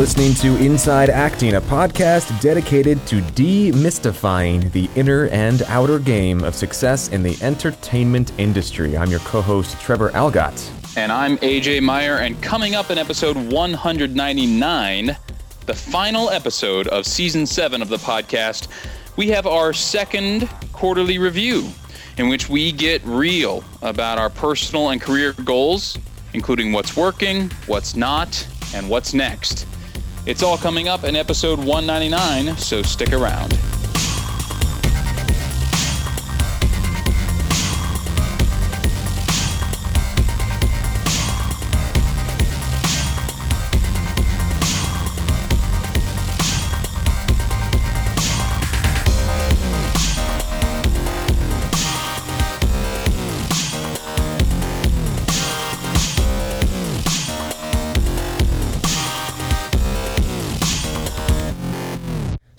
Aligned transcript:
listening 0.00 0.32
to 0.32 0.56
Inside 0.64 1.10
Acting, 1.10 1.56
a 1.56 1.60
podcast 1.60 2.40
dedicated 2.40 3.06
to 3.06 3.16
demystifying 3.20 4.72
the 4.72 4.88
inner 4.96 5.26
and 5.26 5.60
outer 5.64 5.98
game 5.98 6.42
of 6.42 6.54
success 6.54 7.08
in 7.08 7.22
the 7.22 7.36
entertainment 7.42 8.32
industry. 8.38 8.96
I'm 8.96 9.10
your 9.10 9.20
co 9.20 9.42
host, 9.42 9.78
Trevor 9.78 10.08
Algatt. 10.12 10.70
And 10.96 11.12
I'm 11.12 11.36
AJ 11.36 11.82
Meyer, 11.82 12.16
and 12.16 12.42
coming 12.42 12.74
up 12.74 12.90
in 12.90 12.96
episode 12.96 13.36
199, 13.52 15.16
the 15.66 15.74
final 15.74 16.30
episode 16.30 16.88
of 16.88 17.04
season 17.04 17.44
7 17.44 17.82
of 17.82 17.90
the 17.90 17.98
podcast, 17.98 18.68
we 19.18 19.28
have 19.28 19.46
our 19.46 19.74
second 19.74 20.48
quarterly 20.72 21.18
review 21.18 21.68
in 22.16 22.30
which 22.30 22.48
we 22.48 22.72
get 22.72 23.04
real 23.04 23.62
about 23.82 24.16
our 24.16 24.30
personal 24.30 24.88
and 24.88 25.02
career 25.02 25.34
goals, 25.44 25.98
including 26.32 26.72
what's 26.72 26.96
working, 26.96 27.50
what's 27.66 27.94
not, 27.94 28.48
and 28.74 28.88
what's 28.88 29.12
next. 29.12 29.66
It's 30.30 30.44
all 30.44 30.56
coming 30.56 30.86
up 30.86 31.02
in 31.02 31.16
episode 31.16 31.58
199, 31.58 32.56
so 32.56 32.82
stick 32.82 33.12
around. 33.12 33.52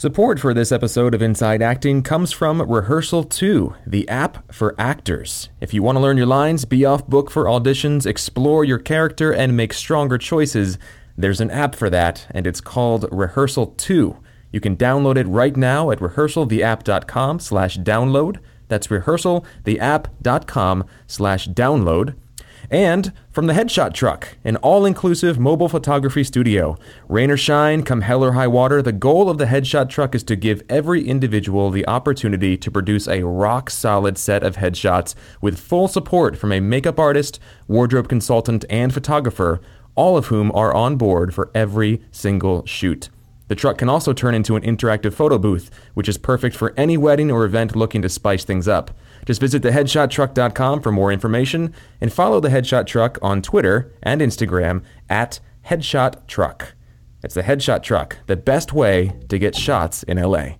Support 0.01 0.39
for 0.39 0.55
this 0.55 0.71
episode 0.71 1.13
of 1.13 1.21
Inside 1.21 1.61
Acting 1.61 2.01
comes 2.01 2.31
from 2.31 2.59
Rehearsal 2.59 3.25
2, 3.25 3.75
the 3.85 4.09
app 4.09 4.51
for 4.51 4.73
actors. 4.79 5.49
If 5.61 5.75
you 5.75 5.83
want 5.83 5.95
to 5.95 5.99
learn 5.99 6.17
your 6.17 6.25
lines, 6.25 6.65
be 6.65 6.83
off 6.85 7.05
book 7.05 7.29
for 7.29 7.43
auditions, 7.45 8.07
explore 8.07 8.65
your 8.65 8.79
character, 8.79 9.31
and 9.31 9.55
make 9.55 9.73
stronger 9.73 10.17
choices, 10.17 10.79
there's 11.15 11.39
an 11.39 11.51
app 11.51 11.75
for 11.75 11.87
that, 11.91 12.25
and 12.31 12.47
it's 12.47 12.61
called 12.61 13.07
Rehearsal 13.11 13.75
2. 13.77 14.17
You 14.51 14.59
can 14.59 14.75
download 14.75 15.17
it 15.17 15.27
right 15.27 15.55
now 15.55 15.91
at 15.91 15.99
rehearsaltheapp.com 15.99 17.39
slash 17.39 17.77
download. 17.77 18.39
That's 18.69 18.87
rehearsaltheapp.com 18.87 20.85
slash 21.05 21.47
download. 21.47 22.15
And 22.71 23.11
from 23.29 23.47
the 23.47 23.53
Headshot 23.53 23.93
Truck, 23.93 24.37
an 24.45 24.55
all 24.57 24.85
inclusive 24.85 25.37
mobile 25.37 25.67
photography 25.67 26.23
studio. 26.23 26.77
Rain 27.09 27.29
or 27.29 27.35
shine, 27.35 27.83
come 27.83 27.99
hell 27.99 28.23
or 28.23 28.31
high 28.31 28.47
water, 28.47 28.81
the 28.81 28.93
goal 28.93 29.29
of 29.29 29.37
the 29.37 29.45
Headshot 29.47 29.89
Truck 29.89 30.15
is 30.15 30.23
to 30.23 30.37
give 30.37 30.63
every 30.69 31.05
individual 31.05 31.69
the 31.69 31.85
opportunity 31.85 32.55
to 32.55 32.71
produce 32.71 33.09
a 33.09 33.25
rock 33.25 33.69
solid 33.69 34.17
set 34.17 34.41
of 34.41 34.55
headshots 34.55 35.15
with 35.41 35.59
full 35.59 35.89
support 35.89 36.37
from 36.37 36.53
a 36.53 36.61
makeup 36.61 36.97
artist, 36.97 37.41
wardrobe 37.67 38.07
consultant, 38.07 38.63
and 38.69 38.93
photographer, 38.93 39.59
all 39.95 40.15
of 40.15 40.27
whom 40.27 40.49
are 40.53 40.73
on 40.73 40.95
board 40.95 41.35
for 41.35 41.51
every 41.53 42.01
single 42.09 42.65
shoot. 42.65 43.09
The 43.49 43.55
truck 43.55 43.79
can 43.79 43.89
also 43.89 44.13
turn 44.13 44.33
into 44.33 44.55
an 44.55 44.63
interactive 44.63 45.13
photo 45.13 45.37
booth, 45.37 45.69
which 45.93 46.07
is 46.07 46.17
perfect 46.17 46.55
for 46.55 46.73
any 46.77 46.95
wedding 46.95 47.29
or 47.29 47.43
event 47.43 47.75
looking 47.75 48.01
to 48.01 48.07
spice 48.07 48.45
things 48.45 48.65
up. 48.65 48.91
Just 49.25 49.41
visit 49.41 49.61
theheadshottruck.com 49.63 50.81
for 50.81 50.91
more 50.91 51.11
information 51.11 51.73
and 51.99 52.11
follow 52.11 52.39
the 52.39 52.49
Headshot 52.49 52.87
Truck 52.87 53.17
on 53.21 53.41
Twitter 53.41 53.93
and 54.03 54.21
Instagram 54.21 54.83
at 55.09 55.39
Headshot 55.67 56.27
Truck. 56.27 56.73
It's 57.23 57.35
the 57.35 57.43
Headshot 57.43 57.83
Truck, 57.83 58.17
the 58.25 58.35
best 58.35 58.73
way 58.73 59.13
to 59.29 59.37
get 59.37 59.55
shots 59.55 60.03
in 60.03 60.17
LA. 60.17 60.55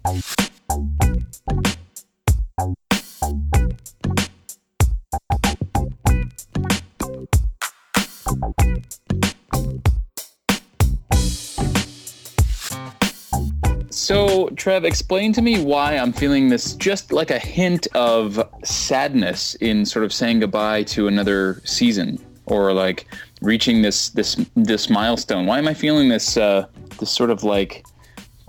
So, 14.02 14.50
Trev, 14.56 14.84
explain 14.84 15.32
to 15.34 15.44
me 15.44 15.64
why 15.64 15.96
I'm 15.96 16.12
feeling 16.12 16.50
this 16.50 16.74
just 16.74 17.12
like 17.12 17.30
a 17.30 17.38
hint 17.38 17.86
of 17.94 18.44
sadness 18.64 19.54
in 19.62 19.86
sort 19.86 20.04
of 20.04 20.12
saying 20.12 20.40
goodbye 20.40 20.82
to 20.86 21.08
another 21.08 21.62
season 21.66 22.18
or 22.48 22.74
like 22.74 23.06
reaching 23.42 23.84
this 23.84 24.10
this 24.10 24.44
this 24.56 24.90
milestone. 24.90 25.46
Why 25.46 25.60
am 25.60 25.68
I 25.68 25.76
feeling 25.76 26.10
this 26.10 26.36
uh 26.36 26.66
this 26.98 27.12
sort 27.12 27.30
of 27.30 27.44
like 27.44 27.86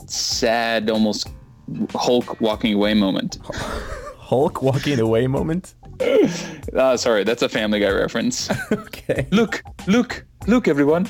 sad 0.07 0.89
almost 0.89 1.29
Hulk 1.95 2.41
walking 2.41 2.73
away 2.73 2.95
moment? 2.95 3.37
Hulk 3.53 4.63
walking 4.63 5.01
away 5.01 5.27
moment? 5.27 5.75
uh, 6.75 6.97
sorry, 6.97 7.25
that's 7.25 7.43
a 7.43 7.49
Family 7.51 7.79
Guy 7.79 7.91
reference. 7.91 8.49
okay. 8.73 9.27
Look, 9.31 9.63
look, 9.87 10.25
look, 10.47 10.67
everyone. 10.67 11.09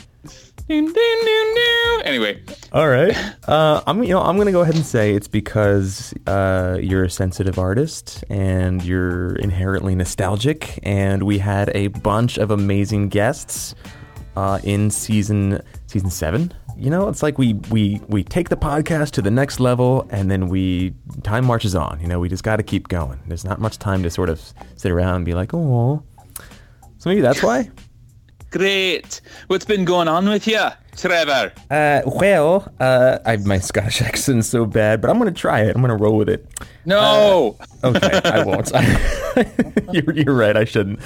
Anyway, 2.04 2.42
all 2.72 2.88
right. 2.88 3.16
Uh, 3.48 3.82
I'm 3.86 4.02
you 4.02 4.10
know 4.10 4.20
I'm 4.20 4.36
gonna 4.36 4.52
go 4.52 4.60
ahead 4.62 4.74
and 4.74 4.84
say 4.84 5.14
it's 5.14 5.28
because 5.28 6.14
uh, 6.26 6.78
you're 6.80 7.04
a 7.04 7.10
sensitive 7.10 7.58
artist 7.58 8.24
and 8.28 8.82
you're 8.82 9.36
inherently 9.36 9.94
nostalgic, 9.94 10.78
and 10.82 11.22
we 11.22 11.38
had 11.38 11.70
a 11.74 11.88
bunch 11.88 12.38
of 12.38 12.50
amazing 12.50 13.08
guests 13.08 13.74
uh, 14.36 14.58
in 14.64 14.90
season 14.90 15.60
season 15.86 16.10
seven. 16.10 16.52
You 16.76 16.90
know, 16.90 17.08
it's 17.08 17.22
like 17.22 17.38
we 17.38 17.54
we 17.70 18.00
we 18.08 18.24
take 18.24 18.48
the 18.48 18.56
podcast 18.56 19.10
to 19.12 19.22
the 19.22 19.30
next 19.30 19.60
level, 19.60 20.06
and 20.10 20.30
then 20.30 20.48
we 20.48 20.94
time 21.22 21.44
marches 21.44 21.74
on. 21.74 22.00
You 22.00 22.08
know, 22.08 22.18
we 22.18 22.28
just 22.28 22.42
got 22.44 22.56
to 22.56 22.62
keep 22.62 22.88
going. 22.88 23.20
There's 23.26 23.44
not 23.44 23.60
much 23.60 23.78
time 23.78 24.02
to 24.02 24.10
sort 24.10 24.28
of 24.28 24.40
sit 24.76 24.90
around 24.90 25.16
and 25.16 25.24
be 25.24 25.34
like, 25.34 25.54
oh. 25.54 26.02
So 26.98 27.10
maybe 27.10 27.20
that's 27.20 27.42
why. 27.42 27.70
Great. 28.52 29.22
What's 29.46 29.64
been 29.64 29.86
going 29.86 30.08
on 30.08 30.28
with 30.28 30.46
you, 30.46 30.60
Trevor? 30.96 31.52
Uh, 31.70 32.02
well, 32.06 32.70
uh, 32.78 33.18
I, 33.24 33.36
my 33.36 33.58
Scottish 33.58 34.02
accent's 34.02 34.48
so 34.48 34.66
bad, 34.66 35.00
but 35.00 35.10
I'm 35.10 35.18
gonna 35.18 35.32
try 35.32 35.60
it. 35.62 35.74
I'm 35.74 35.80
gonna 35.80 35.96
roll 35.96 36.16
with 36.16 36.28
it. 36.28 36.46
No. 36.84 37.56
Uh, 37.82 37.88
okay, 37.88 38.20
I 38.24 38.44
won't. 38.44 38.70
you're, 39.92 40.14
you're 40.14 40.34
right. 40.34 40.56
I 40.56 40.64
shouldn't. 40.64 40.98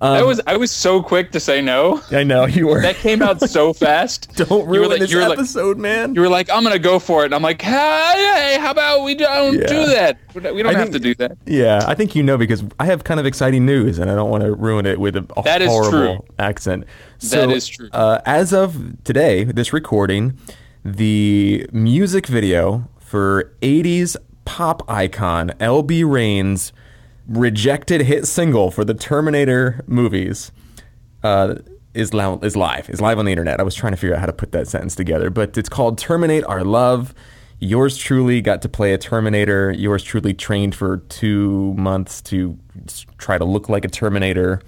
Um, 0.00 0.12
I 0.12 0.22
was 0.22 0.40
I 0.46 0.56
was 0.56 0.70
so 0.70 1.02
quick 1.02 1.32
to 1.32 1.40
say 1.40 1.60
no. 1.60 2.00
I 2.10 2.22
know 2.22 2.46
you 2.46 2.68
were. 2.68 2.80
That 2.80 2.96
came 2.96 3.20
out 3.20 3.40
so 3.40 3.72
fast. 3.72 4.34
don't 4.36 4.66
ruin 4.66 4.90
like, 4.90 5.00
this 5.00 5.14
episode, 5.14 5.76
like, 5.76 5.82
man. 5.82 6.14
You 6.14 6.22
were 6.22 6.28
like, 6.28 6.50
I'm 6.50 6.62
gonna 6.62 6.78
go 6.78 6.98
for 6.98 7.22
it, 7.22 7.26
and 7.26 7.34
I'm 7.34 7.42
like, 7.42 7.60
hey, 7.60 8.56
how 8.60 8.70
about 8.70 9.04
we 9.04 9.14
don't 9.14 9.58
yeah. 9.58 9.66
do 9.66 9.86
that? 9.86 10.18
We 10.34 10.40
don't 10.40 10.66
I 10.66 10.72
have 10.72 10.90
think, 10.90 10.92
to 10.94 11.00
do 11.00 11.14
that. 11.16 11.36
Yeah, 11.46 11.84
I 11.86 11.94
think 11.94 12.14
you 12.14 12.22
know 12.22 12.38
because 12.38 12.64
I 12.80 12.86
have 12.86 13.04
kind 13.04 13.20
of 13.20 13.26
exciting 13.26 13.66
news, 13.66 13.98
and 13.98 14.10
I 14.10 14.14
don't 14.14 14.30
want 14.30 14.42
to 14.42 14.54
ruin 14.54 14.86
it 14.86 14.98
with 14.98 15.16
a, 15.16 15.26
a 15.36 15.42
that 15.42 15.62
horrible 15.62 16.24
accent. 16.38 16.86
So, 17.24 17.46
that 17.46 17.50
is 17.50 17.66
true. 17.66 17.88
Uh, 17.92 18.20
as 18.26 18.52
of 18.52 19.02
today, 19.04 19.44
this 19.44 19.72
recording, 19.72 20.38
the 20.84 21.66
music 21.72 22.26
video 22.26 22.88
for 22.98 23.54
80s 23.62 24.16
pop 24.44 24.88
icon 24.90 25.50
LB 25.60 26.10
Rain's 26.10 26.72
rejected 27.26 28.02
hit 28.02 28.26
single 28.26 28.70
for 28.70 28.84
the 28.84 28.94
Terminator 28.94 29.82
movies 29.86 30.52
uh, 31.22 31.56
is, 31.94 32.12
lo- 32.12 32.38
is 32.42 32.56
live. 32.56 32.90
Is 32.90 33.00
live 33.00 33.18
on 33.18 33.24
the 33.24 33.32
internet. 33.32 33.60
I 33.60 33.62
was 33.62 33.74
trying 33.74 33.92
to 33.92 33.96
figure 33.96 34.14
out 34.14 34.20
how 34.20 34.26
to 34.26 34.32
put 34.32 34.52
that 34.52 34.68
sentence 34.68 34.94
together, 34.94 35.30
but 35.30 35.56
it's 35.56 35.68
called 35.68 35.98
"Terminate 35.98 36.44
Our 36.44 36.64
Love." 36.64 37.14
Yours 37.60 37.96
truly 37.96 38.42
got 38.42 38.60
to 38.62 38.68
play 38.68 38.92
a 38.92 38.98
Terminator. 38.98 39.70
Yours 39.70 40.02
truly 40.02 40.34
trained 40.34 40.74
for 40.74 40.98
two 41.08 41.72
months 41.74 42.20
to 42.22 42.58
try 43.16 43.38
to 43.38 43.44
look 43.44 43.68
like 43.68 43.84
a 43.84 43.88
Terminator. 43.88 44.60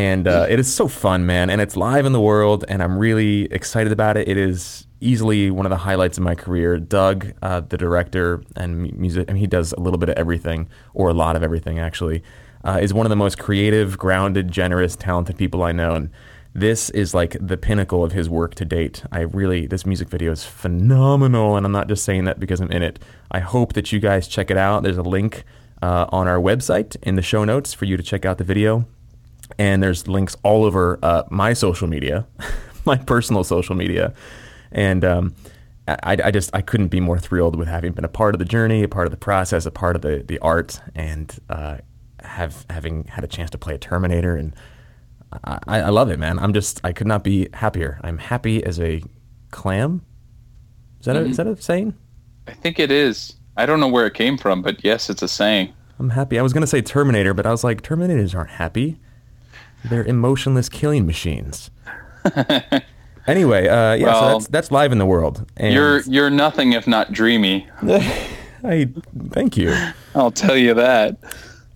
And 0.00 0.26
uh, 0.26 0.46
it 0.48 0.58
is 0.58 0.72
so 0.72 0.88
fun, 0.88 1.26
man. 1.26 1.50
And 1.50 1.60
it's 1.60 1.76
live 1.76 2.06
in 2.06 2.12
the 2.12 2.22
world, 2.22 2.64
and 2.68 2.82
I'm 2.82 2.96
really 2.96 3.44
excited 3.52 3.92
about 3.92 4.16
it. 4.16 4.26
It 4.28 4.38
is 4.38 4.86
easily 5.00 5.50
one 5.50 5.66
of 5.66 5.70
the 5.70 5.76
highlights 5.76 6.16
of 6.16 6.24
my 6.24 6.34
career. 6.34 6.78
Doug, 6.78 7.34
uh, 7.42 7.60
the 7.60 7.76
director 7.76 8.42
and 8.56 8.90
music, 8.98 9.28
I 9.28 9.34
mean, 9.34 9.40
he 9.40 9.46
does 9.46 9.74
a 9.74 9.80
little 9.80 9.98
bit 9.98 10.08
of 10.08 10.16
everything, 10.16 10.70
or 10.94 11.10
a 11.10 11.12
lot 11.12 11.36
of 11.36 11.42
everything, 11.42 11.78
actually. 11.78 12.22
Uh, 12.64 12.78
is 12.80 12.94
one 12.94 13.04
of 13.04 13.10
the 13.10 13.16
most 13.16 13.38
creative, 13.38 13.98
grounded, 13.98 14.50
generous, 14.50 14.96
talented 14.96 15.36
people 15.36 15.62
I 15.62 15.72
know, 15.72 15.92
and 15.92 16.08
this 16.54 16.88
is 16.90 17.12
like 17.12 17.36
the 17.38 17.58
pinnacle 17.58 18.02
of 18.02 18.12
his 18.12 18.26
work 18.26 18.54
to 18.54 18.64
date. 18.64 19.04
I 19.12 19.20
really, 19.20 19.66
this 19.66 19.84
music 19.84 20.08
video 20.08 20.32
is 20.32 20.46
phenomenal, 20.46 21.56
and 21.56 21.66
I'm 21.66 21.72
not 21.72 21.88
just 21.88 22.04
saying 22.04 22.24
that 22.24 22.40
because 22.40 22.60
I'm 22.60 22.72
in 22.72 22.82
it. 22.82 23.00
I 23.30 23.40
hope 23.40 23.74
that 23.74 23.92
you 23.92 24.00
guys 24.00 24.26
check 24.26 24.50
it 24.50 24.56
out. 24.56 24.82
There's 24.82 24.96
a 24.96 25.02
link 25.02 25.44
uh, 25.82 26.06
on 26.08 26.26
our 26.26 26.38
website 26.38 26.96
in 27.02 27.16
the 27.16 27.22
show 27.22 27.44
notes 27.44 27.74
for 27.74 27.84
you 27.84 27.98
to 27.98 28.02
check 28.02 28.24
out 28.24 28.38
the 28.38 28.44
video, 28.44 28.86
and 29.58 29.82
there's 29.82 30.08
links 30.08 30.36
all 30.42 30.64
over 30.64 30.98
uh, 31.02 31.24
my 31.30 31.52
social 31.52 31.88
media, 31.88 32.26
my 32.84 32.96
personal 32.96 33.44
social 33.44 33.74
media. 33.74 34.14
And 34.72 35.04
um, 35.04 35.34
I, 35.88 36.16
I, 36.24 36.30
just 36.30 36.50
I 36.54 36.62
couldn't 36.62 36.88
be 36.88 37.00
more 37.00 37.18
thrilled 37.18 37.56
with 37.56 37.68
having 37.68 37.92
been 37.92 38.04
a 38.04 38.08
part 38.08 38.34
of 38.34 38.38
the 38.38 38.44
journey, 38.44 38.82
a 38.82 38.88
part 38.88 39.06
of 39.06 39.10
the 39.10 39.16
process, 39.16 39.66
a 39.66 39.70
part 39.70 39.96
of 39.96 40.02
the 40.02 40.24
the 40.26 40.38
art, 40.38 40.80
and 40.94 41.36
uh, 41.48 41.78
have 42.22 42.64
having 42.70 43.04
had 43.04 43.24
a 43.24 43.26
chance 43.26 43.50
to 43.50 43.58
play 43.58 43.74
a 43.74 43.78
Terminator, 43.78 44.36
and 44.36 44.54
I, 45.44 45.58
I 45.80 45.88
love 45.88 46.10
it, 46.10 46.18
man. 46.18 46.38
I'm 46.38 46.52
just 46.52 46.80
I 46.84 46.92
could 46.92 47.06
not 47.06 47.24
be 47.24 47.48
happier. 47.54 47.98
I'm 48.02 48.18
happy 48.18 48.62
as 48.64 48.78
a 48.80 49.02
clam. 49.50 50.02
Is 51.00 51.06
that 51.06 51.16
a, 51.16 51.20
is 51.20 51.36
that 51.38 51.46
a 51.46 51.60
saying? 51.60 51.94
I 52.46 52.52
think 52.52 52.78
it 52.78 52.90
is. 52.90 53.34
I 53.56 53.66
don't 53.66 53.80
know 53.80 53.88
where 53.88 54.06
it 54.06 54.14
came 54.14 54.36
from, 54.36 54.62
but 54.62 54.84
yes, 54.84 55.10
it's 55.10 55.22
a 55.22 55.28
saying. 55.28 55.72
I'm 55.98 56.10
happy. 56.10 56.38
I 56.38 56.42
was 56.42 56.52
gonna 56.52 56.66
say 56.66 56.82
Terminator, 56.82 57.34
but 57.34 57.46
I 57.46 57.50
was 57.50 57.64
like, 57.64 57.82
Terminators 57.82 58.34
aren't 58.34 58.50
happy. 58.50 58.98
They're 59.84 60.04
emotionless 60.04 60.68
killing 60.68 61.06
machines. 61.06 61.70
anyway, 63.26 63.68
uh, 63.68 63.94
yeah, 63.94 64.12
so 64.12 64.28
that's 64.32 64.48
that's 64.48 64.70
live 64.70 64.92
in 64.92 64.98
the 64.98 65.06
world. 65.06 65.50
And 65.56 65.74
You're 65.74 66.00
you're 66.02 66.30
nothing 66.30 66.72
if 66.72 66.86
not 66.86 67.12
dreamy. 67.12 67.68
I 67.82 68.88
thank 69.30 69.56
you. 69.56 69.74
I'll 70.14 70.30
tell 70.30 70.56
you 70.56 70.74
that. 70.74 71.16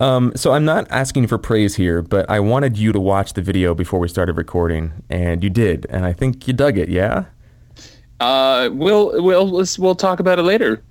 Um, 0.01 0.33
so 0.35 0.53
I'm 0.53 0.65
not 0.65 0.87
asking 0.91 1.29
for 1.29 1.39
praise 1.39 1.77
here, 1.77 2.03
but 2.03 2.29
I 2.29 2.41
wanted 2.41 2.77
you 2.77 2.93
to 2.93 3.01
watch 3.01 3.35
the 3.35 3.43
video 3.43 3.75
before 3.75 4.01
we 4.01 4.09
started 4.09 4.37
recording, 4.37 4.93
and 5.09 5.43
you 5.43 5.51
did, 5.51 5.87
and 5.89 6.05
I 6.05 6.13
think 6.13 6.47
you 6.47 6.53
dug 6.53 6.77
it. 6.77 6.89
Yeah. 6.89 7.25
Uh, 8.21 8.71
we'll 8.73 9.23
we'll 9.23 9.65
we'll 9.79 9.95
talk 9.95 10.21
about 10.21 10.39
it 10.39 10.43
later. 10.43 10.83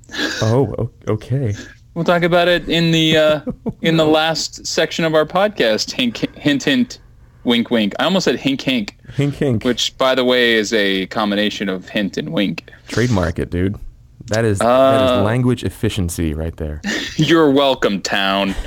Oh, 0.41 0.89
okay. 1.07 1.53
We'll 1.93 2.05
talk 2.05 2.23
about 2.23 2.47
it 2.47 2.67
in 2.69 2.91
the 2.91 3.17
uh, 3.17 3.41
in 3.81 3.97
the 3.97 4.05
last 4.05 4.65
section 4.65 5.05
of 5.05 5.13
our 5.13 5.25
podcast. 5.25 5.91
Hink, 5.91 6.17
hint, 6.37 6.63
hint, 6.63 6.99
wink, 7.43 7.69
wink. 7.71 7.93
I 7.99 8.05
almost 8.05 8.25
said 8.25 8.35
hink, 8.37 8.61
hink, 8.61 8.97
Hink, 9.15 9.35
hink. 9.35 9.63
which, 9.63 9.97
by 9.97 10.15
the 10.15 10.23
way, 10.25 10.53
is 10.53 10.73
a 10.73 11.05
combination 11.07 11.69
of 11.69 11.89
hint 11.89 12.17
and 12.17 12.31
wink. 12.33 12.69
Trademark 12.87 13.39
it, 13.39 13.49
dude. 13.49 13.77
That 14.27 14.45
is 14.45 14.61
Uh, 14.61 15.17
is 15.19 15.25
language 15.25 15.63
efficiency 15.63 16.33
right 16.33 16.55
there. 16.57 16.81
You're 17.17 17.51
welcome, 17.51 18.01
town. 18.01 18.55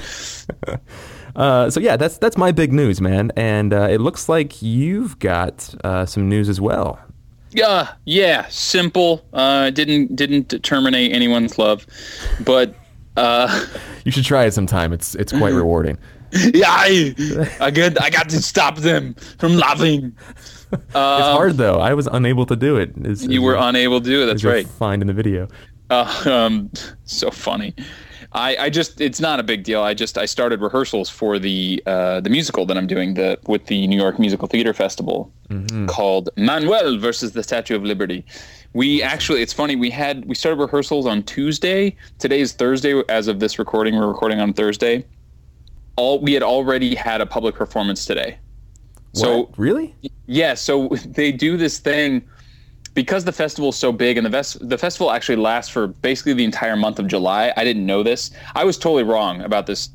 Uh, 1.35 1.69
so 1.69 1.81
yeah, 1.81 1.99
that's 1.99 2.17
that's 2.17 2.39
my 2.39 2.51
big 2.51 2.73
news, 2.73 2.99
man. 2.99 3.31
And 3.37 3.75
uh, 3.75 3.89
it 3.91 4.01
looks 4.01 4.27
like 4.27 4.63
you've 4.63 5.19
got 5.19 5.75
uh, 5.85 6.07
some 6.07 6.31
news 6.31 6.49
as 6.49 6.63
well. 6.63 6.99
Yeah, 7.51 7.93
yeah, 8.07 8.47
simple. 8.49 9.23
Uh, 9.35 9.69
didn't 9.69 10.17
didn't 10.17 10.63
terminate 10.63 11.13
anyone's 11.13 11.59
love, 11.59 11.87
but 12.43 12.75
uh, 13.19 13.67
You 14.05 14.13
should 14.13 14.25
try 14.25 14.47
it 14.47 14.55
sometime. 14.55 14.95
It's 14.95 15.15
it's 15.17 15.31
quite 15.31 15.53
rewarding. 15.53 15.99
yeah, 16.55 16.67
I, 16.69 17.15
I 17.61 17.71
got 17.71 18.01
I 18.01 18.11
got 18.11 18.29
to 18.31 18.43
stop 18.43 18.77
them 18.77 19.15
from 19.39 19.57
loving. 19.57 20.17
it's 20.73 20.93
hard 20.95 21.57
though. 21.57 21.79
I 21.81 21.95
was 21.95 22.07
unable 22.07 22.47
to 22.47 22.57
do 22.57 22.77
it. 22.77 22.95
As, 23.05 23.25
You 23.27 23.43
were 23.43 23.57
unable 23.57 24.01
to 24.01 24.07
do 24.07 24.23
it. 24.23 24.27
That's 24.27 24.45
right. 24.45 24.67
Find 24.67 25.03
in 25.03 25.09
the 25.09 25.15
video. 25.15 25.49
Uh, 25.89 26.23
um, 26.27 26.71
so 27.05 27.31
funny. 27.31 27.75
I, 28.33 28.57
I 28.57 28.71
just 28.71 29.01
it's 29.01 29.21
not 29.21 29.41
a 29.41 29.43
big 29.43 29.63
deal. 29.65 29.83
I 29.83 29.95
just 29.95 30.19
I 30.19 30.27
started 30.27 30.61
rehearsals 30.61 31.09
for 31.09 31.39
the 31.39 31.83
uh, 31.87 32.21
the 32.21 32.29
musical 32.29 32.67
that 32.67 32.77
I'm 32.77 32.87
doing 32.87 33.15
the 33.15 33.39
with 33.47 33.67
the 33.67 33.87
New 33.87 33.97
York 33.97 34.19
Musical 34.19 34.49
Theater 34.49 34.75
Festival 34.75 35.33
called 35.87 36.29
Manuel 36.37 36.99
versus 36.99 37.33
the 37.33 37.43
Statue 37.43 37.77
of 37.77 37.85
Liberty. 37.85 38.25
We 38.75 39.03
actually 39.03 39.43
it's 39.43 39.53
funny 39.53 39.77
we 39.77 39.91
had 39.91 40.27
we 40.27 40.35
started 40.35 40.61
rehearsals 40.61 41.07
on 41.07 41.23
Tuesday. 41.23 41.97
Today 42.19 42.41
is 42.41 42.53
Thursday 42.53 43.01
as 43.09 43.29
of 43.29 43.41
this 43.41 43.59
recording. 43.59 43.95
We're 43.97 44.09
recording 44.09 44.41
on 44.41 44.53
Thursday. 44.53 45.05
All 45.97 46.21
we 46.21 46.33
had 46.35 46.43
already 46.43 46.95
had 46.95 47.21
a 47.21 47.27
public 47.27 47.55
performance 47.55 48.05
today. 48.05 48.39
So 49.15 49.39
What? 49.41 49.59
really? 49.59 49.95
yeah, 50.27 50.55
so 50.55 50.89
they 51.07 51.33
do 51.33 51.57
this 51.57 51.79
thing 51.79 52.23
because 52.95 53.25
the 53.25 53.33
festival 53.33 53.71
is 53.71 53.77
so 53.77 53.93
big, 53.93 54.17
and 54.17 54.25
the 54.25 54.31
ves- 54.31 54.59
the 54.61 54.79
festival 54.79 55.11
actually 55.11 55.37
lasts 55.37 55.71
for 55.71 55.87
basically 55.89 56.33
the 56.35 56.45
entire 56.45 56.77
month 56.77 56.99
of 56.99 57.07
July. 57.09 57.53
I 57.57 57.65
didn't 57.65 57.85
know 57.87 58.03
this. 58.03 58.31
I 58.55 58.65
was 58.65 58.79
totally 58.79 59.03
wrong 59.05 59.41
about 59.43 59.67
this 59.67 59.91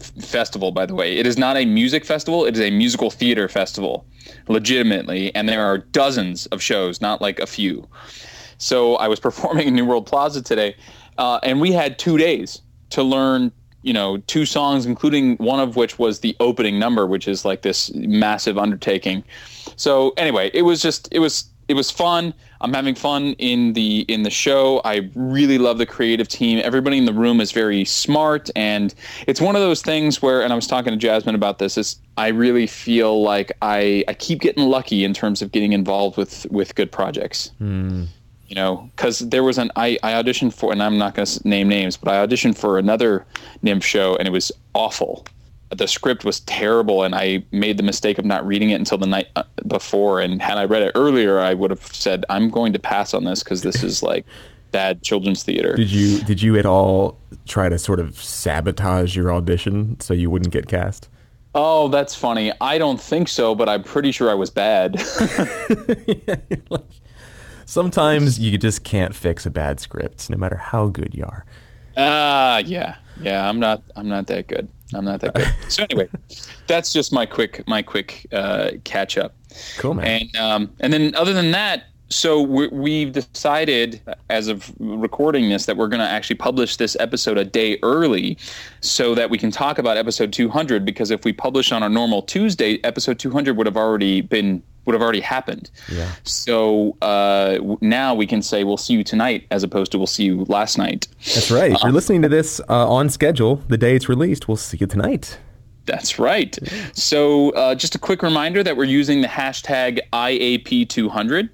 f- 0.00 0.06
festival. 0.24 0.70
By 0.72 0.86
the 0.86 0.94
way, 0.94 1.16
it 1.16 1.26
is 1.26 1.36
not 1.38 1.56
a 1.56 1.64
music 1.66 2.04
festival; 2.04 2.44
it 2.46 2.54
is 2.54 2.60
a 2.60 2.70
musical 2.70 3.10
theater 3.10 3.48
festival, 3.48 4.06
legitimately. 4.48 5.34
And 5.34 5.48
there 5.48 5.64
are 5.64 5.78
dozens 5.78 6.46
of 6.46 6.62
shows, 6.62 7.00
not 7.00 7.20
like 7.20 7.38
a 7.40 7.46
few. 7.46 7.86
So 8.58 8.96
I 8.96 9.08
was 9.08 9.20
performing 9.28 9.68
in 9.68 9.74
New 9.74 9.84
World 9.84 10.06
Plaza 10.06 10.40
today, 10.42 10.76
uh, 11.18 11.40
and 11.42 11.60
we 11.60 11.72
had 11.72 11.98
two 11.98 12.16
days 12.16 12.62
to 12.90 13.02
learn, 13.02 13.52
you 13.82 13.92
know, 13.92 14.18
two 14.26 14.46
songs, 14.46 14.86
including 14.86 15.36
one 15.36 15.60
of 15.60 15.76
which 15.76 15.98
was 15.98 16.20
the 16.20 16.36
opening 16.40 16.78
number, 16.78 17.06
which 17.06 17.28
is 17.28 17.44
like 17.44 17.62
this 17.62 17.92
massive 17.94 18.58
undertaking. 18.58 19.24
So 19.76 20.12
anyway, 20.16 20.50
it 20.54 20.62
was 20.62 20.80
just 20.80 21.08
it 21.12 21.18
was 21.18 21.50
it 21.68 21.74
was 21.74 21.90
fun. 21.90 22.34
I'm 22.60 22.72
having 22.72 22.94
fun 22.94 23.32
in 23.38 23.72
the 23.72 24.00
in 24.00 24.22
the 24.22 24.30
show. 24.30 24.80
I 24.84 25.10
really 25.14 25.58
love 25.58 25.78
the 25.78 25.86
creative 25.86 26.28
team. 26.28 26.60
Everybody 26.62 26.98
in 26.98 27.06
the 27.06 27.12
room 27.12 27.40
is 27.40 27.50
very 27.50 27.84
smart, 27.84 28.50
and 28.54 28.94
it's 29.26 29.40
one 29.40 29.56
of 29.56 29.62
those 29.62 29.82
things 29.82 30.20
where. 30.20 30.42
And 30.42 30.52
I 30.52 30.56
was 30.56 30.66
talking 30.66 30.92
to 30.92 30.96
Jasmine 30.96 31.34
about 31.34 31.58
this. 31.58 31.78
Is 31.78 31.96
I 32.16 32.28
really 32.28 32.66
feel 32.66 33.22
like 33.22 33.52
I 33.62 34.04
I 34.06 34.14
keep 34.14 34.40
getting 34.40 34.64
lucky 34.64 35.04
in 35.04 35.14
terms 35.14 35.42
of 35.42 35.50
getting 35.50 35.72
involved 35.72 36.16
with 36.16 36.46
with 36.50 36.74
good 36.74 36.92
projects 36.92 37.50
hmm. 37.58 38.04
You 38.52 38.56
know, 38.56 38.90
because 38.94 39.20
there 39.20 39.42
was 39.42 39.56
an 39.56 39.70
I, 39.76 39.96
I 40.02 40.12
auditioned 40.12 40.52
for, 40.52 40.72
and 40.72 40.82
I'm 40.82 40.98
not 40.98 41.14
going 41.14 41.24
to 41.24 41.48
name 41.48 41.68
names, 41.68 41.96
but 41.96 42.12
I 42.12 42.26
auditioned 42.26 42.58
for 42.58 42.76
another 42.76 43.24
NYMF 43.64 43.82
show, 43.82 44.14
and 44.16 44.28
it 44.28 44.30
was 44.30 44.52
awful. 44.74 45.24
The 45.74 45.88
script 45.88 46.26
was 46.26 46.40
terrible, 46.40 47.02
and 47.02 47.14
I 47.14 47.44
made 47.50 47.78
the 47.78 47.82
mistake 47.82 48.18
of 48.18 48.26
not 48.26 48.46
reading 48.46 48.68
it 48.68 48.74
until 48.74 48.98
the 48.98 49.06
night 49.06 49.28
uh, 49.36 49.44
before. 49.66 50.20
And 50.20 50.42
had 50.42 50.58
I 50.58 50.66
read 50.66 50.82
it 50.82 50.92
earlier, 50.94 51.40
I 51.40 51.54
would 51.54 51.70
have 51.70 51.80
said, 51.96 52.26
"I'm 52.28 52.50
going 52.50 52.74
to 52.74 52.78
pass 52.78 53.14
on 53.14 53.24
this 53.24 53.42
because 53.42 53.62
this 53.62 53.82
is 53.82 54.02
like 54.02 54.26
bad 54.70 55.02
children's 55.02 55.42
theater." 55.42 55.74
Did 55.74 55.90
you 55.90 56.18
did 56.18 56.42
you 56.42 56.58
at 56.58 56.66
all 56.66 57.16
try 57.46 57.70
to 57.70 57.78
sort 57.78 58.00
of 58.00 58.22
sabotage 58.22 59.16
your 59.16 59.32
audition 59.32 59.98
so 59.98 60.12
you 60.12 60.28
wouldn't 60.28 60.52
get 60.52 60.68
cast? 60.68 61.08
Oh, 61.54 61.88
that's 61.88 62.14
funny. 62.14 62.52
I 62.60 62.76
don't 62.76 63.00
think 63.00 63.28
so, 63.28 63.54
but 63.54 63.70
I'm 63.70 63.82
pretty 63.82 64.12
sure 64.12 64.30
I 64.30 64.34
was 64.34 64.50
bad. 64.50 65.00
Sometimes 67.72 68.38
you 68.38 68.58
just 68.58 68.84
can't 68.84 69.14
fix 69.14 69.46
a 69.46 69.50
bad 69.50 69.80
script, 69.80 70.28
no 70.28 70.36
matter 70.36 70.56
how 70.56 70.88
good 70.88 71.14
you 71.14 71.24
are. 71.24 71.46
Ah, 71.96 72.58
yeah, 72.58 72.96
yeah. 73.18 73.48
I'm 73.48 73.58
not. 73.58 73.82
I'm 73.96 74.10
not 74.10 74.26
that 74.26 74.46
good. 74.46 74.68
I'm 74.92 75.06
not 75.06 75.20
that 75.22 75.32
good. 75.32 75.48
so 75.70 75.84
anyway, 75.84 76.06
that's 76.66 76.92
just 76.92 77.14
my 77.14 77.24
quick 77.24 77.66
my 77.66 77.80
quick 77.80 78.26
uh, 78.30 78.72
catch 78.84 79.16
up. 79.16 79.34
Cool, 79.78 79.94
man. 79.94 80.04
And 80.06 80.36
um, 80.36 80.70
and 80.80 80.92
then 80.92 81.14
other 81.14 81.32
than 81.32 81.50
that, 81.52 81.84
so 82.10 82.42
we, 82.42 82.68
we've 82.68 83.10
decided 83.10 84.02
as 84.28 84.48
of 84.48 84.70
recording 84.78 85.48
this 85.48 85.64
that 85.64 85.78
we're 85.78 85.88
going 85.88 86.00
to 86.00 86.06
actually 86.06 86.36
publish 86.36 86.76
this 86.76 86.94
episode 87.00 87.38
a 87.38 87.44
day 87.46 87.78
early, 87.82 88.36
so 88.82 89.14
that 89.14 89.30
we 89.30 89.38
can 89.38 89.50
talk 89.50 89.78
about 89.78 89.96
episode 89.96 90.30
200. 90.30 90.84
Because 90.84 91.10
if 91.10 91.24
we 91.24 91.32
publish 91.32 91.72
on 91.72 91.82
our 91.82 91.88
normal 91.88 92.20
Tuesday, 92.20 92.80
episode 92.84 93.18
200 93.18 93.56
would 93.56 93.64
have 93.64 93.78
already 93.78 94.20
been 94.20 94.62
would 94.84 94.94
have 94.94 95.02
already 95.02 95.20
happened. 95.20 95.70
Yeah. 95.90 96.10
So 96.24 96.96
uh, 97.02 97.58
now 97.80 98.14
we 98.14 98.26
can 98.26 98.42
say 98.42 98.64
we'll 98.64 98.76
see 98.76 98.94
you 98.94 99.04
tonight, 99.04 99.46
as 99.50 99.62
opposed 99.62 99.92
to 99.92 99.98
we'll 99.98 100.06
see 100.06 100.24
you 100.24 100.44
last 100.46 100.78
night. 100.78 101.08
That's 101.18 101.50
right. 101.50 101.72
If 101.72 101.82
you're 101.82 101.92
listening 101.92 102.22
to 102.22 102.28
this 102.28 102.60
uh, 102.68 102.88
on 102.88 103.08
schedule, 103.10 103.56
the 103.68 103.78
day 103.78 103.94
it's 103.94 104.08
released, 104.08 104.48
we'll 104.48 104.56
see 104.56 104.78
you 104.78 104.86
tonight. 104.86 105.38
That's 105.84 106.18
right. 106.18 106.56
So, 106.92 107.50
uh, 107.50 107.74
just 107.74 107.94
a 107.94 107.98
quick 107.98 108.22
reminder 108.22 108.62
that 108.62 108.76
we're 108.76 108.84
using 108.84 109.20
the 109.20 109.28
hashtag 109.28 109.98
IAP200. 110.12 111.48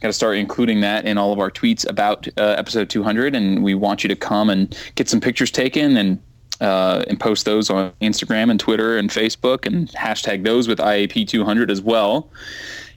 Got 0.00 0.08
to 0.08 0.12
start 0.12 0.36
including 0.36 0.80
that 0.82 1.06
in 1.06 1.16
all 1.16 1.32
of 1.32 1.38
our 1.38 1.50
tweets 1.50 1.88
about 1.88 2.28
uh, 2.36 2.56
episode 2.58 2.90
200, 2.90 3.34
and 3.34 3.62
we 3.62 3.74
want 3.74 4.04
you 4.04 4.08
to 4.08 4.16
come 4.16 4.50
and 4.50 4.76
get 4.96 5.08
some 5.08 5.20
pictures 5.20 5.50
taken 5.50 5.96
and 5.96 6.20
uh, 6.60 7.04
and 7.08 7.18
post 7.18 7.44
those 7.44 7.70
on 7.70 7.92
Instagram 8.00 8.50
and 8.50 8.60
Twitter 8.60 8.98
and 8.98 9.10
Facebook, 9.10 9.66
and 9.66 9.88
hashtag 9.90 10.44
those 10.44 10.68
with 10.68 10.78
IAP200 10.78 11.70
as 11.70 11.80
well. 11.80 12.30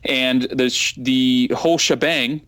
And 0.06 0.44
the 0.44 0.70
sh- 0.70 0.96
the 0.98 1.52
whole 1.56 1.78
shebang 1.78 2.42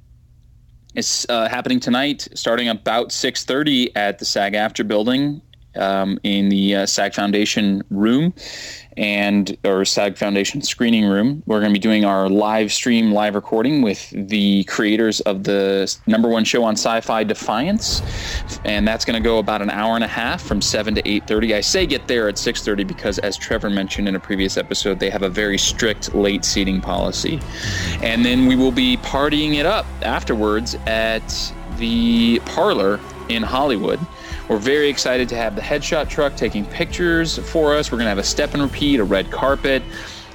is 0.95 1.25
uh, 1.29 1.47
happening 1.49 1.79
tonight, 1.79 2.27
starting 2.33 2.69
about 2.69 3.09
6:30 3.09 3.91
at 3.95 4.19
the 4.19 4.25
SAG-AFTRA 4.25 4.87
Building 4.87 5.41
um, 5.77 6.19
in 6.23 6.49
the 6.49 6.75
uh, 6.75 6.85
SAG 6.85 7.13
Foundation 7.13 7.83
room 7.89 8.33
and 8.97 9.57
or 9.65 9.83
SAG 9.83 10.17
Foundation 10.17 10.61
screening 10.61 11.05
room. 11.05 11.43
We're 11.45 11.59
going 11.59 11.73
to 11.73 11.79
be 11.79 11.83
doing 11.83 12.05
our 12.05 12.29
live 12.29 12.71
stream, 12.71 13.11
live 13.11 13.35
recording 13.35 13.81
with 13.81 14.09
the 14.11 14.63
creators 14.65 15.19
of 15.21 15.43
the 15.43 15.93
number 16.07 16.29
one 16.29 16.45
show 16.45 16.63
on 16.63 16.75
Syfy, 16.75 17.27
Defiance, 17.27 18.01
and 18.63 18.87
that's 18.87 19.03
going 19.03 19.21
to 19.21 19.27
go 19.27 19.39
about 19.39 19.61
an 19.61 19.69
hour 19.69 19.95
and 19.95 20.03
a 20.03 20.07
half 20.07 20.41
from 20.41 20.61
seven 20.61 20.95
to 20.95 21.01
8:30. 21.03 21.55
I 21.55 21.61
say 21.61 21.85
get 21.85 22.07
there 22.07 22.29
at 22.29 22.35
6:30 22.35 22.87
because, 22.87 23.19
as 23.19 23.37
Trevor 23.37 23.69
mentioned 23.69 24.07
in 24.07 24.15
a 24.15 24.19
previous 24.19 24.57
episode, 24.57 24.99
they 24.99 25.09
have 25.09 25.23
a 25.23 25.29
very 25.29 25.57
strict 25.57 26.15
late 26.15 26.45
seating 26.45 26.79
policy, 26.79 27.39
and 28.01 28.23
then 28.23 28.45
we 28.45 28.55
will 28.55 28.71
be 28.71 28.97
partying 28.97 29.55
it 29.55 29.65
up 29.65 29.85
afterwards 30.01 30.75
at 30.85 31.53
the 31.77 32.39
parlor 32.45 32.99
in 33.27 33.43
Hollywood. 33.43 33.99
We're 34.47 34.57
very 34.57 34.89
excited 34.89 35.27
to 35.29 35.35
have 35.35 35.55
the 35.55 35.61
headshot 35.61 36.07
truck 36.07 36.35
taking 36.35 36.65
pictures 36.65 37.39
for 37.49 37.73
us. 37.75 37.91
We're 37.91 37.97
going 37.97 38.05
to 38.05 38.09
have 38.09 38.19
a 38.19 38.23
step 38.23 38.53
and 38.53 38.61
repeat, 38.61 38.99
a 38.99 39.03
red 39.03 39.31
carpet. 39.31 39.81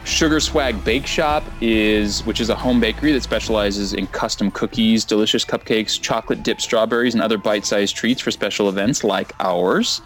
Sugar 0.05 0.41
Swag 0.41 0.83
Bake 0.83 1.07
Shop 1.07 1.45
is, 1.61 2.25
which 2.25 2.41
is 2.41 2.49
a 2.49 2.55
home 2.55 2.81
bakery 2.81 3.13
that 3.13 3.23
specializes 3.23 3.93
in 3.93 4.07
custom 4.09 4.51
cookies, 4.51 5.05
delicious 5.05 5.45
cupcakes, 5.45 6.01
chocolate 6.01 6.43
dipped 6.43 6.63
strawberries, 6.63 7.15
and 7.15 7.23
other 7.23 7.39
bite-sized 7.39 7.95
treats 7.95 8.21
for 8.21 8.31
special 8.31 8.69
events 8.69 9.05
like 9.05 9.33
ours. 9.39 10.01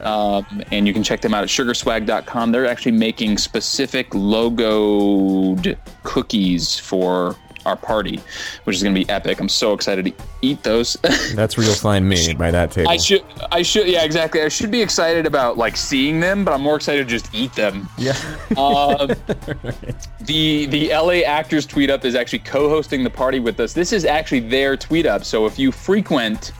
Um, 0.00 0.62
and 0.72 0.86
you 0.86 0.92
can 0.92 1.02
check 1.02 1.20
them 1.20 1.32
out 1.32 1.44
at 1.44 1.48
sugarswag.com. 1.48 2.52
They're 2.52 2.66
actually 2.66 2.92
making 2.92 3.38
specific 3.38 4.10
logoed 4.10 5.78
cookies 6.02 6.78
for 6.78 7.36
our 7.66 7.76
party, 7.76 8.20
which 8.64 8.76
is 8.76 8.82
going 8.82 8.94
to 8.94 9.00
be 9.00 9.08
epic. 9.10 9.40
I'm 9.40 9.48
so 9.48 9.72
excited 9.72 10.04
to 10.06 10.12
eat 10.42 10.62
those. 10.62 10.94
That's 11.34 11.56
where 11.56 11.66
you'll 11.66 11.74
find 11.74 12.08
me 12.08 12.34
by 12.34 12.50
that 12.50 12.70
table. 12.70 12.90
I 12.90 12.96
should, 12.96 13.24
I 13.52 13.62
should, 13.62 13.86
yeah, 13.86 14.04
exactly. 14.04 14.42
I 14.42 14.48
should 14.48 14.70
be 14.70 14.82
excited 14.82 15.26
about 15.26 15.56
like 15.56 15.76
seeing 15.76 16.20
them, 16.20 16.44
but 16.44 16.52
I'm 16.52 16.62
more 16.62 16.76
excited 16.76 17.08
to 17.08 17.10
just 17.10 17.34
eat 17.34 17.52
them. 17.54 17.88
Yeah. 17.98 18.12
Um, 18.56 19.08
the 20.20 20.66
the 20.66 20.88
LA 20.90 21.20
Actors 21.26 21.66
Tweet 21.66 21.90
Up 21.90 22.04
is 22.04 22.14
actually 22.14 22.40
co-hosting 22.40 23.04
the 23.04 23.10
party 23.10 23.40
with 23.40 23.58
us. 23.60 23.72
This 23.72 23.92
is 23.92 24.04
actually 24.04 24.40
their 24.40 24.76
tweet 24.76 25.06
up. 25.06 25.24
So 25.24 25.46
if 25.46 25.58
you 25.58 25.72
frequent 25.72 26.52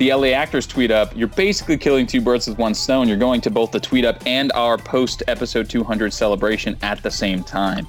the 0.00 0.14
LA 0.14 0.28
Actors 0.28 0.66
Tweet 0.66 0.90
Up, 0.90 1.14
you're 1.14 1.28
basically 1.28 1.76
killing 1.76 2.06
two 2.06 2.22
birds 2.22 2.48
with 2.48 2.58
one 2.58 2.74
stone. 2.74 3.06
You're 3.06 3.18
going 3.18 3.42
to 3.42 3.50
both 3.50 3.70
the 3.70 3.78
Tweet 3.78 4.06
Up 4.06 4.16
and 4.24 4.50
our 4.52 4.78
post 4.78 5.22
episode 5.28 5.68
200 5.68 6.10
celebration 6.10 6.78
at 6.80 7.02
the 7.02 7.10
same 7.10 7.44
time. 7.44 7.86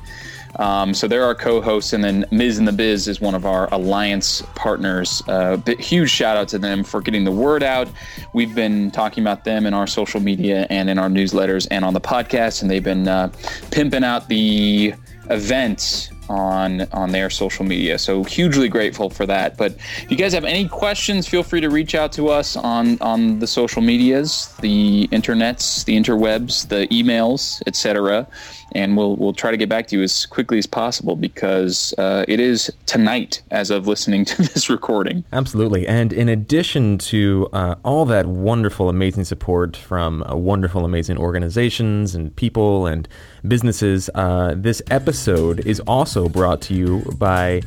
Um, 0.61 0.93
so 0.93 1.07
they're 1.07 1.23
our 1.23 1.33
co-hosts, 1.33 1.91
and 1.91 2.03
then 2.03 2.23
Ms. 2.29 2.59
and 2.59 2.67
the 2.67 2.71
Biz 2.71 3.07
is 3.07 3.19
one 3.19 3.33
of 3.33 3.47
our 3.47 3.67
alliance 3.73 4.43
partners. 4.53 5.23
Uh, 5.27 5.57
huge 5.79 6.11
shout 6.11 6.37
out 6.37 6.47
to 6.49 6.59
them 6.59 6.83
for 6.83 7.01
getting 7.01 7.23
the 7.23 7.31
word 7.31 7.63
out. 7.63 7.87
We've 8.33 8.53
been 8.53 8.91
talking 8.91 9.23
about 9.23 9.43
them 9.43 9.65
in 9.65 9.73
our 9.73 9.87
social 9.87 10.19
media 10.19 10.67
and 10.69 10.87
in 10.87 10.99
our 10.99 11.09
newsletters 11.09 11.67
and 11.71 11.83
on 11.83 11.95
the 11.95 11.99
podcast, 11.99 12.61
and 12.61 12.69
they've 12.69 12.83
been 12.83 13.07
uh, 13.07 13.31
pimping 13.71 14.03
out 14.03 14.29
the 14.29 14.93
event 15.31 16.11
on 16.29 16.81
on 16.91 17.11
their 17.11 17.29
social 17.29 17.65
media. 17.65 17.97
So 17.97 18.23
hugely 18.23 18.69
grateful 18.69 19.09
for 19.09 19.25
that. 19.25 19.57
But 19.57 19.73
if 19.73 20.11
you 20.11 20.17
guys 20.17 20.33
have 20.33 20.45
any 20.45 20.67
questions, 20.67 21.27
feel 21.27 21.43
free 21.43 21.61
to 21.61 21.69
reach 21.69 21.95
out 21.95 22.11
to 22.13 22.29
us 22.29 22.55
on 22.55 22.97
on 23.01 23.39
the 23.39 23.47
social 23.47 23.81
medias, 23.81 24.53
the 24.61 25.07
internets, 25.11 25.83
the 25.85 25.97
interwebs, 25.97 26.67
the 26.69 26.87
emails, 26.87 27.61
etc. 27.67 28.27
And 28.73 28.95
we'll 28.95 29.15
we'll 29.17 29.33
try 29.33 29.51
to 29.51 29.57
get 29.57 29.67
back 29.69 29.87
to 29.87 29.97
you 29.97 30.03
as 30.03 30.25
quickly 30.25 30.57
as 30.57 30.65
possible 30.65 31.15
because 31.15 31.93
uh, 31.97 32.23
it 32.27 32.39
is 32.39 32.71
tonight 32.85 33.41
as 33.51 33.69
of 33.69 33.85
listening 33.87 34.23
to 34.25 34.37
this 34.53 34.69
recording. 34.69 35.23
Absolutely. 35.33 35.85
And 35.87 36.13
in 36.13 36.29
addition 36.29 36.97
to 36.99 37.49
uh, 37.53 37.75
all 37.83 38.05
that 38.05 38.27
wonderful, 38.27 38.87
amazing 38.89 39.25
support 39.25 39.75
from 39.75 40.23
uh, 40.23 40.35
wonderful, 40.35 40.85
amazing 40.85 41.17
organizations 41.17 42.15
and 42.15 42.33
people 42.35 42.85
and 42.87 43.07
businesses, 43.47 44.09
uh, 44.15 44.53
this 44.55 44.81
episode 44.89 45.65
is 45.67 45.79
also 45.81 46.29
brought 46.29 46.61
to 46.61 46.73
you 46.73 46.99
by 47.17 47.61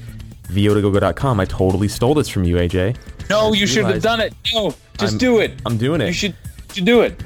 VO2GoGo.com. 0.49 1.40
I 1.40 1.44
totally 1.44 1.88
stole 1.88 2.14
this 2.14 2.28
from 2.28 2.44
you, 2.44 2.56
AJ. 2.56 2.96
No, 3.30 3.52
you 3.52 3.66
should 3.66 3.84
have 3.87 4.02
done 4.02 4.20
it. 4.20 4.34
No, 4.52 4.75
just 4.99 5.14
I'm- 5.14 5.18
do 5.18 5.38
it. 5.40 5.52
I'm 5.66 5.76
doing 5.76 6.00
it. 6.00 6.06
You 6.08 6.12
should, 6.12 6.34
you 6.76 6.84
do 6.84 7.00
it. 7.02 7.22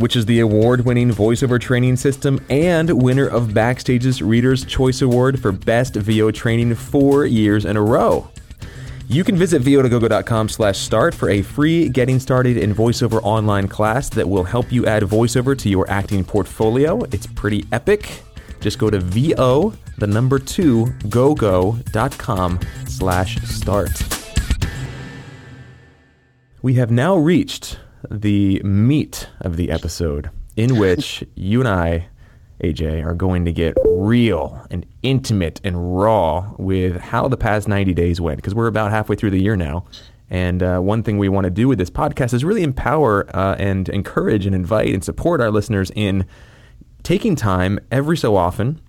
Which 0.00 0.16
is 0.16 0.26
the 0.26 0.40
award 0.40 0.84
winning 0.84 1.10
voiceover 1.10 1.60
training 1.60 1.96
system 1.96 2.44
and 2.48 3.02
winner 3.02 3.26
of 3.26 3.48
Backstage's 3.48 4.22
Reader's 4.22 4.64
Choice 4.64 5.02
Award 5.02 5.40
for 5.40 5.52
Best 5.52 5.94
VO 5.94 6.30
Training 6.30 6.74
four 6.74 7.26
years 7.26 7.64
in 7.64 7.76
a 7.76 7.82
row. 7.82 8.28
You 9.08 9.22
can 9.22 9.36
visit 9.36 9.62
VO2GoGo.com 9.62 10.48
slash 10.48 10.78
start 10.78 11.14
for 11.14 11.30
a 11.30 11.42
free 11.42 11.88
Getting 11.88 12.18
Started 12.18 12.56
in 12.56 12.74
VoiceOver 12.74 13.20
online 13.22 13.68
class 13.68 14.08
that 14.10 14.28
will 14.28 14.44
help 14.44 14.72
you 14.72 14.84
add 14.84 15.04
voiceover 15.04 15.56
to 15.58 15.68
your 15.68 15.88
acting 15.88 16.24
portfolio. 16.24 17.04
It's 17.12 17.26
pretty 17.26 17.64
epic. 17.70 18.22
Just 18.60 18.78
go 18.78 18.90
to 18.90 18.98
VO, 18.98 19.74
the 19.98 20.06
number 20.08 20.40
two, 20.40 20.86
gogo.com 21.08 22.58
slash 22.86 23.36
start. 23.42 24.02
We 26.62 26.74
have 26.74 26.90
now 26.90 27.16
reached 27.16 27.78
the 28.10 28.60
meat 28.62 29.28
of 29.40 29.56
the 29.56 29.70
episode 29.70 30.30
in 30.56 30.78
which 30.78 31.24
you 31.34 31.60
and 31.60 31.68
I, 31.68 32.08
AJ, 32.62 33.04
are 33.04 33.14
going 33.14 33.44
to 33.44 33.52
get 33.52 33.76
real 33.84 34.66
and 34.70 34.86
intimate 35.02 35.60
and 35.64 35.96
raw 35.98 36.52
with 36.58 36.96
how 36.96 37.28
the 37.28 37.36
past 37.36 37.68
90 37.68 37.94
days 37.94 38.20
went 38.20 38.36
because 38.36 38.54
we're 38.54 38.66
about 38.66 38.90
halfway 38.90 39.16
through 39.16 39.30
the 39.30 39.42
year 39.42 39.56
now. 39.56 39.84
And 40.28 40.62
uh, 40.62 40.80
one 40.80 41.02
thing 41.02 41.18
we 41.18 41.28
want 41.28 41.44
to 41.44 41.50
do 41.50 41.68
with 41.68 41.78
this 41.78 41.90
podcast 41.90 42.34
is 42.34 42.44
really 42.44 42.62
empower 42.62 43.28
uh, 43.34 43.54
and 43.58 43.88
encourage 43.90 44.44
and 44.44 44.54
invite 44.54 44.92
and 44.92 45.04
support 45.04 45.40
our 45.40 45.50
listeners 45.50 45.92
in 45.94 46.26
taking 47.02 47.36
time 47.36 47.78
every 47.92 48.16
so 48.16 48.34
often 48.34 48.80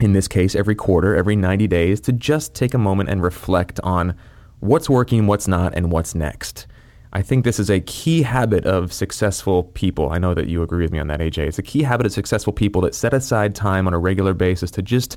in 0.00 0.14
this 0.14 0.26
case, 0.26 0.54
every 0.54 0.74
quarter, 0.74 1.14
every 1.14 1.36
90 1.36 1.68
days, 1.68 2.00
to 2.00 2.12
just 2.12 2.54
take 2.54 2.72
a 2.72 2.78
moment 2.78 3.10
and 3.10 3.22
reflect 3.22 3.78
on 3.80 4.16
what's 4.60 4.88
working, 4.88 5.26
what's 5.26 5.46
not, 5.46 5.74
and 5.74 5.92
what's 5.92 6.14
next. 6.14 6.66
I 7.12 7.22
think 7.22 7.44
this 7.44 7.58
is 7.58 7.68
a 7.68 7.80
key 7.80 8.22
habit 8.22 8.64
of 8.66 8.92
successful 8.92 9.64
people. 9.64 10.10
I 10.10 10.18
know 10.18 10.32
that 10.34 10.46
you 10.46 10.62
agree 10.62 10.84
with 10.84 10.92
me 10.92 11.00
on 11.00 11.08
that, 11.08 11.20
AJ. 11.20 11.48
It's 11.48 11.58
a 11.58 11.62
key 11.62 11.82
habit 11.82 12.06
of 12.06 12.12
successful 12.12 12.52
people 12.52 12.80
that 12.82 12.94
set 12.94 13.12
aside 13.12 13.54
time 13.54 13.88
on 13.88 13.94
a 13.94 13.98
regular 13.98 14.32
basis 14.32 14.70
to 14.72 14.82
just 14.82 15.16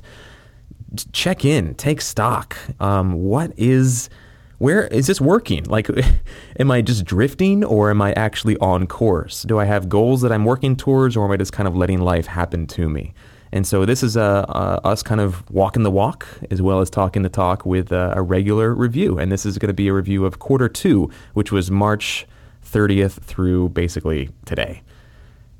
check 1.12 1.44
in, 1.44 1.74
take 1.76 2.00
stock. 2.00 2.56
Um, 2.80 3.12
what 3.14 3.52
is, 3.56 4.10
where 4.58 4.88
is 4.88 5.06
this 5.06 5.20
working? 5.20 5.64
Like, 5.64 5.88
am 6.58 6.70
I 6.72 6.82
just 6.82 7.04
drifting 7.04 7.62
or 7.62 7.90
am 7.90 8.02
I 8.02 8.12
actually 8.14 8.56
on 8.58 8.88
course? 8.88 9.42
Do 9.42 9.60
I 9.60 9.64
have 9.64 9.88
goals 9.88 10.20
that 10.22 10.32
I'm 10.32 10.44
working 10.44 10.74
towards 10.74 11.16
or 11.16 11.24
am 11.24 11.30
I 11.30 11.36
just 11.36 11.52
kind 11.52 11.68
of 11.68 11.76
letting 11.76 12.00
life 12.00 12.26
happen 12.26 12.66
to 12.68 12.88
me? 12.88 13.14
And 13.54 13.64
so 13.64 13.84
this 13.86 14.02
is 14.02 14.16
uh, 14.16 14.44
uh, 14.48 14.80
us 14.82 15.04
kind 15.04 15.20
of 15.20 15.48
walking 15.48 15.84
the 15.84 15.90
walk 15.90 16.26
as 16.50 16.60
well 16.60 16.80
as 16.80 16.90
talking 16.90 17.22
the 17.22 17.28
talk 17.28 17.64
with 17.64 17.92
uh, 17.92 18.12
a 18.16 18.20
regular 18.20 18.74
review. 18.74 19.16
And 19.16 19.30
this 19.30 19.46
is 19.46 19.58
going 19.58 19.68
to 19.68 19.74
be 19.74 19.86
a 19.86 19.92
review 19.92 20.26
of 20.26 20.40
quarter 20.40 20.68
two, 20.68 21.08
which 21.34 21.52
was 21.52 21.70
March 21.70 22.26
30th 22.66 23.22
through 23.22 23.68
basically 23.68 24.30
today. 24.44 24.82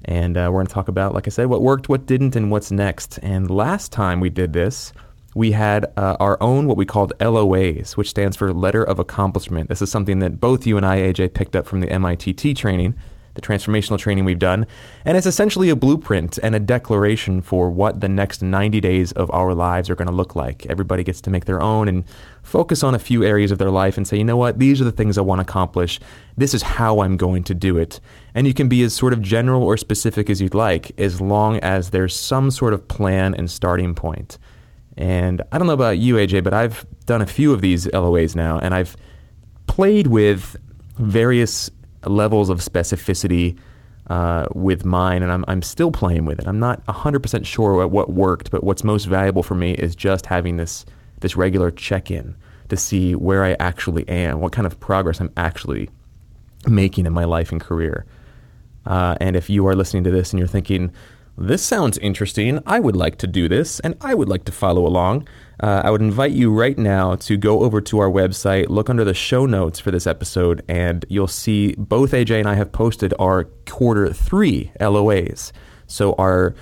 And 0.06 0.36
uh, 0.36 0.48
we're 0.50 0.58
going 0.58 0.66
to 0.66 0.74
talk 0.74 0.88
about, 0.88 1.14
like 1.14 1.28
I 1.28 1.30
said, 1.30 1.46
what 1.46 1.62
worked, 1.62 1.88
what 1.88 2.04
didn't, 2.04 2.34
and 2.34 2.50
what's 2.50 2.72
next. 2.72 3.18
And 3.18 3.48
last 3.48 3.92
time 3.92 4.18
we 4.18 4.28
did 4.28 4.54
this, 4.54 4.92
we 5.36 5.52
had 5.52 5.86
uh, 5.96 6.16
our 6.18 6.36
own 6.42 6.66
what 6.66 6.76
we 6.76 6.84
called 6.84 7.12
LOAs, 7.20 7.96
which 7.96 8.10
stands 8.10 8.36
for 8.36 8.52
Letter 8.52 8.82
of 8.82 8.98
Accomplishment. 8.98 9.68
This 9.68 9.80
is 9.80 9.90
something 9.92 10.18
that 10.18 10.40
both 10.40 10.66
you 10.66 10.76
and 10.76 10.84
I, 10.84 10.98
AJ, 10.98 11.34
picked 11.34 11.54
up 11.54 11.64
from 11.64 11.78
the 11.78 11.86
MITT 11.86 12.56
training, 12.56 12.96
the 13.34 13.42
transformational 13.42 13.98
training 13.98 14.24
we've 14.24 14.38
done. 14.38 14.66
And 15.04 15.16
it's 15.16 15.26
essentially 15.26 15.68
a 15.68 15.76
blueprint 15.76 16.38
and 16.42 16.54
a 16.54 16.60
declaration 16.60 17.42
for 17.42 17.70
what 17.70 18.00
the 18.00 18.08
next 18.08 18.42
90 18.42 18.80
days 18.80 19.12
of 19.12 19.30
our 19.32 19.54
lives 19.54 19.90
are 19.90 19.94
going 19.94 20.08
to 20.08 20.14
look 20.14 20.34
like. 20.34 20.66
Everybody 20.66 21.04
gets 21.04 21.20
to 21.22 21.30
make 21.30 21.44
their 21.44 21.60
own 21.60 21.88
and 21.88 22.04
focus 22.42 22.82
on 22.82 22.94
a 22.94 22.98
few 22.98 23.24
areas 23.24 23.50
of 23.50 23.58
their 23.58 23.70
life 23.70 23.96
and 23.96 24.06
say, 24.06 24.16
you 24.16 24.24
know 24.24 24.36
what, 24.36 24.58
these 24.58 24.80
are 24.80 24.84
the 24.84 24.92
things 24.92 25.18
I 25.18 25.22
want 25.22 25.40
to 25.40 25.42
accomplish. 25.42 26.00
This 26.36 26.54
is 26.54 26.62
how 26.62 27.00
I'm 27.00 27.16
going 27.16 27.44
to 27.44 27.54
do 27.54 27.76
it. 27.76 28.00
And 28.34 28.46
you 28.46 28.54
can 28.54 28.68
be 28.68 28.82
as 28.82 28.94
sort 28.94 29.12
of 29.12 29.22
general 29.22 29.62
or 29.62 29.76
specific 29.76 30.30
as 30.30 30.40
you'd 30.40 30.54
like, 30.54 30.92
as 30.98 31.20
long 31.20 31.58
as 31.58 31.90
there's 31.90 32.14
some 32.14 32.50
sort 32.50 32.72
of 32.74 32.86
plan 32.88 33.34
and 33.34 33.50
starting 33.50 33.94
point. 33.94 34.38
And 34.96 35.42
I 35.50 35.58
don't 35.58 35.66
know 35.66 35.72
about 35.72 35.98
you, 35.98 36.14
AJ, 36.14 36.44
but 36.44 36.54
I've 36.54 36.86
done 37.06 37.20
a 37.20 37.26
few 37.26 37.52
of 37.52 37.60
these 37.60 37.86
LOAs 37.88 38.36
now, 38.36 38.58
and 38.58 38.74
I've 38.74 38.96
played 39.66 40.06
with 40.06 40.56
various 40.98 41.70
levels 42.10 42.50
of 42.50 42.58
specificity 42.58 43.58
uh, 44.08 44.46
with 44.54 44.84
mine, 44.84 45.22
and 45.22 45.32
I'm, 45.32 45.44
I'm 45.48 45.62
still 45.62 45.90
playing 45.90 46.24
with 46.26 46.38
it. 46.38 46.46
I'm 46.46 46.60
not 46.60 46.84
100% 46.86 47.46
sure 47.46 47.86
what, 47.86 48.10
worked, 48.10 48.50
but 48.50 48.62
what's 48.62 48.84
most 48.84 49.04
valuable 49.06 49.42
for 49.42 49.54
me 49.54 49.72
is 49.72 49.96
just 49.96 50.26
having 50.26 50.56
this, 50.56 50.84
this 51.20 51.36
regular 51.36 51.70
check 51.70 52.10
in 52.10 52.36
to 52.68 52.76
see 52.76 53.14
where 53.14 53.44
I 53.44 53.56
actually 53.60 54.08
am, 54.08 54.40
what 54.40 54.52
kind 54.52 54.66
of 54.66 54.78
progress 54.80 55.20
I'm 55.20 55.32
actually 55.36 55.88
making 56.66 57.06
in 57.06 57.12
my 57.12 57.24
life 57.24 57.52
and 57.52 57.60
career. 57.60 58.04
Uh, 58.86 59.16
and 59.20 59.36
if 59.36 59.48
you 59.48 59.66
are 59.66 59.74
listening 59.74 60.04
to 60.04 60.10
this 60.10 60.32
and 60.32 60.38
you're 60.38 60.48
thinking, 60.48 60.92
this 61.36 61.62
sounds 61.62 61.98
interesting. 61.98 62.60
I 62.66 62.80
would 62.80 62.96
like 62.96 63.16
to 63.18 63.26
do 63.26 63.48
this, 63.48 63.80
and 63.80 63.96
I 64.00 64.14
would 64.14 64.28
like 64.28 64.44
to 64.44 64.52
follow 64.52 64.86
along. 64.86 65.26
Uh, 65.60 65.82
I 65.84 65.90
would 65.90 66.00
invite 66.00 66.32
you 66.32 66.52
right 66.52 66.76
now 66.76 67.14
to 67.16 67.36
go 67.36 67.60
over 67.60 67.80
to 67.80 67.98
our 67.98 68.10
website, 68.10 68.68
look 68.68 68.90
under 68.90 69.04
the 69.04 69.14
show 69.14 69.46
notes 69.46 69.78
for 69.78 69.90
this 69.90 70.06
episode, 70.06 70.62
and 70.68 71.04
you'll 71.08 71.26
see 71.28 71.74
both 71.76 72.12
AJ 72.12 72.40
and 72.40 72.48
I 72.48 72.54
have 72.54 72.72
posted 72.72 73.14
our 73.18 73.44
quarter 73.66 74.12
three 74.12 74.72
LOAs. 74.80 75.52
So 75.86 76.14
our 76.14 76.54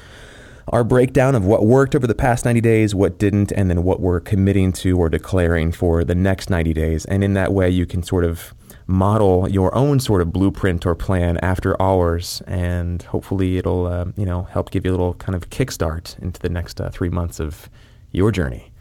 our 0.69 0.85
breakdown 0.85 1.35
of 1.35 1.45
what 1.45 1.67
worked 1.67 1.97
over 1.97 2.07
the 2.07 2.15
past 2.15 2.45
90 2.45 2.61
days, 2.61 2.95
what 2.95 3.19
didn't, 3.19 3.51
and 3.53 3.69
then 3.69 3.83
what 3.83 4.01
we're 4.01 4.21
committing 4.21 4.73
to 4.73 4.97
or 4.97 5.09
declaring 5.09 5.73
for 5.73 6.05
the 6.05 6.15
next 6.15 6.51
90 6.51 6.73
days. 6.73 7.05
And 7.07 7.25
in 7.25 7.35
that 7.35 7.53
way, 7.53 7.69
you 7.69 7.85
can 7.85 8.03
sort 8.05 8.25
of 8.25 8.55
model 8.87 9.49
your 9.49 9.75
own 9.75 9.99
sort 9.99 10.21
of 10.21 10.33
blueprint 10.33 10.87
or 10.87 10.95
plan 10.95 11.39
after 11.39 11.81
ours, 11.81 12.43
and 12.47 13.03
hopefully 13.03 13.59
it'll 13.59 13.87
uh, 13.87 14.07
you 14.17 14.27
know 14.27 14.45
help 14.45 14.71
give 14.71 14.85
you 14.85 14.91
a 14.91 14.93
little 14.93 15.15
kind 15.15 15.35
of 15.35 15.51
kickstart 15.51 16.19
into 16.21 16.41
the 16.41 16.49
next 16.49 16.81
uh, 16.81 16.91
three 16.91 17.09
months 17.09 17.41
of 17.41 17.69
your 18.13 18.31
journey. 18.31 18.72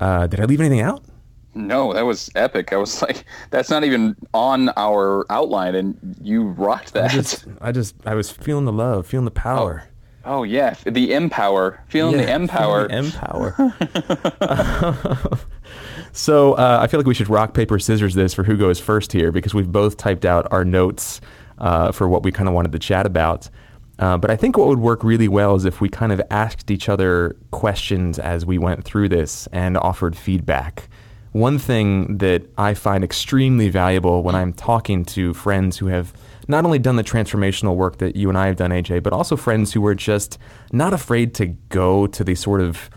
Uh, 0.00 0.26
did 0.26 0.40
I 0.40 0.44
leave 0.44 0.60
anything 0.60 0.80
out? 0.80 1.02
No, 1.54 1.92
that 1.94 2.02
was 2.02 2.30
epic. 2.34 2.72
I 2.72 2.76
was 2.76 3.00
like, 3.08 3.24
that's 3.50 3.70
not 3.70 3.82
even 3.84 4.14
on 4.34 4.70
our 4.76 5.24
outline, 5.30 5.74
and 5.74 6.16
you 6.20 6.48
rocked 6.48 6.92
that. 6.92 7.10
I 7.10 7.14
just, 7.14 7.46
I 7.60 7.72
just, 7.72 7.94
I 8.04 8.14
was 8.14 8.30
feeling 8.30 8.66
the 8.66 8.72
love, 8.72 9.06
feeling 9.06 9.24
the 9.24 9.30
power. 9.30 9.84
oh 10.24 10.42
yeah, 10.42 10.74
the 10.84 11.12
empower, 11.14 11.82
feeling 11.88 12.18
the 12.18 12.30
empower. 12.30 12.88
feeling 12.88 13.04
the 13.08 13.76
empower. 13.96 15.38
so 16.12 16.52
uh, 16.54 16.78
I 16.82 16.86
feel 16.88 17.00
like 17.00 17.06
we 17.06 17.14
should 17.14 17.28
rock 17.30 17.54
paper 17.54 17.78
scissors 17.78 18.14
this 18.14 18.34
for 18.34 18.42
who 18.44 18.56
goes 18.56 18.78
first 18.78 19.12
here 19.12 19.32
because 19.32 19.54
we've 19.54 19.70
both 19.70 19.96
typed 19.96 20.24
out 20.24 20.46
our 20.52 20.64
notes 20.64 21.20
uh, 21.58 21.90
for 21.92 22.08
what 22.08 22.22
we 22.22 22.32
kind 22.32 22.48
of 22.48 22.54
wanted 22.54 22.72
to 22.72 22.78
chat 22.78 23.06
about. 23.06 23.48
Uh, 23.98 24.18
but 24.18 24.30
I 24.30 24.36
think 24.36 24.58
what 24.58 24.68
would 24.68 24.78
work 24.78 25.02
really 25.02 25.28
well 25.28 25.54
is 25.54 25.64
if 25.64 25.80
we 25.80 25.88
kind 25.88 26.12
of 26.12 26.20
asked 26.30 26.70
each 26.70 26.88
other 26.88 27.36
questions 27.50 28.18
as 28.18 28.44
we 28.44 28.58
went 28.58 28.84
through 28.84 29.08
this 29.08 29.46
and 29.52 29.76
offered 29.76 30.16
feedback. 30.16 30.88
One 31.32 31.58
thing 31.58 32.18
that 32.18 32.42
I 32.56 32.74
find 32.74 33.04
extremely 33.04 33.68
valuable 33.68 34.22
when 34.22 34.34
I'm 34.34 34.52
talking 34.52 35.04
to 35.06 35.34
friends 35.34 35.78
who 35.78 35.86
have 35.86 36.12
not 36.48 36.64
only 36.64 36.78
done 36.78 36.96
the 36.96 37.04
transformational 37.04 37.76
work 37.76 37.98
that 37.98 38.16
you 38.16 38.28
and 38.28 38.38
I 38.38 38.46
have 38.46 38.56
done, 38.56 38.70
AJ, 38.70 39.02
but 39.02 39.12
also 39.12 39.36
friends 39.36 39.72
who 39.72 39.80
were 39.80 39.94
just 39.94 40.38
not 40.72 40.92
afraid 40.92 41.34
to 41.34 41.46
go 41.68 42.06
to 42.06 42.24
the 42.24 42.34
sort 42.34 42.60
of 42.60 42.88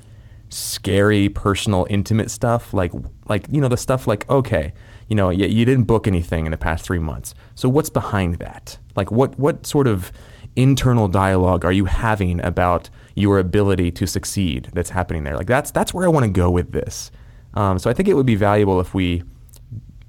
scary, 0.50 1.30
personal, 1.30 1.86
intimate 1.90 2.32
stuff, 2.32 2.74
like 2.74 2.92
like 3.28 3.46
you 3.52 3.62
know 3.62 3.68
the 3.68 3.78
stuff 3.78 4.08
like 4.08 4.30
okay, 4.30 4.74
you 5.08 5.16
know 5.16 5.30
you, 5.30 5.48
you 5.48 5.66
didn't 5.66 5.86
book 5.86 6.08
anything 6.08 6.46
in 6.46 6.52
the 6.52 6.58
past 6.58 6.86
three 6.86 7.00
months, 7.00 7.34
so 7.56 7.70
what's 7.70 7.90
behind 7.90 8.36
that? 8.36 8.78
Like 8.96 9.12
what 9.12 9.38
what 9.40 9.66
sort 9.66 9.88
of 9.88 10.12
internal 10.56 11.08
dialogue 11.08 11.64
are 11.66 11.72
you 11.72 11.86
having 11.86 12.40
about 12.44 12.90
your 13.16 13.40
ability 13.40 13.92
to 13.92 14.06
succeed 14.08 14.70
that's 14.74 14.90
happening 14.90 15.24
there? 15.24 15.36
Like 15.38 15.48
that's 15.48 15.72
that's 15.72 15.94
where 15.94 16.06
I 16.06 16.10
want 16.10 16.26
to 16.26 16.32
go 16.32 16.50
with 16.50 16.72
this. 16.72 17.12
Um, 17.54 17.80
so 17.80 17.90
I 17.90 17.94
think 17.94 18.08
it 18.08 18.14
would 18.16 18.26
be 18.26 18.36
valuable 18.36 18.80
if 18.80 18.94
we 18.94 19.24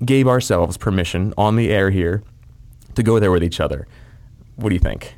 gave 0.05 0.27
ourselves 0.29 0.77
permission 0.77 1.33
on 1.39 1.57
the 1.57 1.71
air 1.71 1.91
here 1.91 2.23
to 2.95 3.03
go 3.03 3.19
there 3.19 3.31
with 3.31 3.43
each 3.45 3.61
other. 3.61 3.87
What 4.57 4.69
do 4.71 4.75
you 4.75 4.81
think? 4.81 5.17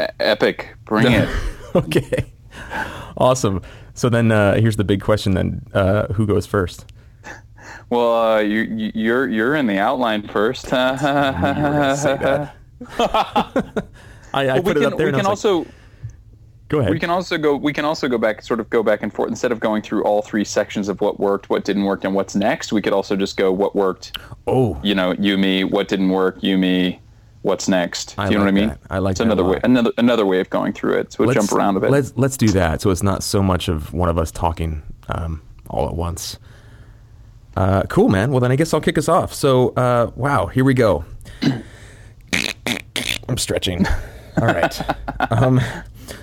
E- 0.00 0.04
epic, 0.20 0.74
bring 0.84 1.06
it. 1.12 1.28
okay, 1.74 2.32
awesome. 3.16 3.60
So 3.94 4.08
then, 4.08 4.30
uh, 4.30 4.54
here's 4.60 4.76
the 4.76 4.84
big 4.84 5.00
question: 5.02 5.34
Then, 5.34 5.66
uh, 5.74 6.06
who 6.12 6.26
goes 6.26 6.46
first? 6.46 6.86
Well, 7.90 8.12
uh, 8.12 8.38
you, 8.40 8.60
you- 8.62 8.92
you're 8.94 9.28
you're 9.28 9.54
in 9.56 9.66
the 9.66 9.78
outline 9.78 10.28
first. 10.28 10.66
that. 10.70 12.54
I, 14.34 14.42
I 14.42 14.54
Well, 14.54 14.62
put 14.62 14.76
it 14.76 14.80
can, 14.80 14.92
up 14.92 14.98
there. 14.98 15.06
we 15.06 15.12
can 15.12 15.18
was 15.18 15.44
like, 15.44 15.52
also 15.52 15.66
go 16.68 16.80
ahead. 16.80 16.92
we 16.92 16.98
can 16.98 17.10
also 17.10 17.38
go 17.38 17.56
we 17.56 17.72
can 17.72 17.84
also 17.84 18.08
go 18.08 18.18
back 18.18 18.42
sort 18.42 18.60
of 18.60 18.68
go 18.70 18.82
back 18.82 19.02
and 19.02 19.12
forth 19.12 19.30
instead 19.30 19.52
of 19.52 19.60
going 19.60 19.82
through 19.82 20.04
all 20.04 20.22
three 20.22 20.44
sections 20.44 20.88
of 20.88 21.00
what 21.00 21.18
worked, 21.18 21.50
what 21.50 21.64
didn't 21.64 21.84
work, 21.84 22.04
and 22.04 22.14
what's 22.14 22.34
next. 22.34 22.72
We 22.72 22.82
could 22.82 22.92
also 22.92 23.16
just 23.16 23.36
go 23.36 23.52
what 23.52 23.74
worked. 23.74 24.16
oh, 24.46 24.78
You 24.82 24.94
know, 24.94 25.12
you 25.12 25.38
me. 25.38 25.64
What 25.64 25.88
didn't 25.88 26.10
work. 26.10 26.42
You 26.42 26.58
me. 26.58 27.00
What's 27.42 27.68
next? 27.68 28.16
Do 28.16 28.22
I 28.22 28.28
you 28.28 28.32
know 28.34 28.40
what 28.40 28.48
I 28.48 28.50
mean? 28.50 28.68
that. 28.68 28.80
I 28.90 28.98
like 28.98 29.12
it's 29.12 29.20
another 29.20 29.44
way 29.44 29.60
another 29.62 29.92
another 29.96 30.26
way 30.26 30.40
of 30.40 30.50
going 30.50 30.72
through 30.72 30.94
it. 30.98 31.12
So 31.12 31.24
we'll 31.24 31.34
jump 31.34 31.52
around 31.52 31.76
a 31.76 31.80
bit. 31.80 31.90
Let's 31.90 32.12
let's 32.16 32.36
do 32.36 32.48
that. 32.48 32.82
So 32.82 32.90
it's 32.90 33.02
not 33.02 33.22
so 33.22 33.42
much 33.42 33.68
of 33.68 33.92
one 33.92 34.08
of 34.08 34.18
us 34.18 34.30
talking 34.32 34.82
um, 35.08 35.40
all 35.68 35.88
at 35.88 35.94
once. 35.94 36.38
Uh, 37.56 37.82
cool, 37.88 38.08
man. 38.08 38.30
Well, 38.30 38.40
then 38.40 38.52
I 38.52 38.56
guess 38.56 38.72
I'll 38.72 38.80
kick 38.80 38.96
us 38.98 39.08
off. 39.08 39.34
So, 39.34 39.70
uh, 39.70 40.12
wow, 40.14 40.46
here 40.46 40.62
we 40.62 40.74
go. 40.74 41.04
I'm 43.28 43.36
stretching. 43.38 43.84
All 44.40 44.46
right. 44.46 44.80
um, 45.32 45.60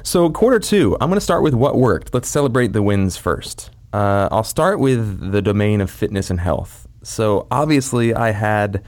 so, 0.04 0.30
quarter 0.30 0.60
two, 0.60 0.98
I'm 1.00 1.10
going 1.10 1.18
to 1.18 1.22
start 1.22 1.44
with 1.44 1.54
what 1.54 1.76
worked. 1.76 2.14
Let's 2.14 2.30
celebrate 2.30 2.74
the 2.74 2.82
wins 2.82 3.18
first. 3.18 3.72
Uh, 3.94 4.28
I'll 4.32 4.44
start 4.44 4.80
with 4.80 5.32
the 5.32 5.42
domain 5.42 5.82
of 5.82 5.90
fitness 5.90 6.30
and 6.30 6.40
health. 6.40 6.88
So, 7.04 7.48
obviously, 7.52 8.14
I 8.14 8.32
had 8.32 8.84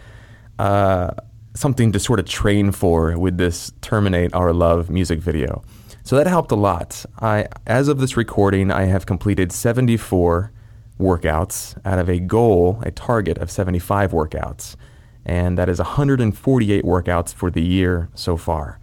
uh, 0.60 1.12
something 1.58 1.92
to 1.92 2.00
sort 2.00 2.20
of 2.20 2.26
train 2.26 2.72
for 2.72 3.18
with 3.18 3.38
this 3.38 3.72
Terminate 3.82 4.34
Our 4.34 4.54
Love 4.54 4.90
music 4.90 5.20
video. 5.20 5.64
So 6.04 6.16
that 6.16 6.28
helped 6.28 6.52
a 6.52 6.56
lot. 6.56 7.06
I, 7.20 7.48
as 7.66 7.90
of 7.90 8.00
this 8.00 8.16
recording, 8.16 8.72
I 8.72 8.86
have 8.86 9.06
completed 9.06 9.52
74 9.52 10.54
workouts 10.98 11.78
out 11.84 12.00
of 12.00 12.10
a 12.10 12.20
goal, 12.20 12.80
a 12.84 12.92
target 12.92 13.38
of 13.40 13.52
75 13.52 14.12
workouts. 14.12 14.78
And 15.26 15.58
that 15.58 15.68
is 15.68 15.80
148 15.80 16.86
workouts 16.86 17.34
for 17.34 17.52
the 17.52 17.62
year 17.62 18.10
so 18.16 18.38
far. 18.38 18.80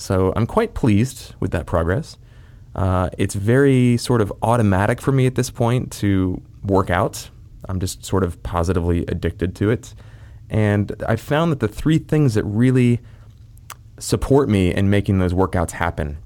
So 0.00 0.32
I'm 0.34 0.46
quite 0.46 0.72
pleased 0.72 1.34
with 1.40 1.50
that 1.50 1.66
progress. 1.66 2.16
Uh, 2.74 3.10
it's 3.18 3.34
very 3.34 3.98
sort 3.98 4.22
of 4.22 4.32
automatic 4.42 5.00
for 5.00 5.12
me 5.12 5.26
at 5.26 5.34
this 5.34 5.50
point 5.50 5.92
to 5.92 6.40
work 6.64 6.88
out. 6.88 7.28
I'm 7.68 7.78
just 7.80 8.04
sort 8.04 8.24
of 8.24 8.42
positively 8.42 9.04
addicted 9.08 9.54
to 9.56 9.70
it. 9.70 9.94
And 10.48 10.90
I 11.06 11.16
found 11.16 11.52
that 11.52 11.60
the 11.60 11.68
three 11.68 11.98
things 11.98 12.32
that 12.34 12.44
really 12.44 13.00
support 13.98 14.48
me 14.48 14.74
in 14.74 14.88
making 14.88 15.18
those 15.18 15.34
workouts 15.34 15.72
happen 15.72 16.16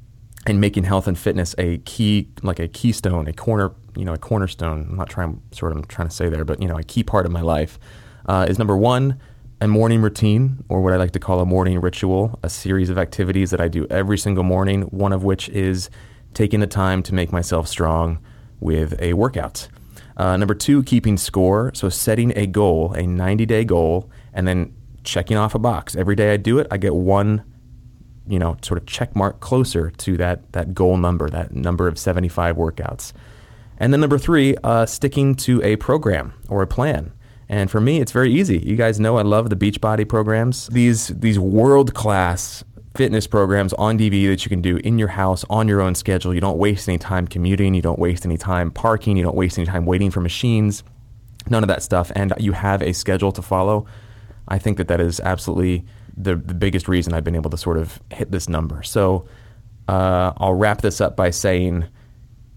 and 0.46 0.60
making 0.60 0.84
health 0.84 1.08
and 1.08 1.18
fitness 1.18 1.54
a 1.58 1.78
key, 1.78 2.28
like 2.42 2.60
a 2.60 2.68
keystone, 2.68 3.26
a 3.26 3.32
corner, 3.32 3.72
you 3.96 4.04
know, 4.04 4.12
a 4.12 4.18
cornerstone. 4.18 4.86
I'm 4.88 4.96
not 4.96 5.10
trying, 5.10 5.42
sort 5.50 5.72
of, 5.72 5.78
I'm 5.78 5.84
trying 5.86 6.08
to 6.08 6.14
say 6.14 6.28
there, 6.28 6.44
but 6.44 6.62
you 6.62 6.68
know, 6.68 6.78
a 6.78 6.84
key 6.84 7.02
part 7.02 7.26
of 7.26 7.32
my 7.32 7.40
life 7.40 7.80
uh, 8.26 8.46
is 8.48 8.56
number 8.56 8.76
one, 8.76 9.18
a 9.64 9.68
morning 9.68 10.02
routine, 10.02 10.62
or 10.68 10.82
what 10.82 10.92
I 10.92 10.96
like 10.96 11.12
to 11.12 11.18
call 11.18 11.40
a 11.40 11.46
morning 11.46 11.80
ritual, 11.80 12.38
a 12.42 12.50
series 12.50 12.90
of 12.90 12.98
activities 12.98 13.50
that 13.50 13.62
I 13.62 13.68
do 13.68 13.86
every 13.88 14.18
single 14.18 14.44
morning. 14.44 14.82
One 14.82 15.10
of 15.10 15.24
which 15.24 15.48
is 15.48 15.88
taking 16.34 16.60
the 16.60 16.66
time 16.66 17.02
to 17.04 17.14
make 17.14 17.32
myself 17.32 17.66
strong 17.66 18.18
with 18.60 19.00
a 19.00 19.14
workout. 19.14 19.68
Uh, 20.18 20.36
number 20.36 20.54
two, 20.54 20.82
keeping 20.82 21.16
score. 21.16 21.72
So 21.74 21.88
setting 21.88 22.36
a 22.36 22.46
goal, 22.46 22.92
a 22.92 23.06
90 23.06 23.46
day 23.46 23.64
goal, 23.64 24.10
and 24.34 24.46
then 24.46 24.74
checking 25.02 25.38
off 25.38 25.54
a 25.54 25.58
box. 25.58 25.96
Every 25.96 26.14
day 26.14 26.34
I 26.34 26.36
do 26.36 26.58
it, 26.58 26.66
I 26.70 26.76
get 26.76 26.94
one, 26.94 27.42
you 28.28 28.38
know, 28.38 28.58
sort 28.60 28.76
of 28.76 28.86
check 28.86 29.16
mark 29.16 29.40
closer 29.40 29.90
to 29.90 30.18
that, 30.18 30.52
that 30.52 30.74
goal 30.74 30.98
number, 30.98 31.30
that 31.30 31.52
number 31.54 31.88
of 31.88 31.98
75 31.98 32.56
workouts. 32.56 33.14
And 33.78 33.94
then 33.94 34.00
number 34.02 34.18
three, 34.18 34.56
uh, 34.62 34.84
sticking 34.84 35.34
to 35.36 35.62
a 35.62 35.76
program 35.76 36.34
or 36.50 36.60
a 36.60 36.66
plan. 36.66 37.14
And 37.48 37.70
for 37.70 37.80
me, 37.80 38.00
it's 38.00 38.12
very 38.12 38.32
easy. 38.32 38.58
You 38.58 38.76
guys 38.76 38.98
know 38.98 39.18
I 39.18 39.22
love 39.22 39.50
the 39.50 39.56
Beachbody 39.56 40.08
programs. 40.08 40.68
These 40.68 41.08
these 41.08 41.38
world 41.38 41.94
class 41.94 42.64
fitness 42.94 43.26
programs 43.26 43.72
on 43.72 43.98
DVD 43.98 44.28
that 44.28 44.44
you 44.44 44.48
can 44.48 44.62
do 44.62 44.76
in 44.78 44.98
your 44.98 45.08
house 45.08 45.44
on 45.50 45.66
your 45.66 45.80
own 45.80 45.94
schedule. 45.94 46.32
You 46.32 46.40
don't 46.40 46.58
waste 46.58 46.88
any 46.88 46.98
time 46.98 47.26
commuting. 47.26 47.74
You 47.74 47.82
don't 47.82 47.98
waste 47.98 48.24
any 48.24 48.36
time 48.36 48.70
parking. 48.70 49.16
You 49.16 49.24
don't 49.24 49.36
waste 49.36 49.58
any 49.58 49.66
time 49.66 49.84
waiting 49.84 50.10
for 50.10 50.20
machines. 50.20 50.84
None 51.50 51.62
of 51.62 51.68
that 51.68 51.82
stuff. 51.82 52.12
And 52.14 52.32
you 52.38 52.52
have 52.52 52.82
a 52.82 52.92
schedule 52.92 53.32
to 53.32 53.42
follow. 53.42 53.86
I 54.48 54.58
think 54.58 54.76
that 54.78 54.88
that 54.88 55.00
is 55.00 55.20
absolutely 55.20 55.84
the, 56.16 56.36
the 56.36 56.54
biggest 56.54 56.88
reason 56.88 57.12
I've 57.12 57.24
been 57.24 57.34
able 57.34 57.50
to 57.50 57.56
sort 57.56 57.76
of 57.76 58.00
hit 58.10 58.30
this 58.30 58.48
number. 58.48 58.82
So 58.82 59.26
uh, 59.88 60.32
I'll 60.36 60.54
wrap 60.54 60.80
this 60.82 61.00
up 61.00 61.16
by 61.16 61.30
saying, 61.30 61.86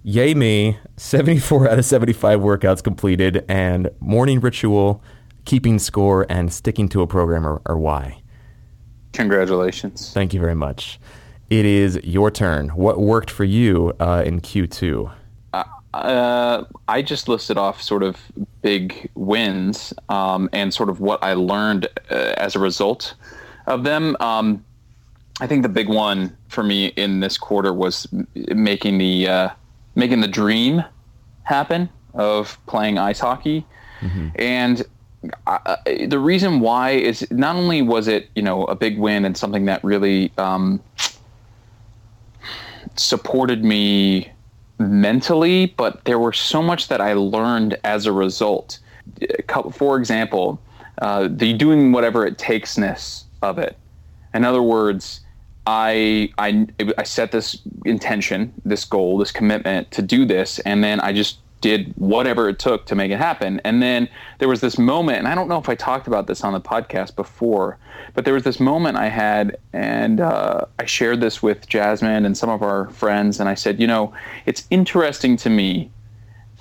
yay 0.08 0.34
me, 0.34 0.78
74 0.96 1.70
out 1.70 1.80
of 1.80 1.84
75 1.84 2.40
workouts 2.40 2.82
completed, 2.82 3.44
and 3.50 3.90
morning 4.00 4.40
ritual, 4.40 5.04
keeping 5.44 5.78
score, 5.78 6.26
and 6.30 6.52
sticking 6.54 6.88
to 6.88 7.02
a 7.02 7.08
program 7.08 7.46
are, 7.46 7.62
are 7.66 7.78
why. 7.78 8.22
Congratulations. 9.12 10.14
Thank 10.14 10.34
you 10.34 10.40
very 10.40 10.56
much. 10.56 10.98
It 11.50 11.66
is 11.66 12.00
your 12.04 12.32
turn. 12.32 12.70
What 12.70 13.02
worked 13.02 13.30
for 13.30 13.44
you 13.44 13.94
uh, 14.00 14.24
in 14.26 14.40
Q2? 14.40 15.12
Uh, 15.94 16.64
I 16.88 17.02
just 17.02 17.28
listed 17.28 17.58
off 17.58 17.82
sort 17.82 18.04
of 18.04 18.18
big 18.62 19.10
wins 19.16 19.94
um, 20.08 20.50
and 20.54 20.74
sort 20.74 20.90
of 20.90 21.02
what 21.02 21.22
I 21.22 21.34
learned 21.34 21.88
uh, 22.10 22.34
as 22.38 22.56
a 22.56 22.60
result 22.60 23.14
of 23.66 23.84
them. 23.84 24.16
Um, 24.22 24.64
I 25.42 25.48
think 25.48 25.64
the 25.64 25.70
big 25.70 25.90
one 25.90 26.36
for 26.48 26.64
me 26.64 26.88
in 26.88 27.20
this 27.20 27.38
quarter 27.38 27.74
was 27.74 28.08
making 28.36 29.00
the 29.00 29.28
uh, 29.28 29.50
making 29.98 30.22
the 30.22 30.28
dream 30.28 30.84
happen 31.44 31.90
of 32.14 32.58
playing 32.68 32.98
ice 32.98 33.20
hockey, 33.20 33.66
and 34.36 34.84
uh, 35.48 35.76
the 36.08 36.20
reason 36.20 36.60
why 36.62 36.92
is 36.92 37.28
not 37.32 37.56
only 37.56 37.82
was 37.82 38.08
it 38.08 38.30
you 38.36 38.42
know 38.42 38.64
a 38.66 38.76
big 38.76 38.98
win 38.98 39.26
and 39.26 39.36
something 39.36 39.66
that 39.66 39.84
really 39.84 40.32
um, 40.38 40.80
supported 42.96 43.66
me 43.66 44.32
mentally, 44.80 45.74
but 45.78 46.06
there 46.06 46.20
was 46.20 46.38
so 46.38 46.62
much 46.62 46.88
that 46.88 47.02
I 47.02 47.14
learned 47.14 47.78
as 47.84 48.06
a 48.06 48.12
result. 48.12 48.80
For 49.74 49.98
example, 49.98 50.62
uh, 51.02 51.28
the 51.32 51.54
doing 51.54 51.92
whatever 51.92 52.26
it 52.26 52.38
takesness 52.38 53.24
of 53.42 53.58
it. 53.58 53.78
In 54.34 54.44
other 54.44 54.62
words, 54.62 55.22
I, 55.68 56.32
I 56.38 56.66
I 56.98 57.04
set 57.04 57.34
this 57.34 57.62
intention, 57.84 58.54
this 58.64 58.86
goal, 58.86 59.18
this 59.18 59.34
commitment 59.34 59.92
to 59.92 60.02
do 60.02 60.26
this, 60.26 60.60
and 60.60 60.82
then 60.82 61.02
I 61.02 61.12
just 61.12 61.40
did 61.60 61.92
whatever 61.98 62.48
it 62.48 62.58
took 62.58 62.86
to 62.86 62.96
make 62.96 63.12
it 63.12 63.18
happen. 63.18 63.60
And 63.66 63.82
then 63.84 64.08
there 64.40 64.48
was 64.48 64.62
this 64.62 64.78
moment, 64.78 65.18
and 65.18 65.28
I 65.28 65.36
don't 65.36 65.50
know 65.50 65.58
if 65.58 65.68
I 65.68 65.76
talked 65.76 66.08
about 66.08 66.26
this 66.26 66.42
on 66.44 66.54
the 66.54 66.62
podcast 66.62 67.18
before, 67.18 67.78
but 68.14 68.24
there 68.24 68.34
was 68.34 68.44
this 68.44 68.62
moment 68.62 68.98
I 68.98 69.10
had, 69.10 69.58
and 69.74 70.22
uh, 70.22 70.66
I 70.80 70.86
shared 70.86 71.20
this 71.20 71.44
with 71.44 71.68
Jasmine 71.68 72.26
and 72.26 72.38
some 72.38 72.50
of 72.50 72.62
our 72.64 72.90
friends, 72.92 73.42
and 73.42 73.50
I 73.50 73.56
said, 73.56 73.82
you 73.82 73.88
know, 73.88 74.14
it's 74.46 74.66
interesting 74.70 75.36
to 75.38 75.50
me 75.50 75.92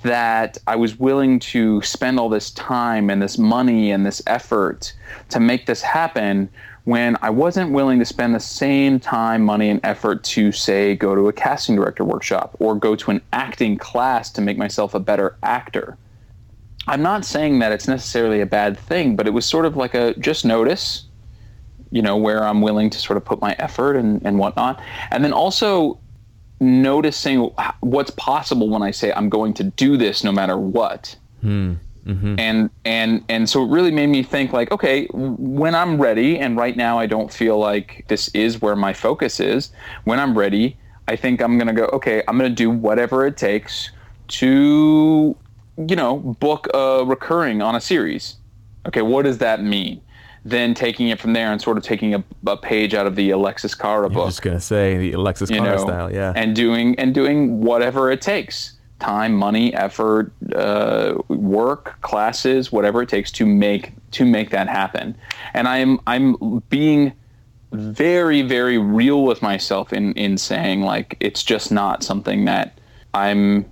that 0.03 0.57
I 0.67 0.75
was 0.75 0.99
willing 0.99 1.39
to 1.39 1.81
spend 1.81 2.19
all 2.19 2.27
this 2.29 2.51
time 2.51 3.09
and 3.09 3.21
this 3.21 3.37
money 3.37 3.91
and 3.91 4.05
this 4.05 4.21
effort 4.27 4.91
to 5.29 5.39
make 5.39 5.65
this 5.65 5.81
happen 5.81 6.49
when 6.87 7.17
I 7.21 7.29
wasn't 7.29 7.73
willing 7.73 7.99
to 7.99 8.05
spend 8.05 8.33
the 8.33 8.39
same 8.39 8.97
time, 8.97 9.41
money, 9.41 9.67
and 9.67 9.81
effort 9.83 10.23
to, 10.23 10.53
say, 10.53 10.95
go 10.95 11.15
to 11.15 11.27
a 11.27 11.33
casting 11.33 11.75
director 11.75 12.05
workshop 12.05 12.55
or 12.61 12.75
go 12.75 12.95
to 12.95 13.11
an 13.11 13.21
acting 13.33 13.77
class 13.77 14.31
to 14.31 14.41
make 14.41 14.57
myself 14.57 14.93
a 14.93 14.99
better 15.01 15.35
actor. 15.43 15.97
I'm 16.87 17.01
not 17.01 17.25
saying 17.25 17.59
that 17.59 17.73
it's 17.73 17.89
necessarily 17.89 18.39
a 18.39 18.45
bad 18.45 18.79
thing, 18.79 19.17
but 19.17 19.27
it 19.27 19.31
was 19.31 19.45
sort 19.45 19.65
of 19.65 19.75
like 19.75 19.95
a 19.95 20.13
just 20.13 20.45
notice, 20.45 21.03
you 21.91 22.01
know, 22.01 22.15
where 22.15 22.41
I'm 22.41 22.61
willing 22.61 22.89
to 22.91 22.97
sort 22.97 23.17
of 23.17 23.25
put 23.25 23.41
my 23.41 23.53
effort 23.59 23.97
and, 23.97 24.25
and 24.25 24.39
whatnot. 24.39 24.81
And 25.11 25.25
then 25.25 25.33
also 25.33 25.99
noticing 26.61 27.51
what's 27.81 28.11
possible 28.11 28.69
when 28.69 28.81
I 28.81 28.91
say 28.91 29.11
I'm 29.11 29.27
going 29.27 29.53
to 29.55 29.65
do 29.65 29.97
this 29.97 30.23
no 30.23 30.31
matter 30.31 30.57
what. 30.57 31.17
Hmm. 31.41 31.73
Mm-hmm. 32.07 32.39
And 32.39 32.69
and 32.85 33.23
and 33.27 33.49
so 33.49 33.63
it 33.63 33.69
really 33.69 33.91
made 33.91 34.07
me 34.07 34.23
think 34.23 34.53
like, 34.53 34.71
okay, 34.71 35.07
when 35.11 35.75
I'm 35.75 36.01
ready, 36.01 36.39
and 36.39 36.55
right 36.57 36.75
now 36.75 36.97
I 36.97 37.05
don't 37.05 37.31
feel 37.31 37.59
like 37.59 38.05
this 38.07 38.29
is 38.29 38.61
where 38.61 38.75
my 38.75 38.93
focus 38.93 39.39
is. 39.39 39.71
When 40.05 40.19
I'm 40.19 40.37
ready, 40.37 40.77
I 41.07 41.17
think 41.17 41.41
I'm 41.41 41.57
gonna 41.57 41.73
go. 41.73 41.85
Okay, 41.85 42.23
I'm 42.27 42.37
gonna 42.37 42.49
do 42.49 42.69
whatever 42.69 43.25
it 43.25 43.35
takes 43.35 43.91
to, 44.29 45.35
you 45.77 45.95
know, 45.95 46.17
book 46.17 46.67
a 46.73 47.03
recurring 47.05 47.61
on 47.61 47.75
a 47.75 47.81
series. 47.81 48.37
Okay, 48.87 49.01
what 49.01 49.23
does 49.23 49.39
that 49.39 49.61
mean? 49.61 50.01
Then 50.45 50.73
taking 50.73 51.09
it 51.09 51.19
from 51.19 51.33
there 51.33 51.51
and 51.51 51.61
sort 51.61 51.77
of 51.77 51.83
taking 51.83 52.15
a, 52.15 52.23
a 52.45 52.55
page 52.55 52.93
out 52.93 53.05
of 53.05 53.17
the 53.17 53.31
Alexis 53.31 53.75
Cara 53.75 54.09
book. 54.09 54.21
I 54.21 54.25
was 54.25 54.35
just 54.35 54.43
gonna 54.43 54.61
say 54.61 54.97
the 54.97 55.11
Alexis 55.11 55.49
Cara 55.49 55.75
know, 55.75 55.77
style, 55.77 56.13
yeah. 56.13 56.31
and 56.37 56.55
doing 56.55 56.97
and 56.97 57.13
doing 57.13 57.59
whatever 57.59 58.09
it 58.11 58.21
takes 58.21 58.76
time 58.99 59.33
money 59.33 59.73
effort 59.73 60.31
uh, 60.55 61.15
work 61.27 61.99
classes 62.01 62.71
whatever 62.71 63.01
it 63.01 63.09
takes 63.09 63.31
to 63.31 63.45
make 63.45 63.91
to 64.11 64.25
make 64.25 64.49
that 64.51 64.67
happen. 64.67 65.15
And 65.53 65.67
i'm 65.67 65.99
i'm 66.07 66.35
being 66.69 67.13
very 67.71 68.41
very 68.41 68.77
real 68.77 69.23
with 69.23 69.41
myself 69.41 69.91
in 69.93 70.13
in 70.13 70.37
saying 70.37 70.81
like 70.81 71.17
it's 71.19 71.43
just 71.43 71.71
not 71.71 72.01
something 72.03 72.45
that 72.45 72.79
i'm 73.13 73.65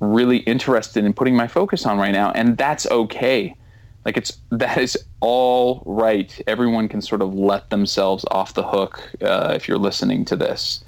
really 0.00 0.38
interested 0.38 1.04
in 1.04 1.12
putting 1.12 1.34
my 1.34 1.48
focus 1.48 1.84
on 1.84 1.98
right 1.98 2.12
now. 2.12 2.30
And 2.30 2.56
that's 2.56 2.86
okay. 2.86 3.56
Like 4.04 4.16
it's 4.16 4.38
that 4.50 4.78
is 4.78 4.96
all 5.20 5.82
right. 5.86 6.40
Everyone 6.46 6.88
can 6.88 7.02
sort 7.02 7.20
of 7.20 7.34
let 7.34 7.70
themselves 7.70 8.24
off 8.30 8.54
the 8.54 8.62
hook 8.62 9.02
uh, 9.22 9.54
if 9.56 9.66
you're 9.66 9.76
listening 9.78 10.24
to 10.26 10.36
this. 10.36 10.84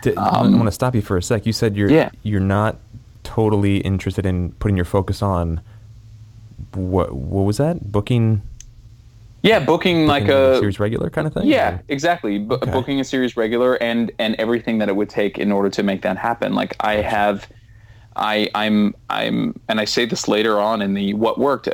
D- 0.00 0.16
I 0.16 0.40
want 0.40 0.64
to 0.64 0.70
stop 0.72 0.94
you 0.94 1.02
for 1.02 1.18
a 1.18 1.22
sec. 1.22 1.44
You 1.44 1.52
said 1.52 1.76
you're 1.76 1.88
um, 1.88 1.94
Yeah. 1.94 2.10
you're 2.22 2.40
not 2.40 2.78
totally 3.26 3.78
interested 3.78 4.24
in 4.24 4.52
putting 4.60 4.76
your 4.76 4.84
focus 4.86 5.20
on 5.22 5.60
what 6.74 7.12
what 7.14 7.42
was 7.42 7.56
that? 7.58 7.90
Booking 7.92 8.42
yeah 9.42 9.60
booking 9.60 10.06
like 10.06 10.26
booking 10.26 10.36
a 10.36 10.58
series 10.58 10.80
regular 10.80 11.10
kind 11.10 11.26
of 11.26 11.34
thing? 11.34 11.46
Yeah, 11.46 11.74
Or- 11.74 11.82
exactly. 11.88 12.38
B- 12.38 12.54
Okay. 12.54 12.70
Booking 12.70 13.00
a 13.00 13.04
series 13.04 13.36
regular 13.36 13.74
and 13.82 14.10
and 14.18 14.34
everything 14.36 14.78
that 14.78 14.88
it 14.88 14.96
would 14.96 15.08
take 15.10 15.38
in 15.38 15.52
order 15.52 15.70
to 15.70 15.82
make 15.82 16.02
that 16.02 16.16
happen. 16.16 16.54
Like 16.54 16.74
I 16.80 16.94
have, 16.96 17.46
I 18.16 18.48
I'm 18.54 18.94
I'm 19.10 19.58
and 19.68 19.80
I 19.80 19.84
say 19.84 20.04
this 20.06 20.28
later 20.28 20.58
on 20.60 20.80
in 20.82 20.94
the 20.94 21.14
what 21.14 21.38
worked. 21.38 21.68
uh, 21.68 21.72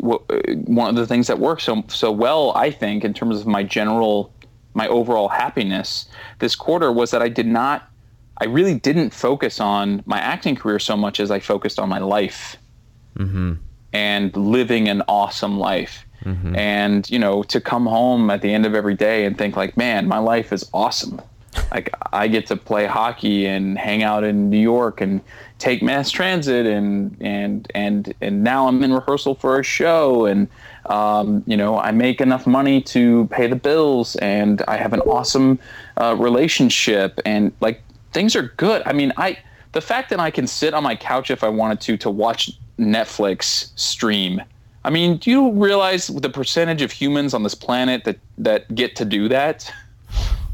What, 0.00 0.22
uh, 0.30 0.36
one 0.66 0.88
of 0.88 0.96
the 0.96 1.06
things 1.06 1.26
that 1.26 1.38
worked 1.38 1.62
so 1.62 1.82
so 1.88 2.10
well, 2.10 2.52
I 2.56 2.70
think, 2.70 3.04
in 3.04 3.12
terms 3.14 3.40
of 3.40 3.46
my 3.46 3.62
general, 3.62 4.32
my 4.74 4.86
overall 4.88 5.28
happiness 5.28 6.06
this 6.38 6.54
quarter 6.56 6.90
was 6.92 7.10
that 7.10 7.22
I 7.22 7.28
did 7.28 7.46
not, 7.46 7.88
I 8.42 8.46
really 8.46 8.74
didn't 8.74 9.10
focus 9.10 9.60
on 9.60 10.02
my 10.04 10.18
acting 10.18 10.56
career 10.56 10.80
so 10.80 10.96
much 10.96 11.20
as 11.20 11.30
I 11.30 11.38
focused 11.38 11.78
on 11.78 11.88
my 11.88 12.00
life 12.00 12.56
and 13.92 14.36
living 14.36 14.88
an 14.88 15.02
awesome 15.06 15.60
life. 15.60 16.04
And, 16.56 17.08
you 17.08 17.20
know, 17.20 17.44
to 17.44 17.60
come 17.60 17.86
home 17.86 18.30
at 18.30 18.42
the 18.42 18.52
end 18.52 18.66
of 18.66 18.74
every 18.74 18.94
day 18.94 19.26
and 19.26 19.38
think 19.38 19.56
like, 19.56 19.76
man, 19.76 20.08
my 20.08 20.18
life 20.18 20.52
is 20.52 20.68
awesome. 20.74 21.20
like 21.70 21.94
I 22.12 22.26
get 22.26 22.46
to 22.46 22.56
play 22.56 22.86
hockey 22.86 23.46
and 23.46 23.78
hang 23.78 24.02
out 24.02 24.24
in 24.24 24.50
New 24.50 24.58
York 24.58 25.00
and 25.00 25.20
take 25.58 25.82
mass 25.82 26.10
transit 26.10 26.66
and 26.66 27.16
and 27.20 27.70
and 27.74 28.12
and 28.20 28.42
now 28.42 28.66
I'm 28.68 28.82
in 28.82 28.92
rehearsal 28.92 29.34
for 29.34 29.60
a 29.60 29.62
show 29.62 30.24
and 30.24 30.48
um, 30.86 31.44
you 31.46 31.56
know 31.56 31.78
I 31.78 31.90
make 31.92 32.22
enough 32.22 32.46
money 32.46 32.80
to 32.94 33.28
pay 33.30 33.46
the 33.46 33.56
bills 33.56 34.16
and 34.16 34.62
I 34.66 34.78
have 34.78 34.94
an 34.94 35.00
awesome 35.00 35.58
uh, 36.00 36.16
relationship 36.18 37.20
and 37.26 37.52
like 37.60 37.82
things 38.12 38.36
are 38.36 38.52
good. 38.56 38.82
I 38.86 38.92
mean 38.92 39.12
I 39.16 39.38
the 39.72 39.80
fact 39.80 40.10
that 40.10 40.20
I 40.20 40.30
can 40.30 40.46
sit 40.46 40.74
on 40.74 40.82
my 40.82 40.94
couch 40.96 41.30
if 41.30 41.42
I 41.42 41.48
wanted 41.48 41.80
to 41.82 41.96
to 41.98 42.10
watch 42.10 42.50
Netflix 42.78 43.70
stream. 43.78 44.40
I 44.84 44.90
mean, 44.90 45.16
do 45.18 45.30
you 45.30 45.52
realize 45.52 46.08
the 46.08 46.28
percentage 46.28 46.82
of 46.82 46.90
humans 46.90 47.34
on 47.34 47.42
this 47.44 47.54
planet 47.54 48.04
that 48.04 48.18
that 48.38 48.74
get 48.74 48.96
to 48.96 49.04
do 49.04 49.28
that? 49.28 49.72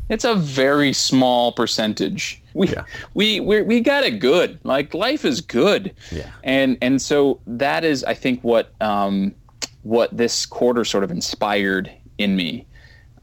It's 0.08 0.24
a 0.24 0.34
very 0.34 0.92
small 0.92 1.52
percentage. 1.52 2.42
We 2.54 2.68
Yeah. 2.68 2.84
we 3.14 3.40
we 3.40 3.62
we 3.62 3.80
got 3.80 4.04
it 4.04 4.18
good. 4.20 4.58
Like 4.64 4.94
life 4.94 5.24
is 5.24 5.40
good. 5.40 5.94
Yeah. 6.12 6.30
And 6.44 6.78
and 6.82 7.00
so 7.00 7.40
that 7.46 7.84
is 7.84 8.04
I 8.04 8.14
think 8.14 8.42
what 8.42 8.72
um 8.80 9.34
what 9.82 10.14
this 10.16 10.44
quarter 10.46 10.84
sort 10.84 11.04
of 11.04 11.10
inspired 11.10 11.90
in 12.18 12.36
me. 12.36 12.66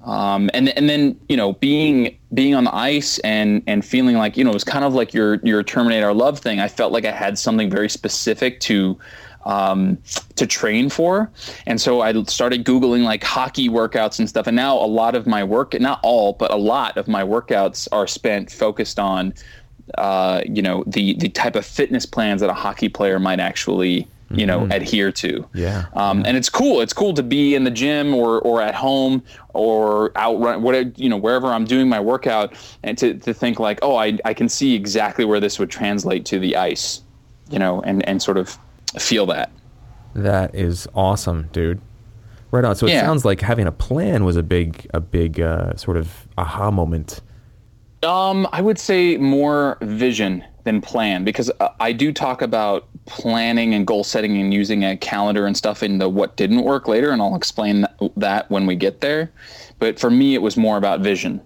Um, 0.06 0.52
and 0.54 0.70
and 0.78 0.88
then 0.88 1.20
you 1.30 1.36
know 1.36 1.54
being 1.54 2.16
being 2.34 2.54
on 2.54 2.66
the 2.66 2.76
ice 2.76 3.18
and 3.20 3.64
and 3.66 3.84
feeling 3.84 4.16
like 4.16 4.38
you 4.38 4.44
know 4.44 4.52
it 4.52 4.54
was 4.54 4.64
kind 4.64 4.86
of 4.86 4.94
like 4.94 5.14
your 5.14 5.36
your 5.44 5.64
Terminator 5.64 6.14
love 6.14 6.40
thing. 6.40 6.60
I 6.60 6.68
felt 6.68 6.92
like 6.92 7.06
I 7.06 7.12
had 7.12 7.40
something 7.40 7.70
very 7.70 7.90
specific 7.90 8.60
to 8.62 8.98
um, 9.46 9.98
to 10.36 10.46
train 10.46 10.90
for, 10.90 11.32
and 11.66 11.82
so 11.82 12.02
I 12.02 12.22
started 12.24 12.66
googling 12.66 13.04
like 13.04 13.24
hockey 13.24 13.68
workouts 13.68 14.20
and 14.20 14.30
stuff. 14.30 14.46
And 14.46 14.56
now 14.56 14.78
a 14.78 14.86
lot 14.86 15.16
of 15.16 15.26
my 15.26 15.44
work, 15.44 15.80
not 15.80 16.00
all, 16.04 16.34
but 16.34 16.52
a 16.52 16.58
lot 16.58 16.98
of 16.98 17.08
my 17.08 17.24
workouts 17.24 17.88
are 17.92 18.06
spent 18.06 18.52
focused 18.52 19.00
on 19.00 19.34
uh, 19.98 20.42
you 20.46 20.62
know 20.62 20.84
the 20.86 21.16
the 21.16 21.30
type 21.30 21.56
of 21.56 21.66
fitness 21.66 22.06
plans 22.06 22.42
that 22.42 22.50
a 22.52 22.54
hockey 22.54 22.90
player 22.90 23.20
might 23.20 23.40
actually 23.40 24.08
you 24.38 24.46
know 24.46 24.68
adhere 24.72 25.12
to. 25.14 25.48
Yeah. 25.54 25.86
Um, 25.94 26.24
and 26.26 26.36
it's 26.38 26.50
cool. 26.50 26.82
It's 26.82 26.94
cool 26.94 27.14
to 27.14 27.24
be 27.24 27.56
in 27.56 27.64
the 27.64 27.72
gym 27.72 28.14
or, 28.14 28.40
or 28.42 28.62
at 28.62 28.76
home 28.76 29.24
or 29.54 30.12
out 30.18 30.40
run, 30.40 30.62
whatever, 30.62 30.92
you 30.96 31.10
know, 31.10 31.18
wherever 31.18 31.48
I'm 31.48 31.66
doing 31.66 31.88
my 31.90 32.00
workout 32.00 32.54
and 32.84 32.98
to, 32.98 33.14
to 33.16 33.34
think 33.34 33.60
like, 33.60 33.80
oh, 33.82 33.96
I, 33.96 34.18
I 34.26 34.34
can 34.34 34.50
see 34.50 34.76
exactly 34.76 35.26
where 35.26 35.40
this 35.40 35.60
would 35.60 35.70
translate 35.70 36.26
to 36.26 36.40
the 36.40 36.56
ice, 36.56 37.02
you 37.50 37.60
know, 37.60 37.82
and, 37.82 38.08
and 38.08 38.22
sort 38.22 38.38
of 38.38 38.58
feel 39.00 39.26
that. 39.28 39.52
That 40.14 40.54
is 40.56 40.88
awesome, 40.96 41.50
dude. 41.52 41.82
Right 42.52 42.64
on. 42.64 42.76
So 42.76 42.86
it 42.88 42.92
Yeah. 42.92 43.02
sounds 43.02 43.26
like 43.26 43.42
having 43.42 43.68
a 43.68 43.72
plan 43.72 44.24
was 44.24 44.38
a 44.38 44.44
big 44.44 44.88
a 44.94 45.02
big 45.02 45.42
uh, 45.42 45.76
sort 45.76 45.98
of 45.98 46.28
aha 46.38 46.72
moment. 46.72 47.22
Um, 48.04 48.48
I 48.54 48.62
would 48.62 48.78
say 48.78 49.18
more 49.18 49.78
vision 49.82 50.44
than 50.66 50.82
plan 50.82 51.24
because 51.24 51.50
uh, 51.62 51.70
I 51.80 51.94
do 51.94 52.12
talk 52.12 52.42
about 52.42 52.88
planning 53.06 53.74
and 53.74 53.88
goal 53.88 54.04
setting 54.04 54.40
and 54.42 54.54
using 54.54 54.84
a 54.84 54.98
calendar 54.98 55.46
and 55.46 55.56
stuff 55.56 55.82
in 55.82 56.00
the 56.00 56.10
what 56.10 56.36
didn't 56.36 56.64
work 56.64 56.88
later, 56.88 57.12
and 57.12 57.22
I'll 57.22 57.36
explain 57.36 57.82
that, 57.82 58.12
that 58.18 58.52
when 58.52 58.66
we 58.66 58.76
get 58.76 59.00
there. 59.00 59.32
But 59.80 60.00
for 60.00 60.12
me, 60.12 60.34
it 60.34 60.42
was 60.42 60.58
more 60.58 60.78
about 60.78 61.00
vision. 61.00 61.40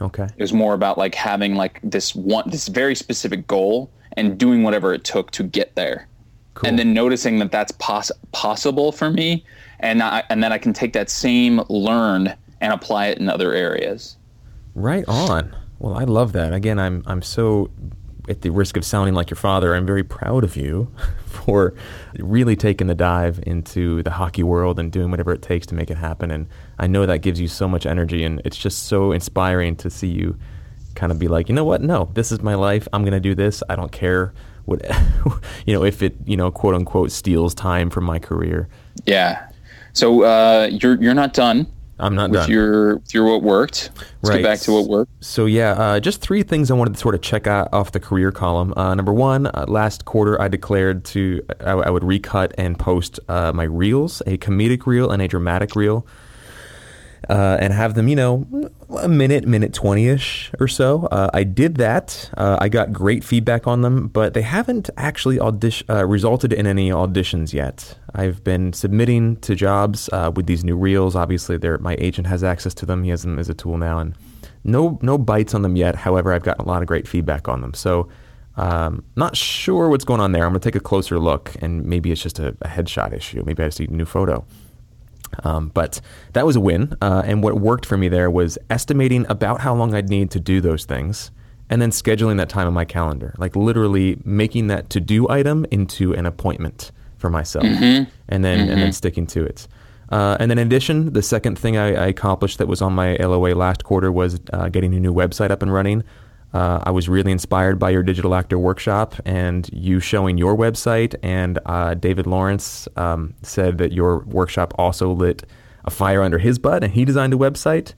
Okay. 0.00 0.24
It 0.24 0.40
was 0.40 0.52
more 0.52 0.72
about 0.72 0.96
like 0.96 1.14
having 1.14 1.56
like 1.56 1.80
this 1.82 2.14
one, 2.14 2.48
this 2.48 2.68
very 2.68 2.94
specific 2.94 3.46
goal 3.46 3.90
and 4.16 4.38
doing 4.38 4.62
whatever 4.62 4.94
it 4.94 5.04
took 5.04 5.30
to 5.32 5.42
get 5.42 5.74
there. 5.74 6.08
Cool. 6.54 6.68
And 6.68 6.78
then 6.78 6.94
noticing 6.94 7.38
that 7.40 7.52
that's 7.52 7.72
poss- 7.72 8.12
possible 8.32 8.92
for 8.92 9.10
me, 9.10 9.44
and 9.80 10.02
I, 10.02 10.22
and 10.30 10.42
then 10.42 10.52
I 10.52 10.58
can 10.58 10.72
take 10.72 10.92
that 10.94 11.10
same 11.10 11.60
learn 11.68 12.34
and 12.60 12.72
apply 12.72 13.08
it 13.08 13.18
in 13.18 13.28
other 13.28 13.52
areas. 13.52 14.16
Right 14.74 15.04
on. 15.06 15.54
Well, 15.78 15.94
I 15.94 16.04
love 16.04 16.32
that. 16.32 16.52
Again, 16.52 16.78
I'm 16.78 17.02
I'm 17.06 17.22
so 17.22 17.70
at 18.30 18.42
the 18.42 18.50
risk 18.50 18.76
of 18.76 18.84
sounding 18.84 19.14
like 19.14 19.28
your 19.28 19.36
father, 19.36 19.74
I'm 19.74 19.84
very 19.84 20.04
proud 20.04 20.44
of 20.44 20.56
you 20.56 20.90
for 21.26 21.74
really 22.18 22.56
taking 22.56 22.86
the 22.86 22.94
dive 22.94 23.40
into 23.46 24.02
the 24.04 24.12
hockey 24.12 24.42
world 24.42 24.78
and 24.78 24.92
doing 24.92 25.10
whatever 25.10 25.32
it 25.32 25.42
takes 25.42 25.66
to 25.66 25.74
make 25.74 25.90
it 25.90 25.96
happen. 25.96 26.30
And 26.30 26.46
I 26.78 26.86
know 26.86 27.04
that 27.06 27.18
gives 27.18 27.40
you 27.40 27.48
so 27.48 27.68
much 27.68 27.86
energy, 27.86 28.24
and 28.24 28.40
it's 28.44 28.56
just 28.56 28.84
so 28.84 29.12
inspiring 29.12 29.76
to 29.76 29.90
see 29.90 30.08
you 30.08 30.38
kind 30.94 31.12
of 31.12 31.18
be 31.18 31.28
like, 31.28 31.48
you 31.48 31.54
know 31.54 31.64
what? 31.64 31.82
No, 31.82 32.10
this 32.14 32.30
is 32.30 32.40
my 32.40 32.54
life. 32.54 32.86
I'm 32.92 33.02
going 33.02 33.12
to 33.12 33.20
do 33.20 33.34
this. 33.34 33.62
I 33.68 33.76
don't 33.76 33.92
care 33.92 34.32
what, 34.64 34.80
you 35.66 35.74
know, 35.74 35.84
if 35.84 36.02
it, 36.02 36.16
you 36.24 36.36
know, 36.36 36.50
quote 36.50 36.74
unquote, 36.74 37.10
steals 37.10 37.54
time 37.54 37.90
from 37.90 38.04
my 38.04 38.18
career. 38.18 38.68
Yeah. 39.06 39.48
So 39.92 40.22
uh, 40.22 40.68
you're 40.70 41.02
you're 41.02 41.14
not 41.14 41.32
done 41.32 41.66
I'm 42.00 42.14
not 42.14 42.30
with 42.30 42.40
done. 42.40 42.50
your 42.50 42.96
with 42.96 43.14
your 43.14 43.26
what 43.26 43.42
worked. 43.42 43.90
Let's 43.94 44.06
Right. 44.30 44.36
get 44.38 44.42
back 44.44 44.58
to 44.60 44.72
what 44.72 44.88
worked. 44.88 45.12
So 45.20 45.46
yeah, 45.46 45.72
uh, 45.72 46.00
just 46.00 46.20
three 46.20 46.42
things 46.42 46.70
I 46.70 46.74
wanted 46.74 46.94
to 46.94 47.00
sort 47.00 47.14
of 47.14 47.20
check 47.20 47.46
out 47.46 47.68
off 47.72 47.92
the 47.92 48.00
career 48.00 48.32
column. 48.32 48.72
Uh, 48.76 48.94
number 48.94 49.12
one, 49.12 49.46
uh, 49.46 49.66
last 49.68 50.04
quarter 50.06 50.40
I 50.40 50.48
declared 50.48 51.04
to 51.06 51.42
I, 51.60 51.72
I 51.72 51.90
would 51.90 52.04
recut 52.04 52.54
and 52.58 52.78
post 52.78 53.20
uh, 53.28 53.52
my 53.54 53.64
reels, 53.64 54.22
a 54.26 54.38
comedic 54.38 54.86
reel 54.86 55.10
and 55.10 55.20
a 55.22 55.28
dramatic 55.28 55.76
reel, 55.76 56.06
uh, 57.28 57.58
and 57.60 57.72
have 57.72 57.94
them, 57.94 58.08
you 58.08 58.16
know, 58.16 58.46
a 58.98 59.08
minute, 59.08 59.46
minute 59.46 59.72
twenty 59.72 60.08
ish 60.08 60.50
or 60.58 60.66
so. 60.66 61.06
Uh, 61.06 61.30
I 61.32 61.44
did 61.44 61.76
that. 61.76 62.30
Uh, 62.36 62.56
I 62.60 62.68
got 62.68 62.92
great 62.92 63.22
feedback 63.22 63.66
on 63.66 63.82
them, 63.82 64.08
but 64.08 64.34
they 64.34 64.42
haven't 64.42 64.90
actually 64.96 65.38
audition 65.38 65.86
uh, 65.90 66.06
resulted 66.06 66.52
in 66.52 66.66
any 66.66 66.90
auditions 66.90 67.52
yet. 67.52 67.96
I've 68.14 68.42
been 68.42 68.72
submitting 68.72 69.36
to 69.36 69.54
jobs 69.54 70.08
uh, 70.12 70.32
with 70.34 70.46
these 70.46 70.64
new 70.64 70.76
reels. 70.76 71.14
Obviously, 71.14 71.58
my 71.78 71.96
agent 71.98 72.26
has 72.26 72.42
access 72.42 72.74
to 72.74 72.86
them. 72.86 73.04
He 73.04 73.10
has 73.10 73.22
them 73.22 73.38
as 73.38 73.48
a 73.48 73.54
tool 73.54 73.78
now, 73.78 73.98
and 73.98 74.14
no 74.64 74.98
no 75.02 75.18
bites 75.18 75.54
on 75.54 75.62
them 75.62 75.76
yet. 75.76 75.94
However, 75.94 76.32
I've 76.32 76.42
gotten 76.42 76.64
a 76.64 76.68
lot 76.68 76.82
of 76.82 76.88
great 76.88 77.06
feedback 77.06 77.48
on 77.48 77.60
them. 77.60 77.74
So. 77.74 78.08
Um, 78.56 79.04
not 79.16 79.36
sure 79.36 79.88
what's 79.88 80.04
going 80.04 80.20
on 80.20 80.32
there. 80.32 80.44
I'm 80.44 80.50
gonna 80.50 80.58
take 80.58 80.74
a 80.74 80.80
closer 80.80 81.18
look, 81.18 81.54
and 81.62 81.82
maybe 81.84 82.10
it's 82.10 82.20
just 82.20 82.38
a, 82.40 82.48
a 82.60 82.68
headshot 82.68 83.14
issue. 83.14 83.42
Maybe 83.46 83.62
I 83.62 83.66
just 83.68 83.80
need 83.80 83.90
a 83.90 83.94
new 83.94 84.04
photo. 84.04 84.44
Um, 85.44 85.70
but 85.74 86.00
that 86.32 86.44
was 86.44 86.56
a 86.56 86.60
win. 86.60 86.96
Uh, 87.00 87.22
and 87.24 87.42
what 87.42 87.60
worked 87.60 87.86
for 87.86 87.96
me 87.96 88.08
there 88.08 88.30
was 88.30 88.58
estimating 88.68 89.26
about 89.28 89.60
how 89.60 89.74
long 89.74 89.94
I'd 89.94 90.08
need 90.08 90.30
to 90.32 90.40
do 90.40 90.60
those 90.60 90.84
things 90.84 91.30
and 91.68 91.80
then 91.80 91.90
scheduling 91.90 92.36
that 92.38 92.48
time 92.48 92.66
on 92.66 92.74
my 92.74 92.84
calendar, 92.84 93.34
like 93.38 93.54
literally 93.54 94.18
making 94.24 94.66
that 94.66 94.90
to 94.90 95.00
do 95.00 95.28
item 95.28 95.64
into 95.70 96.12
an 96.14 96.26
appointment 96.26 96.90
for 97.16 97.30
myself 97.30 97.64
Mm-hmm. 97.64 98.10
and 98.28 98.44
then 98.44 98.68
and 98.68 98.80
then 98.82 98.92
sticking 98.92 99.26
to 99.28 99.44
it. 99.44 99.68
Uh, 100.10 100.36
and 100.40 100.50
then 100.50 100.58
in 100.58 100.66
addition, 100.66 101.12
the 101.12 101.22
second 101.22 101.56
thing 101.56 101.76
I, 101.76 101.94
I 101.94 102.06
accomplished 102.08 102.58
that 102.58 102.66
was 102.66 102.82
on 102.82 102.92
my 102.92 103.14
LOA 103.14 103.54
last 103.54 103.84
quarter 103.84 104.10
was 104.10 104.40
uh, 104.52 104.68
getting 104.68 104.92
a 104.94 104.98
new 104.98 105.14
website 105.14 105.52
up 105.52 105.62
and 105.62 105.72
running. 105.72 106.02
Uh, 106.52 106.80
I 106.82 106.90
was 106.90 107.08
really 107.08 107.30
inspired 107.30 107.78
by 107.78 107.90
your 107.90 108.02
digital 108.02 108.34
actor 108.34 108.58
workshop 108.58 109.14
and 109.24 109.68
you 109.72 110.00
showing 110.00 110.36
your 110.36 110.56
website. 110.56 111.14
And 111.22 111.58
uh, 111.66 111.94
David 111.94 112.26
Lawrence 112.26 112.88
um, 112.96 113.34
said 113.42 113.78
that 113.78 113.92
your 113.92 114.24
workshop 114.24 114.74
also 114.76 115.12
lit 115.12 115.44
a 115.84 115.90
fire 115.90 116.22
under 116.22 116.38
his 116.38 116.58
butt, 116.58 116.84
and 116.84 116.92
he 116.92 117.04
designed 117.04 117.32
a 117.32 117.36
website 117.36 117.94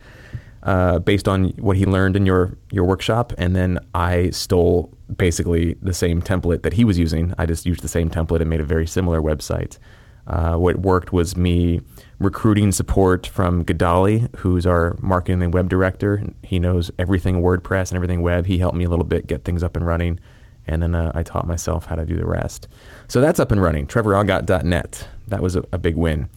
uh, 0.63 0.99
based 1.01 1.27
on 1.27 1.49
what 1.59 1.77
he 1.77 1.85
learned 1.85 2.17
in 2.17 2.27
your 2.27 2.57
your 2.71 2.85
workshop. 2.85 3.33
And 3.39 3.57
then 3.57 3.79
I 3.95 4.31
stole 4.31 4.93
basically 5.17 5.75
the 5.83 5.95
same 5.95 6.23
template 6.23 6.63
that 6.63 6.75
he 6.75 6.85
was 6.85 6.99
using. 6.99 7.35
I 7.39 7.47
just 7.47 7.67
used 7.67 7.83
the 7.83 7.89
same 7.89 8.11
template 8.11 8.41
and 8.41 8.51
made 8.51 8.61
a 8.61 8.65
very 8.65 8.87
similar 8.87 9.21
website. 9.21 9.79
Uh, 10.27 10.55
what 10.55 10.77
worked 10.77 11.13
was 11.13 11.37
me 11.37 11.81
recruiting 12.23 12.73
support 12.73 13.27
from 13.27 13.65
Gadali, 13.65 14.35
who's 14.37 14.67
our 14.67 14.97
marketing 15.01 15.43
and 15.43 15.53
web 15.53 15.69
director. 15.69 16.23
He 16.43 16.59
knows 16.59 16.91
everything 16.99 17.43
WordPress 17.43 17.91
and 17.91 17.97
everything 17.97 18.23
web. 18.23 18.47
He 18.47 18.59
helped 18.59 18.77
me 18.77 18.85
a 18.85 18.89
little 18.89 19.05
bit 19.05 19.27
get 19.27 19.45
things 19.45 19.63
up 19.63 19.77
and 19.77 19.87
running, 19.87 20.21
and 20.67 20.83
then 20.83 20.95
uh, 20.95 21.13
I 21.15 21.23
taught 21.23 21.47
myself 21.47 21.87
how 21.87 21.97
to 21.97 22.05
do 22.05 22.17
the 22.17 22.27
rest. 22.27 22.69
So 23.09 23.21
that's 23.21 23.41
up 23.41 23.53
and 23.53 23.61
running. 23.61 23.87
TrevorAlgatt.net. 23.87 25.09
That 25.29 25.43
was 25.43 25.57
a, 25.57 25.65
a 25.73 25.79
big 25.79 25.97
win. 25.97 26.29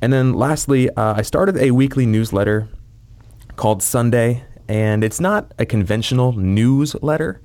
And 0.00 0.12
then 0.12 0.34
lastly, 0.34 0.90
uh, 0.90 1.14
I 1.16 1.22
started 1.22 1.56
a 1.56 1.70
weekly 1.70 2.06
newsletter 2.06 2.68
called 3.56 3.82
Sunday, 3.82 4.44
and 4.68 5.02
it's 5.02 5.20
not 5.20 5.52
a 5.58 5.66
conventional 5.66 6.32
newsletter. 6.32 7.40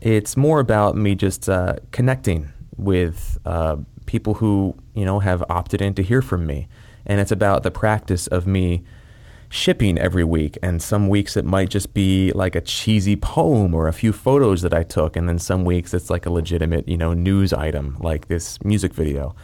It's 0.00 0.36
more 0.36 0.60
about 0.60 0.96
me 0.96 1.14
just 1.14 1.48
uh, 1.48 1.76
connecting 1.90 2.52
with 2.76 3.38
uh, 3.44 3.76
people 4.06 4.34
who 4.34 4.74
you 4.94 5.04
know 5.04 5.18
have 5.18 5.44
opted 5.48 5.82
in 5.82 5.94
to 5.94 6.02
hear 6.02 6.22
from 6.22 6.46
me, 6.46 6.68
and 7.08 7.20
it's 7.20 7.32
about 7.32 7.62
the 7.62 7.70
practice 7.70 8.26
of 8.26 8.46
me 8.46 8.84
shipping 9.50 9.98
every 9.98 10.24
week. 10.24 10.58
And 10.62 10.82
some 10.82 11.08
weeks 11.08 11.36
it 11.36 11.44
might 11.44 11.70
just 11.70 11.94
be 11.94 12.32
like 12.32 12.54
a 12.54 12.60
cheesy 12.60 13.16
poem 13.16 13.74
or 13.74 13.88
a 13.88 13.92
few 13.92 14.12
photos 14.12 14.62
that 14.62 14.74
I 14.74 14.82
took, 14.82 15.16
and 15.16 15.28
then 15.28 15.38
some 15.38 15.64
weeks 15.64 15.94
it's 15.94 16.10
like 16.10 16.26
a 16.26 16.30
legitimate 16.30 16.86
you 16.88 16.96
know 16.96 17.14
news 17.14 17.52
item 17.52 17.96
like 18.00 18.28
this 18.28 18.62
music 18.62 18.92
video 18.94 19.34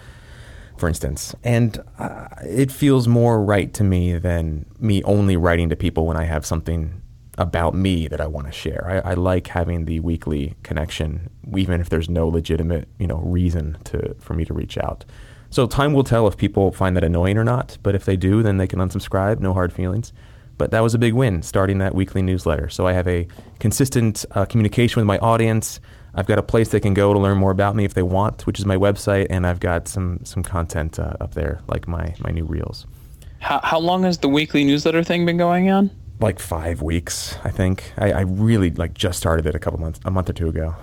for 0.77 0.89
instance. 0.89 1.35
And 1.45 1.83
uh, 1.99 2.29
it 2.43 2.71
feels 2.71 3.07
more 3.07 3.43
right 3.43 3.73
to 3.75 3.85
me 3.85 4.19
than 4.19 4.67
me 4.79 5.03
only 5.05 5.37
writing 5.37 5.69
to 5.69 5.77
people 5.77 6.07
when 6.07 6.17
I 6.17 6.25
have 6.25 6.45
something 6.45 7.01
about 7.39 7.75
me 7.75 8.07
that 8.09 8.21
I 8.21 8.27
want 8.27 8.47
to 8.47 8.53
share. 8.53 9.03
I, 9.05 9.11
I 9.11 9.15
like 9.15 9.49
having 9.49 9.87
the 9.87 10.01
weekly 10.01 10.55
connection, 10.63 11.31
even 11.57 11.81
if 11.81 11.89
there's 11.89 12.09
no 12.09 12.29
legitimate, 12.29 12.89
you 12.99 13.07
know, 13.07 13.19
reason 13.19 13.77
to 13.85 14.15
for 14.19 14.35
me 14.35 14.45
to 14.45 14.55
reach 14.55 14.79
out. 14.79 15.05
So 15.55 15.69
time 15.69 15.93
will 15.93 16.03
tell 16.03 16.27
if 16.27 16.37
people 16.37 16.73
find 16.73 16.97
that 16.97 17.05
annoying 17.05 17.39
or 17.39 17.45
not. 17.45 17.79
But 17.85 17.95
if 17.95 18.07
they 18.07 18.17
do, 18.17 18.43
then 18.43 18.57
they 18.57 18.67
can 18.67 18.81
unsubscribe. 18.81 19.39
No 19.39 19.53
hard 19.53 19.73
feelings. 19.73 20.13
But 20.59 20.73
that 20.73 20.81
was 20.81 20.95
a 20.95 20.99
big 20.99 21.15
win, 21.15 21.43
starting 21.45 21.79
that 21.79 21.95
weekly 21.95 22.23
newsletter. 22.23 22.69
So 22.69 22.89
I 22.89 22.93
have 22.93 23.07
a 23.07 23.29
consistent 23.61 24.25
uh, 24.33 24.47
communication 24.47 24.99
with 24.99 25.07
my 25.07 25.19
audience. 25.19 25.79
I've 26.13 26.27
got 26.27 26.41
a 26.41 26.43
place 26.43 26.71
they 26.71 26.81
can 26.81 26.93
go 26.93 27.13
to 27.13 27.21
learn 27.21 27.39
more 27.39 27.53
about 27.53 27.77
me 27.77 27.85
if 27.85 27.95
they 27.95 28.03
want, 28.03 28.49
which 28.49 28.59
is 28.59 28.67
my 28.67 28.77
website, 28.77 29.29
and 29.31 29.47
I've 29.47 29.61
got 29.61 29.87
some 29.87 30.19
some 30.25 30.43
content 30.43 30.99
uh, 30.99 31.15
up 31.21 31.35
there, 31.35 31.61
like 31.69 31.87
my 31.87 32.17
my 32.19 32.33
new 32.33 32.45
reels. 32.45 32.89
How, 33.39 33.61
how 33.63 33.79
long 33.79 34.03
has 34.03 34.19
the 34.19 34.29
weekly 34.29 34.65
newsletter 34.65 35.05
thing 35.05 35.25
been 35.25 35.37
going 35.37 35.71
on? 35.71 35.89
Like 36.19 36.41
five 36.41 36.83
weeks, 36.83 37.39
I 37.45 37.51
think. 37.51 37.93
I, 37.97 38.11
I 38.11 38.21
really 38.23 38.71
like 38.71 38.95
just 38.95 39.21
started 39.21 39.47
it 39.47 39.55
a 39.55 39.61
couple 39.61 39.79
months, 39.79 40.01
a 40.05 40.11
month 40.11 40.29
or 40.29 40.33
two 40.33 40.49
ago. 40.49 40.75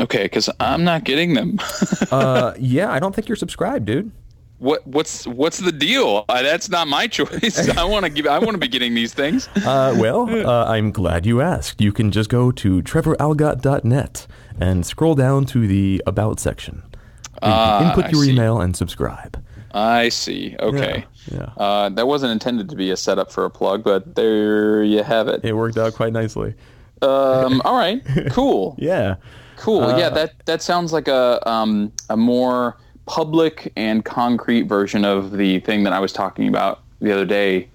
Okay, 0.00 0.22
because 0.24 0.48
I'm 0.58 0.82
not 0.84 1.04
getting 1.04 1.34
them. 1.34 1.58
Uh, 2.10 2.54
yeah, 2.58 2.90
I 2.90 2.98
don't 2.98 3.14
think 3.14 3.28
you're 3.28 3.36
subscribed, 3.36 3.84
dude. 3.86 4.10
what 4.58 4.84
what's 4.86 5.26
what's 5.28 5.58
the 5.58 5.70
deal? 5.70 6.24
Uh, 6.28 6.42
that's 6.42 6.68
not 6.68 6.88
my 6.88 7.06
choice. 7.18 7.68
I 7.76 7.84
want 7.84 8.04
to 8.04 8.10
give. 8.10 8.26
I 8.26 8.38
want 8.40 8.52
to 8.52 8.58
be 8.58 8.66
getting 8.68 8.94
these 8.94 9.14
things. 9.14 9.48
Uh, 9.64 9.94
well, 9.96 10.28
uh, 10.28 10.64
I'm 10.64 10.90
glad 10.90 11.24
you 11.26 11.40
asked. 11.40 11.80
You 11.80 11.92
can 11.92 12.10
just 12.10 12.28
go 12.30 12.50
to 12.52 12.82
trevoralgatt.net 12.82 14.26
and 14.60 14.84
scroll 14.84 15.14
down 15.14 15.44
to 15.46 15.66
the 15.68 16.02
About 16.06 16.40
section. 16.40 16.82
You 16.86 17.38
Ah, 17.42 17.88
input 17.96 18.10
your 18.12 18.24
email 18.24 18.60
and 18.60 18.76
subscribe. 18.76 19.42
I 19.72 20.08
see. 20.08 20.56
Okay. 20.58 21.04
Yeah, 21.30 21.38
yeah. 21.56 21.64
Uh, 21.64 21.88
that 21.90 22.06
wasn't 22.08 22.32
intended 22.32 22.68
to 22.70 22.76
be 22.76 22.90
a 22.90 22.96
setup 22.96 23.30
for 23.30 23.44
a 23.44 23.50
plug, 23.50 23.84
but 23.84 24.16
there 24.16 24.82
you 24.82 25.02
have 25.04 25.28
it. 25.28 25.44
It 25.44 25.52
worked 25.54 25.78
out 25.78 25.94
quite 25.94 26.12
nicely. 26.12 26.54
Um, 27.02 27.62
all 27.64 27.76
right. 27.76 28.02
Cool. 28.30 28.74
Yeah. 28.78 29.16
Cool. 29.56 29.82
Uh, 29.82 29.98
yeah, 29.98 30.08
that 30.10 30.32
that 30.46 30.62
sounds 30.62 30.92
like 30.92 31.08
a 31.08 31.46
um, 31.48 31.92
a 32.08 32.16
more 32.16 32.76
public 33.06 33.72
and 33.76 34.04
concrete 34.04 34.62
version 34.62 35.04
of 35.04 35.32
the 35.32 35.60
thing 35.60 35.82
that 35.82 35.92
I 35.92 35.98
was 35.98 36.12
talking 36.12 36.48
about 36.48 36.80
the 37.00 37.12
other 37.12 37.26
day 37.26 37.68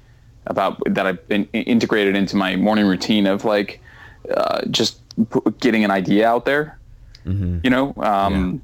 about 0.47 0.81
that 0.87 1.05
I've 1.05 1.27
been 1.27 1.45
integrated 1.53 2.15
into 2.15 2.35
my 2.35 2.55
morning 2.55 2.85
routine 2.85 3.27
of 3.27 3.45
like 3.45 3.81
uh, 4.35 4.61
just 4.71 4.99
p- 5.29 5.39
getting 5.59 5.83
an 5.83 5.91
idea 5.91 6.27
out 6.27 6.45
there. 6.45 6.77
You 7.63 7.69
know, 7.71 7.93
um, 7.97 8.61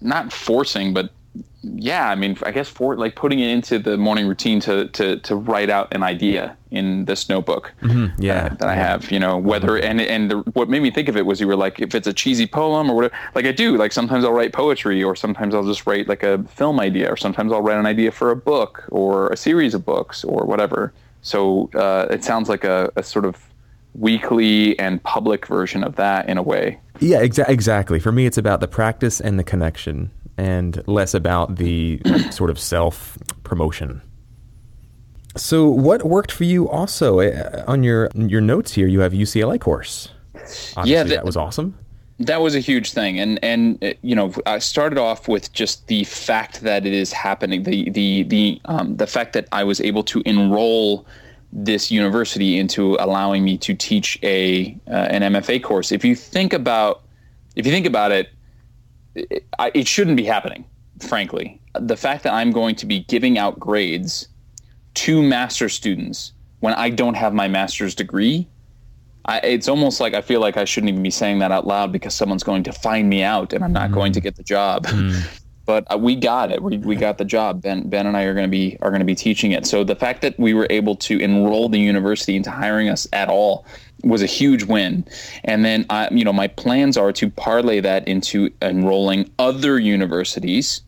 not 0.00 0.32
forcing, 0.32 0.94
but 0.94 1.10
yeah, 1.62 2.10
I 2.10 2.14
mean, 2.14 2.36
I 2.44 2.50
guess 2.50 2.68
for 2.68 2.94
like 2.96 3.16
putting 3.16 3.38
it 3.40 3.48
into 3.48 3.78
the 3.78 3.96
morning 3.96 4.26
routine 4.28 4.60
to 4.60 4.88
to 4.88 5.16
to 5.20 5.34
write 5.34 5.70
out 5.70 5.92
an 5.94 6.02
idea 6.02 6.56
in 6.70 7.06
this 7.06 7.28
notebook 7.28 7.72
Yeah. 8.18 8.48
that 8.50 8.68
I 8.68 8.74
have, 8.74 9.10
you 9.10 9.18
know, 9.18 9.38
whether 9.38 9.78
and 9.78 10.00
and 10.00 10.30
the, 10.30 10.36
what 10.52 10.68
made 10.68 10.82
me 10.82 10.90
think 10.90 11.08
of 11.08 11.16
it 11.16 11.24
was 11.24 11.40
you 11.40 11.46
were 11.46 11.56
like, 11.56 11.80
if 11.80 11.94
it's 11.94 12.06
a 12.06 12.12
cheesy 12.12 12.46
poem 12.46 12.90
or 12.90 12.94
whatever, 12.96 13.14
like 13.34 13.46
I 13.46 13.52
do, 13.52 13.76
like 13.78 13.92
sometimes 13.92 14.24
I'll 14.24 14.32
write 14.32 14.52
poetry 14.52 15.02
or 15.02 15.16
sometimes 15.16 15.54
I'll 15.54 15.64
just 15.66 15.86
write 15.86 16.06
like 16.06 16.22
a 16.22 16.42
film 16.44 16.78
idea 16.80 17.10
or 17.10 17.16
sometimes 17.16 17.50
I'll 17.52 17.62
write 17.62 17.78
an 17.78 17.86
idea 17.86 18.10
for 18.12 18.30
a 18.30 18.36
book 18.36 18.84
or 18.90 19.28
a 19.28 19.36
series 19.36 19.72
of 19.74 19.84
books 19.86 20.22
or 20.24 20.44
whatever. 20.44 20.92
So 21.22 21.70
uh, 21.74 22.06
it 22.10 22.22
sounds 22.24 22.48
like 22.50 22.64
a, 22.64 22.92
a 22.96 23.02
sort 23.02 23.24
of 23.24 23.36
weekly 23.94 24.78
and 24.78 25.02
public 25.02 25.46
version 25.46 25.84
of 25.84 25.96
that 25.96 26.28
in 26.28 26.36
a 26.36 26.42
way. 26.42 26.78
Yeah, 27.00 27.22
exa- 27.22 27.48
exactly. 27.48 27.98
For 28.00 28.12
me, 28.12 28.26
it's 28.26 28.36
about 28.38 28.60
the 28.60 28.68
practice 28.68 29.20
and 29.20 29.38
the 29.38 29.44
connection, 29.44 30.10
and 30.36 30.82
less 30.86 31.14
about 31.14 31.56
the 31.56 32.00
sort 32.30 32.50
of 32.50 32.58
self 32.58 33.18
promotion. 33.44 34.00
So, 35.36 35.68
what 35.68 36.04
worked 36.04 36.30
for 36.30 36.44
you? 36.44 36.68
Also, 36.68 37.20
uh, 37.20 37.64
on 37.66 37.82
your 37.82 38.08
your 38.14 38.40
notes 38.40 38.72
here, 38.72 38.86
you 38.86 39.00
have 39.00 39.12
UCLA 39.12 39.60
course. 39.60 40.08
Obviously, 40.76 40.92
Yeah, 40.92 41.02
that, 41.04 41.08
that- 41.10 41.24
was 41.24 41.36
awesome. 41.36 41.74
that 42.20 42.40
was 42.40 42.54
a 42.54 42.60
huge 42.60 42.92
thing 42.92 43.18
and 43.18 43.40
and 43.42 43.82
uh, 43.82 43.92
you 44.02 44.14
know 44.14 44.32
i 44.46 44.60
started 44.60 44.98
off 44.98 45.26
with 45.26 45.52
just 45.52 45.88
the 45.88 46.04
fact 46.04 46.60
that 46.60 46.86
it 46.86 46.92
is 46.92 47.12
happening 47.12 47.64
the 47.64 47.90
the 47.90 48.22
the 48.34 48.60
um, 48.66 48.96
the 48.98 49.06
fact 49.06 49.32
that 49.32 49.48
i 49.50 49.64
was 49.64 49.80
able 49.80 50.04
to 50.04 50.22
enroll 50.24 51.04
this 51.52 51.90
university 51.90 52.56
into 52.56 52.94
allowing 53.00 53.42
me 53.42 53.58
to 53.58 53.74
teach 53.74 54.16
a 54.22 54.76
uh, 54.86 55.08
an 55.16 55.22
mfa 55.34 55.60
course 55.60 55.90
if 55.90 56.04
you 56.04 56.14
think 56.14 56.52
about 56.52 57.02
if 57.56 57.66
you 57.66 57.72
think 57.72 57.84
about 57.86 58.12
it 58.12 58.28
it, 59.14 59.44
I, 59.58 59.70
it 59.74 59.86
shouldn't 59.86 60.16
be 60.16 60.24
happening 60.24 60.64
frankly 61.00 61.60
the 61.78 61.96
fact 61.96 62.22
that 62.24 62.32
i'm 62.32 62.52
going 62.52 62.74
to 62.76 62.86
be 62.86 63.00
giving 63.00 63.38
out 63.38 63.58
grades 63.58 64.28
to 64.94 65.22
master 65.22 65.68
students 65.68 66.32
when 66.60 66.74
i 66.74 66.90
don't 66.90 67.14
have 67.14 67.34
my 67.34 67.48
master's 67.48 67.94
degree 67.94 68.48
I, 69.26 69.38
it's 69.38 69.68
almost 69.68 70.00
like 70.00 70.12
I 70.12 70.20
feel 70.20 70.40
like 70.40 70.56
I 70.56 70.64
shouldn't 70.64 70.90
even 70.90 71.02
be 71.02 71.10
saying 71.10 71.38
that 71.38 71.50
out 71.50 71.66
loud 71.66 71.92
because 71.92 72.14
someone's 72.14 72.42
going 72.42 72.62
to 72.64 72.72
find 72.72 73.08
me 73.08 73.22
out 73.22 73.54
and 73.54 73.64
I'm 73.64 73.72
not 73.72 73.90
going 73.90 74.12
to 74.12 74.20
get 74.20 74.36
the 74.36 74.42
job. 74.42 74.86
but 75.66 75.90
uh, 75.92 75.96
we 75.96 76.14
got 76.14 76.52
it. 76.52 76.62
We, 76.62 76.78
we 76.78 76.96
got 76.96 77.18
the 77.18 77.24
job. 77.24 77.62
Ben 77.62 77.88
Ben 77.88 78.06
and 78.06 78.16
I 78.16 78.24
are 78.24 78.34
going 78.34 78.44
to 78.44 78.50
be 78.50 78.76
are 78.82 78.90
going 78.90 79.00
to 79.00 79.06
be 79.06 79.14
teaching 79.14 79.52
it. 79.52 79.66
So 79.66 79.82
the 79.82 79.96
fact 79.96 80.20
that 80.22 80.38
we 80.38 80.52
were 80.52 80.66
able 80.70 80.96
to 80.96 81.18
enroll 81.18 81.68
the 81.68 81.78
university 81.78 82.36
into 82.36 82.50
hiring 82.50 82.88
us 82.88 83.06
at 83.12 83.28
all 83.28 83.66
was 84.04 84.22
a 84.22 84.26
huge 84.26 84.64
win. 84.64 85.04
And 85.44 85.64
then 85.64 85.86
I, 85.90 86.08
you 86.10 86.24
know, 86.24 86.32
my 86.32 86.48
plans 86.48 86.96
are 86.96 87.12
to 87.12 87.30
parlay 87.30 87.80
that 87.80 88.06
into 88.06 88.50
enrolling 88.62 89.30
other 89.38 89.78
universities 89.78 90.82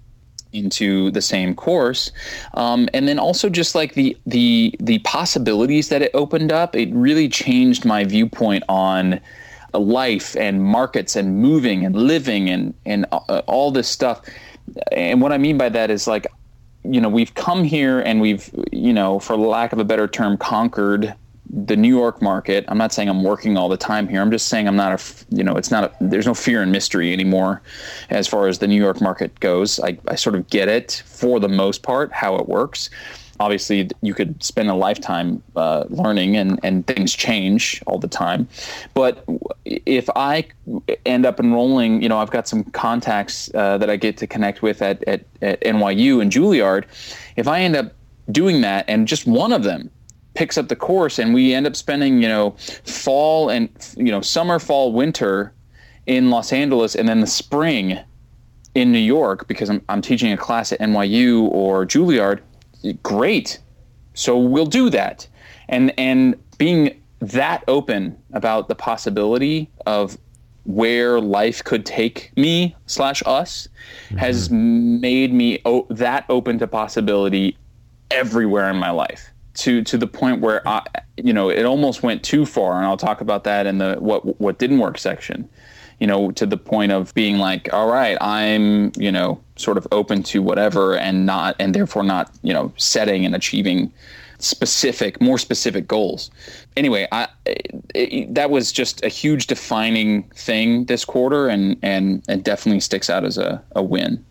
into 0.53 1.11
the 1.11 1.21
same 1.21 1.55
course 1.55 2.11
um, 2.55 2.89
and 2.95 3.07
then 3.07 3.19
also 3.19 3.51
just 3.51 3.75
like 3.75 3.95
the 3.95 4.17
the 4.27 4.75
the 4.81 4.99
possibilities 5.01 5.89
that 5.91 6.03
it 6.03 6.11
opened 6.15 6.51
up 6.51 6.75
it 6.75 6.89
really 6.95 7.29
changed 7.29 7.85
my 7.85 8.05
viewpoint 8.05 8.65
on 8.69 9.21
life 9.75 10.35
and 10.37 10.63
markets 10.63 11.17
and 11.17 11.37
moving 11.37 11.85
and 11.85 11.95
living 11.95 12.49
and 12.49 12.73
and 12.87 13.05
uh, 13.13 13.43
all 13.47 13.71
this 13.71 13.89
stuff 13.89 14.23
and 14.93 15.21
what 15.21 15.33
i 15.33 15.37
mean 15.37 15.59
by 15.59 15.69
that 15.69 15.91
is 15.91 16.07
like 16.07 16.27
you 16.85 17.01
know 17.01 17.09
we've 17.09 17.35
come 17.35 17.65
here 17.65 18.01
and 18.01 18.21
we've 18.21 18.51
you 18.73 18.93
know 18.93 19.19
for 19.19 19.37
lack 19.37 19.73
of 19.73 19.79
a 19.79 19.85
better 19.85 20.09
term 20.09 20.37
conquered 20.39 21.15
the 21.51 21.77
New 21.77 21.95
York 21.95 22.21
market. 22.21 22.65
I'm 22.69 22.79
not 22.79 22.93
saying 22.93 23.09
I'm 23.09 23.23
working 23.23 23.57
all 23.57 23.69
the 23.69 23.77
time 23.77 24.09
here. 24.09 24.21
I'm 24.21 24.31
just 24.31 24.49
saying 24.49 24.67
I'm 24.67 24.77
not 24.77 25.01
a, 25.01 25.27
you 25.35 25.45
know, 25.45 25.57
it's 25.57 25.71
not, 25.71 25.85
a, 25.85 25.93
there's 26.01 26.27
no 26.27 26.35
fear 26.35 26.63
and 26.63 26.73
mystery 26.73 27.13
anymore 27.13 27.63
as 28.11 28.27
far 28.27 28.49
as 28.49 28.59
the 28.59 28.67
New 28.67 28.81
York 28.81 29.01
market 29.01 29.39
goes. 29.41 29.79
I, 29.81 29.99
I 30.09 30.17
sort 30.17 30.35
of 30.35 30.49
get 30.49 30.69
it 30.69 31.03
for 31.07 31.39
the 31.41 31.49
most 31.49 31.83
part, 31.83 32.13
how 32.13 32.37
it 32.37 32.49
works. 32.49 32.91
Obviously, 33.39 33.91
you 34.01 34.15
could 34.15 34.43
spend 34.43 34.71
a 34.71 34.75
lifetime 34.75 35.43
uh, 35.57 35.85
learning 35.91 36.37
and, 36.37 36.59
and 36.63 36.87
things 36.87 37.15
change 37.15 37.83
all 37.87 37.99
the 37.99 38.09
time. 38.09 38.49
But 38.95 39.25
if 39.65 40.09
I 40.17 40.47
end 41.05 41.27
up 41.27 41.39
enrolling, 41.39 42.03
you 42.03 42.09
know, 42.09 42.19
I've 42.19 42.31
got 42.31 42.49
some 42.49 42.65
contacts 42.65 43.51
uh, 43.55 43.77
that 43.77 43.91
I 43.91 43.97
get 43.97 44.17
to 44.19 44.27
connect 44.27 44.63
with 44.63 44.81
at, 44.81 45.03
at, 45.07 45.25
at 45.43 45.61
NYU 45.61 46.23
and 46.23 46.33
Juilliard. 46.33 46.85
If 47.37 47.47
I 47.47 47.61
end 47.61 47.77
up 47.77 47.93
doing 48.33 48.63
that 48.63 48.87
and 48.89 49.07
just 49.07 49.27
one 49.27 49.53
of 49.53 49.63
them 49.63 49.91
picks 50.37 50.57
up 50.57 50.68
the 50.68 50.77
course 50.77 51.18
and 51.18 51.35
we 51.35 51.53
end 51.53 51.66
up 51.66 51.75
spending 51.75 52.22
you 52.22 52.29
know 52.29 52.51
fall 52.85 53.49
and 53.49 53.68
you 53.96 54.12
know 54.12 54.20
summer 54.20 54.59
fall 54.59 54.92
winter 54.92 55.53
in 56.07 56.31
los 56.31 56.53
angeles 56.53 56.94
and 56.94 57.09
then 57.09 57.20
the 57.20 57.27
spring 57.27 57.99
in 58.75 58.92
new 58.92 58.99
york 58.99 59.49
because 59.49 59.70
i'm, 59.70 59.83
I'm 59.88 60.03
teaching 60.03 60.33
a 60.33 60.37
class 60.37 60.72
at 60.72 60.81
nyu 60.81 61.49
or 61.51 61.87
juilliard. 61.87 62.40
Great. 63.03 63.59
So 64.14 64.38
we'll 64.38 64.66
do 64.66 64.90
that. 64.90 65.27
And 65.68 65.92
and 65.99 66.37
being 66.59 67.01
that 67.20 67.64
open 67.68 68.16
about 68.33 68.68
the 68.68 68.75
possibility 68.75 69.70
of 69.87 70.16
where 70.64 71.20
life 71.20 71.62
could 71.62 71.87
take 71.87 72.33
me 72.37 72.75
slash 72.87 73.22
us 73.25 73.68
mm-hmm. 74.07 74.16
has 74.16 74.51
made 74.51 75.33
me 75.33 75.61
o- 75.64 75.87
that 75.90 76.25
open 76.29 76.59
to 76.59 76.66
possibility 76.66 77.57
everywhere 78.11 78.68
in 78.68 78.77
my 78.77 78.90
life 78.90 79.31
to 79.57 79.83
to 79.83 79.99
the 79.99 80.07
point 80.07 80.40
where 80.40 80.66
I, 80.66 80.83
you 81.16 81.33
know 81.33 81.51
it 81.51 81.64
almost 81.64 82.03
went 82.03 82.23
too 82.23 82.47
far, 82.47 82.77
and 82.77 82.87
I'll 82.87 82.97
talk 82.97 83.21
about 83.21 83.45
that 83.45 83.66
in 83.66 83.79
the 83.79 83.97
what 83.99 84.40
what 84.40 84.59
didn't 84.59 84.79
work 84.79 84.99
section. 84.99 85.49
You 85.99 86.07
know, 86.07 86.31
to 86.33 86.45
the 86.45 86.59
point 86.59 86.92
of 86.92 87.14
being 87.14 87.38
like, 87.38 87.73
all 87.73 87.88
right, 87.88 88.19
I'm 88.21 88.92
you 88.97 89.11
know 89.11 89.40
sort 89.57 89.79
of 89.79 89.87
open 89.92 90.23
to 90.25 90.42
whatever, 90.42 90.97
and 90.97 91.25
not 91.27 91.57
and 91.59 91.75
therefore 91.75 92.03
not 92.03 92.31
you 92.42 92.53
know 92.53 92.73
setting 92.77 93.25
and 93.25 93.35
achieving 93.35 93.92
specific, 94.38 95.21
more 95.21 95.38
specific 95.38 95.88
goals. 95.88 96.31
Anyway, 96.77 97.09
I 97.12 97.29
it, 97.47 97.73
it, 97.95 98.35
that 98.35 98.51
was 98.51 98.73
just 98.73 99.03
a 99.05 99.09
huge 99.09 99.47
defining 99.47 100.25
thing 100.35 100.85
this 100.85 101.05
quarter, 101.05 101.49
and 101.49 101.77
and 101.83 102.23
and 102.29 102.45
definitely 102.45 102.81
sticks 102.81 103.09
out 103.09 103.25
as 103.25 103.38
a, 103.38 103.62
a 103.75 103.83
win. 103.83 104.25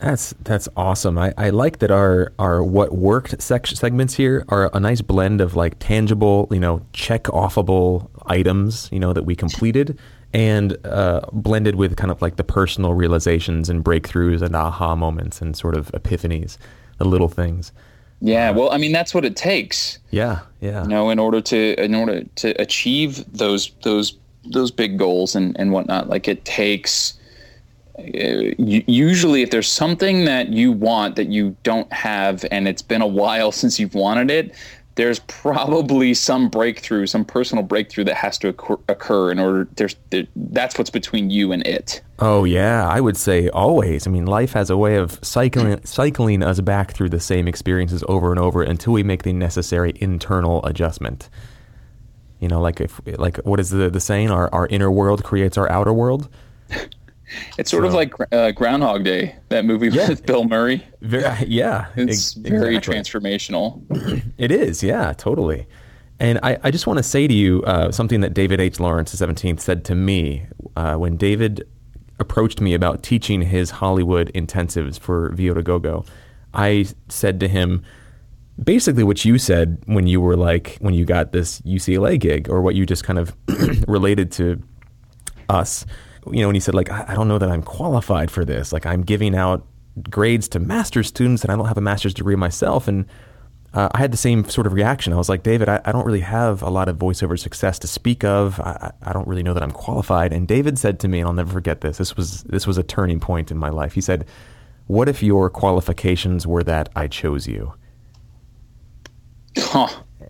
That's 0.00 0.34
that's 0.42 0.68
awesome. 0.76 1.18
I, 1.18 1.32
I 1.36 1.50
like 1.50 1.78
that 1.78 1.90
our 1.90 2.32
our 2.38 2.62
what 2.62 2.94
worked 2.94 3.40
sec- 3.40 3.66
segments 3.66 4.14
here 4.14 4.44
are 4.48 4.70
a 4.74 4.80
nice 4.80 5.00
blend 5.00 5.40
of 5.40 5.56
like 5.56 5.78
tangible, 5.78 6.48
you 6.50 6.60
know, 6.60 6.82
check 6.92 7.24
offable 7.24 8.08
items, 8.26 8.88
you 8.92 9.00
know, 9.00 9.12
that 9.12 9.24
we 9.24 9.34
completed, 9.34 9.98
and 10.32 10.76
uh, 10.84 11.22
blended 11.32 11.76
with 11.76 11.96
kind 11.96 12.10
of 12.10 12.20
like 12.20 12.36
the 12.36 12.44
personal 12.44 12.94
realizations 12.94 13.70
and 13.70 13.84
breakthroughs 13.84 14.42
and 14.42 14.54
aha 14.54 14.94
moments 14.94 15.40
and 15.40 15.56
sort 15.56 15.76
of 15.76 15.90
epiphanies, 15.92 16.58
the 16.98 17.04
little 17.04 17.28
things. 17.28 17.72
Yeah, 18.20 18.50
well, 18.50 18.70
I 18.70 18.78
mean 18.78 18.92
that's 18.92 19.14
what 19.14 19.24
it 19.24 19.36
takes. 19.36 19.98
Yeah, 20.10 20.40
yeah. 20.60 20.82
You 20.82 20.88
know, 20.88 21.10
in 21.10 21.18
order 21.18 21.40
to 21.40 21.82
in 21.82 21.94
order 21.94 22.22
to 22.22 22.60
achieve 22.60 23.24
those 23.32 23.70
those 23.82 24.16
those 24.44 24.70
big 24.70 24.98
goals 24.98 25.34
and 25.34 25.58
and 25.58 25.72
whatnot, 25.72 26.08
like 26.08 26.28
it 26.28 26.44
takes 26.44 27.14
Uh, 27.98 28.52
usually 28.58 29.40
if 29.42 29.50
there's 29.50 29.70
something 29.70 30.26
that 30.26 30.48
you 30.48 30.70
want 30.70 31.16
that 31.16 31.28
you 31.28 31.56
don't 31.62 31.90
have 31.92 32.44
and 32.50 32.68
it's 32.68 32.82
been 32.82 33.00
a 33.00 33.06
while 33.06 33.50
since 33.62 33.80
you've 33.80 33.94
wanted 33.94 34.30
it 34.30 34.54
there's 34.96 35.20
probably 35.20 36.12
some 36.14 36.48
breakthrough 36.48 37.06
some 37.06 37.24
personal 37.24 37.62
breakthrough 37.62 38.04
that 38.04 38.16
has 38.16 38.38
to 38.38 38.48
occur, 38.48 38.76
occur 38.88 39.30
in 39.30 39.38
order 39.38 39.68
there's 39.76 39.94
there, 40.10 40.26
that's 40.34 40.76
what's 40.76 40.90
between 40.90 41.30
you 41.30 41.52
and 41.52 41.66
it. 41.66 42.00
Oh 42.18 42.44
yeah. 42.44 42.88
I 42.88 43.00
would 43.00 43.16
say 43.16 43.48
always. 43.50 44.06
I 44.06 44.10
mean 44.10 44.26
life 44.26 44.52
has 44.54 44.70
a 44.70 44.76
way 44.76 44.96
of 44.96 45.18
cycling 45.22 45.84
cycling 45.84 46.42
us 46.42 46.60
back 46.60 46.92
through 46.92 47.10
the 47.10 47.20
same 47.20 47.46
experiences 47.46 48.02
over 48.08 48.30
and 48.30 48.40
over 48.40 48.62
until 48.62 48.94
we 48.94 49.02
make 49.02 49.22
the 49.22 49.34
necessary 49.34 49.92
internal 50.00 50.64
adjustment. 50.64 51.28
You 52.40 52.48
know 52.48 52.60
like 52.60 52.80
if 52.80 53.00
like 53.18 53.36
what 53.38 53.60
is 53.60 53.70
the 53.70 53.90
the 53.90 54.00
saying? 54.00 54.30
Our 54.30 54.52
our 54.52 54.66
inner 54.68 54.90
world 54.90 55.24
creates 55.24 55.58
our 55.58 55.70
outer 55.70 55.92
world 55.92 56.28
It's 57.58 57.70
sort 57.70 57.84
so. 57.84 57.88
of 57.88 57.94
like 57.94 58.12
uh, 58.32 58.52
Groundhog 58.52 59.04
Day, 59.04 59.36
that 59.48 59.64
movie 59.64 59.88
yeah. 59.88 60.08
with 60.08 60.26
Bill 60.26 60.44
Murray. 60.44 60.84
Very, 61.00 61.46
yeah, 61.46 61.86
it's 61.94 62.34
very 62.34 62.78
transformational. 62.78 63.80
it 64.38 64.50
is, 64.50 64.82
yeah, 64.82 65.12
totally. 65.12 65.68
And 66.18 66.40
I, 66.42 66.58
I 66.64 66.70
just 66.72 66.86
want 66.86 66.96
to 66.96 67.02
say 67.02 67.28
to 67.28 67.34
you 67.34 67.62
uh, 67.62 67.92
something 67.92 68.22
that 68.22 68.34
David 68.34 68.60
H. 68.60 68.80
Lawrence, 68.80 69.12
the 69.12 69.24
17th, 69.24 69.60
said 69.60 69.84
to 69.84 69.94
me 69.94 70.46
uh, 70.74 70.96
when 70.96 71.16
David 71.16 71.68
approached 72.18 72.60
me 72.60 72.74
about 72.74 73.02
teaching 73.02 73.42
his 73.42 73.70
Hollywood 73.70 74.32
intensives 74.34 74.98
for 74.98 75.30
VO2GoGo. 75.30 76.06
I 76.54 76.86
said 77.08 77.38
to 77.40 77.48
him, 77.48 77.84
basically 78.62 79.04
what 79.04 79.24
you 79.24 79.38
said 79.38 79.82
when 79.86 80.06
you 80.06 80.20
were 80.20 80.36
like, 80.36 80.76
when 80.80 80.94
you 80.94 81.04
got 81.04 81.32
this 81.32 81.60
UCLA 81.62 82.18
gig, 82.18 82.48
or 82.48 82.62
what 82.62 82.74
you 82.74 82.86
just 82.86 83.04
kind 83.04 83.18
of 83.18 83.36
related 83.88 84.32
to 84.32 84.62
us 85.48 85.86
you 86.30 86.40
know, 86.40 86.48
when 86.48 86.54
he 86.54 86.60
said 86.60 86.74
like, 86.74 86.90
I, 86.90 87.06
I 87.08 87.14
don't 87.14 87.28
know 87.28 87.38
that 87.38 87.50
I'm 87.50 87.62
qualified 87.62 88.30
for 88.30 88.44
this. 88.44 88.72
Like 88.72 88.86
I'm 88.86 89.02
giving 89.02 89.34
out 89.34 89.66
grades 90.10 90.48
to 90.48 90.60
master's 90.60 91.08
students 91.08 91.42
and 91.42 91.50
I 91.50 91.56
don't 91.56 91.66
have 91.66 91.78
a 91.78 91.82
master's 91.82 92.14
degree 92.14 92.36
myself. 92.36 92.88
And 92.88 93.06
uh, 93.72 93.88
I 93.92 93.98
had 93.98 94.12
the 94.12 94.16
same 94.16 94.48
sort 94.48 94.66
of 94.66 94.72
reaction. 94.72 95.12
I 95.12 95.16
was 95.16 95.28
like, 95.28 95.42
David, 95.42 95.68
I, 95.68 95.80
I, 95.84 95.92
don't 95.92 96.06
really 96.06 96.20
have 96.20 96.62
a 96.62 96.70
lot 96.70 96.88
of 96.88 96.96
voiceover 96.96 97.38
success 97.38 97.78
to 97.80 97.86
speak 97.86 98.24
of. 98.24 98.60
I, 98.60 98.92
I, 99.02 99.12
don't 99.12 99.26
really 99.26 99.42
know 99.42 99.54
that 99.54 99.62
I'm 99.62 99.70
qualified. 99.70 100.32
And 100.32 100.48
David 100.48 100.78
said 100.78 100.98
to 101.00 101.08
me, 101.08 101.20
and 101.20 101.28
I'll 101.28 101.34
never 101.34 101.52
forget 101.52 101.80
this. 101.82 101.98
This 101.98 102.16
was 102.16 102.42
this 102.44 102.66
was 102.66 102.78
a 102.78 102.82
turning 102.82 103.20
point 103.20 103.50
in 103.50 103.58
my 103.58 103.68
life. 103.68 103.92
He 103.92 104.00
said, 104.00 104.26
"What 104.86 105.08
if 105.08 105.22
your 105.22 105.50
qualifications 105.50 106.46
were 106.46 106.62
that 106.62 106.88
I 106.96 107.06
chose 107.06 107.46
you?" 107.46 107.74
Huh. 109.58 109.88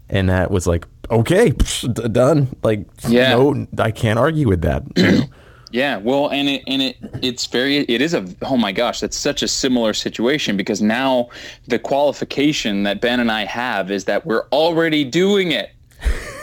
And 0.08 0.28
that 0.28 0.50
was 0.50 0.66
like, 0.66 0.86
okay, 1.10 1.50
psh, 1.50 2.12
done. 2.12 2.48
Like, 2.62 2.86
yeah. 3.08 3.30
no, 3.30 3.66
I 3.78 3.90
can't 3.90 4.18
argue 4.18 4.48
with 4.48 4.62
that. 4.62 4.82
Yeah, 5.70 5.98
well, 5.98 6.30
and 6.30 6.48
it 6.48 6.62
and 6.66 6.80
it 6.80 6.96
it's 7.22 7.46
very 7.46 7.78
it 7.78 8.00
is 8.00 8.14
a 8.14 8.26
oh 8.42 8.56
my 8.56 8.72
gosh, 8.72 9.00
that's 9.00 9.16
such 9.16 9.42
a 9.42 9.48
similar 9.48 9.94
situation 9.94 10.56
because 10.56 10.80
now 10.80 11.28
the 11.66 11.78
qualification 11.78 12.84
that 12.84 13.00
Ben 13.00 13.18
and 13.18 13.32
I 13.32 13.44
have 13.44 13.90
is 13.90 14.04
that 14.04 14.24
we're 14.24 14.46
already 14.52 15.04
doing 15.04 15.52
it 15.52 15.72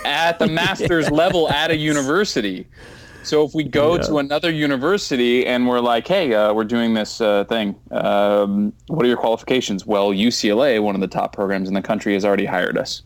at 0.05 0.39
the 0.39 0.47
master's 0.61 1.05
yeah. 1.05 1.15
level 1.15 1.49
at 1.49 1.71
a 1.71 1.77
university. 1.77 2.67
So 3.23 3.45
if 3.45 3.53
we 3.53 3.63
go 3.63 3.95
yeah. 3.95 4.01
to 4.01 4.17
another 4.17 4.51
university 4.51 5.45
and 5.45 5.67
we're 5.67 5.79
like, 5.79 6.05
hey, 6.07 6.33
uh, 6.33 6.53
we're 6.53 6.65
doing 6.65 6.93
this 6.93 7.21
uh, 7.21 7.45
thing, 7.45 7.73
um, 7.91 8.73
what 8.87 9.05
are 9.05 9.07
your 9.07 9.17
qualifications? 9.17 9.85
Well, 9.85 10.09
UCLA, 10.09 10.83
one 10.83 10.93
of 10.93 10.99
the 10.99 11.07
top 11.07 11.33
programs 11.33 11.69
in 11.69 11.73
the 11.73 11.81
country, 11.81 12.13
has 12.13 12.25
already 12.25 12.45
hired 12.45 12.77
us. 12.77 13.01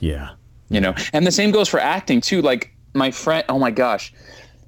Yeah. 0.00 0.30
You 0.68 0.80
know, 0.80 0.94
and 1.12 1.26
the 1.26 1.32
same 1.32 1.50
goes 1.50 1.68
for 1.68 1.80
acting 1.80 2.20
too. 2.20 2.42
Like 2.42 2.74
my 2.94 3.10
friend, 3.10 3.44
oh 3.48 3.58
my 3.58 3.70
gosh, 3.70 4.12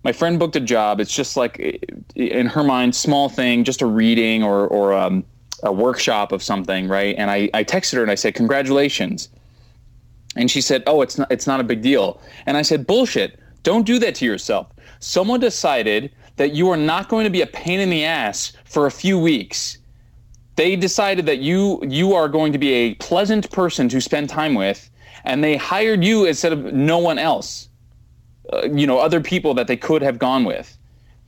my 0.04 0.12
friend 0.12 0.38
booked 0.38 0.54
a 0.54 0.60
job. 0.60 1.00
It's 1.00 1.12
just 1.12 1.36
like 1.36 1.58
in 2.14 2.46
her 2.46 2.62
mind, 2.62 2.94
small 2.94 3.28
thing, 3.28 3.64
just 3.64 3.82
a 3.82 3.86
reading 3.86 4.42
or 4.42 4.68
or 4.68 4.92
um, 4.92 5.24
a 5.62 5.72
workshop 5.72 6.30
of 6.30 6.42
something, 6.42 6.86
right? 6.86 7.16
And 7.18 7.30
I, 7.30 7.48
I 7.54 7.64
texted 7.64 7.94
her 7.94 8.02
and 8.02 8.10
I 8.10 8.14
said, 8.14 8.34
"Congratulations," 8.34 9.30
and 10.36 10.50
she 10.50 10.60
said, 10.60 10.82
"Oh, 10.86 11.00
it's 11.00 11.18
not 11.18 11.32
it's 11.32 11.46
not 11.46 11.58
a 11.58 11.64
big 11.64 11.82
deal." 11.82 12.20
And 12.46 12.56
I 12.56 12.62
said, 12.62 12.86
"Bullshit! 12.86 13.40
Don't 13.62 13.86
do 13.86 13.98
that 13.98 14.14
to 14.16 14.26
yourself. 14.26 14.68
Someone 15.00 15.40
decided 15.40 16.12
that 16.36 16.52
you 16.52 16.68
are 16.68 16.76
not 16.76 17.08
going 17.08 17.24
to 17.24 17.30
be 17.30 17.40
a 17.40 17.46
pain 17.46 17.80
in 17.80 17.88
the 17.88 18.04
ass 18.04 18.52
for 18.64 18.86
a 18.86 18.90
few 18.90 19.18
weeks." 19.18 19.78
They 20.56 20.76
decided 20.76 21.26
that 21.26 21.38
you 21.38 21.82
you 21.88 22.14
are 22.14 22.28
going 22.28 22.52
to 22.52 22.58
be 22.58 22.72
a 22.72 22.94
pleasant 22.96 23.50
person 23.50 23.88
to 23.88 24.00
spend 24.00 24.28
time 24.28 24.54
with, 24.54 24.88
and 25.24 25.42
they 25.42 25.56
hired 25.56 26.04
you 26.04 26.26
instead 26.26 26.52
of 26.52 26.72
no 26.72 26.98
one 26.98 27.18
else 27.18 27.70
uh, 28.52 28.68
you 28.72 28.86
know 28.86 28.98
other 28.98 29.20
people 29.20 29.54
that 29.54 29.66
they 29.66 29.76
could 29.76 30.02
have 30.02 30.18
gone 30.18 30.44
with. 30.44 30.76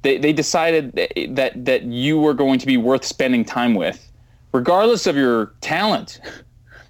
They 0.03 0.19
they 0.19 0.33
decided 0.33 0.93
that 0.93 1.53
that 1.65 1.83
you 1.85 2.19
were 2.19 2.35
going 2.35 2.59
to 2.59 2.67
be 2.67 2.77
worth 2.77 3.05
spending 3.05 3.45
time 3.45 3.75
with, 3.75 4.11
regardless 4.53 5.07
of 5.07 5.17
your 5.17 5.53
talent. 5.61 6.21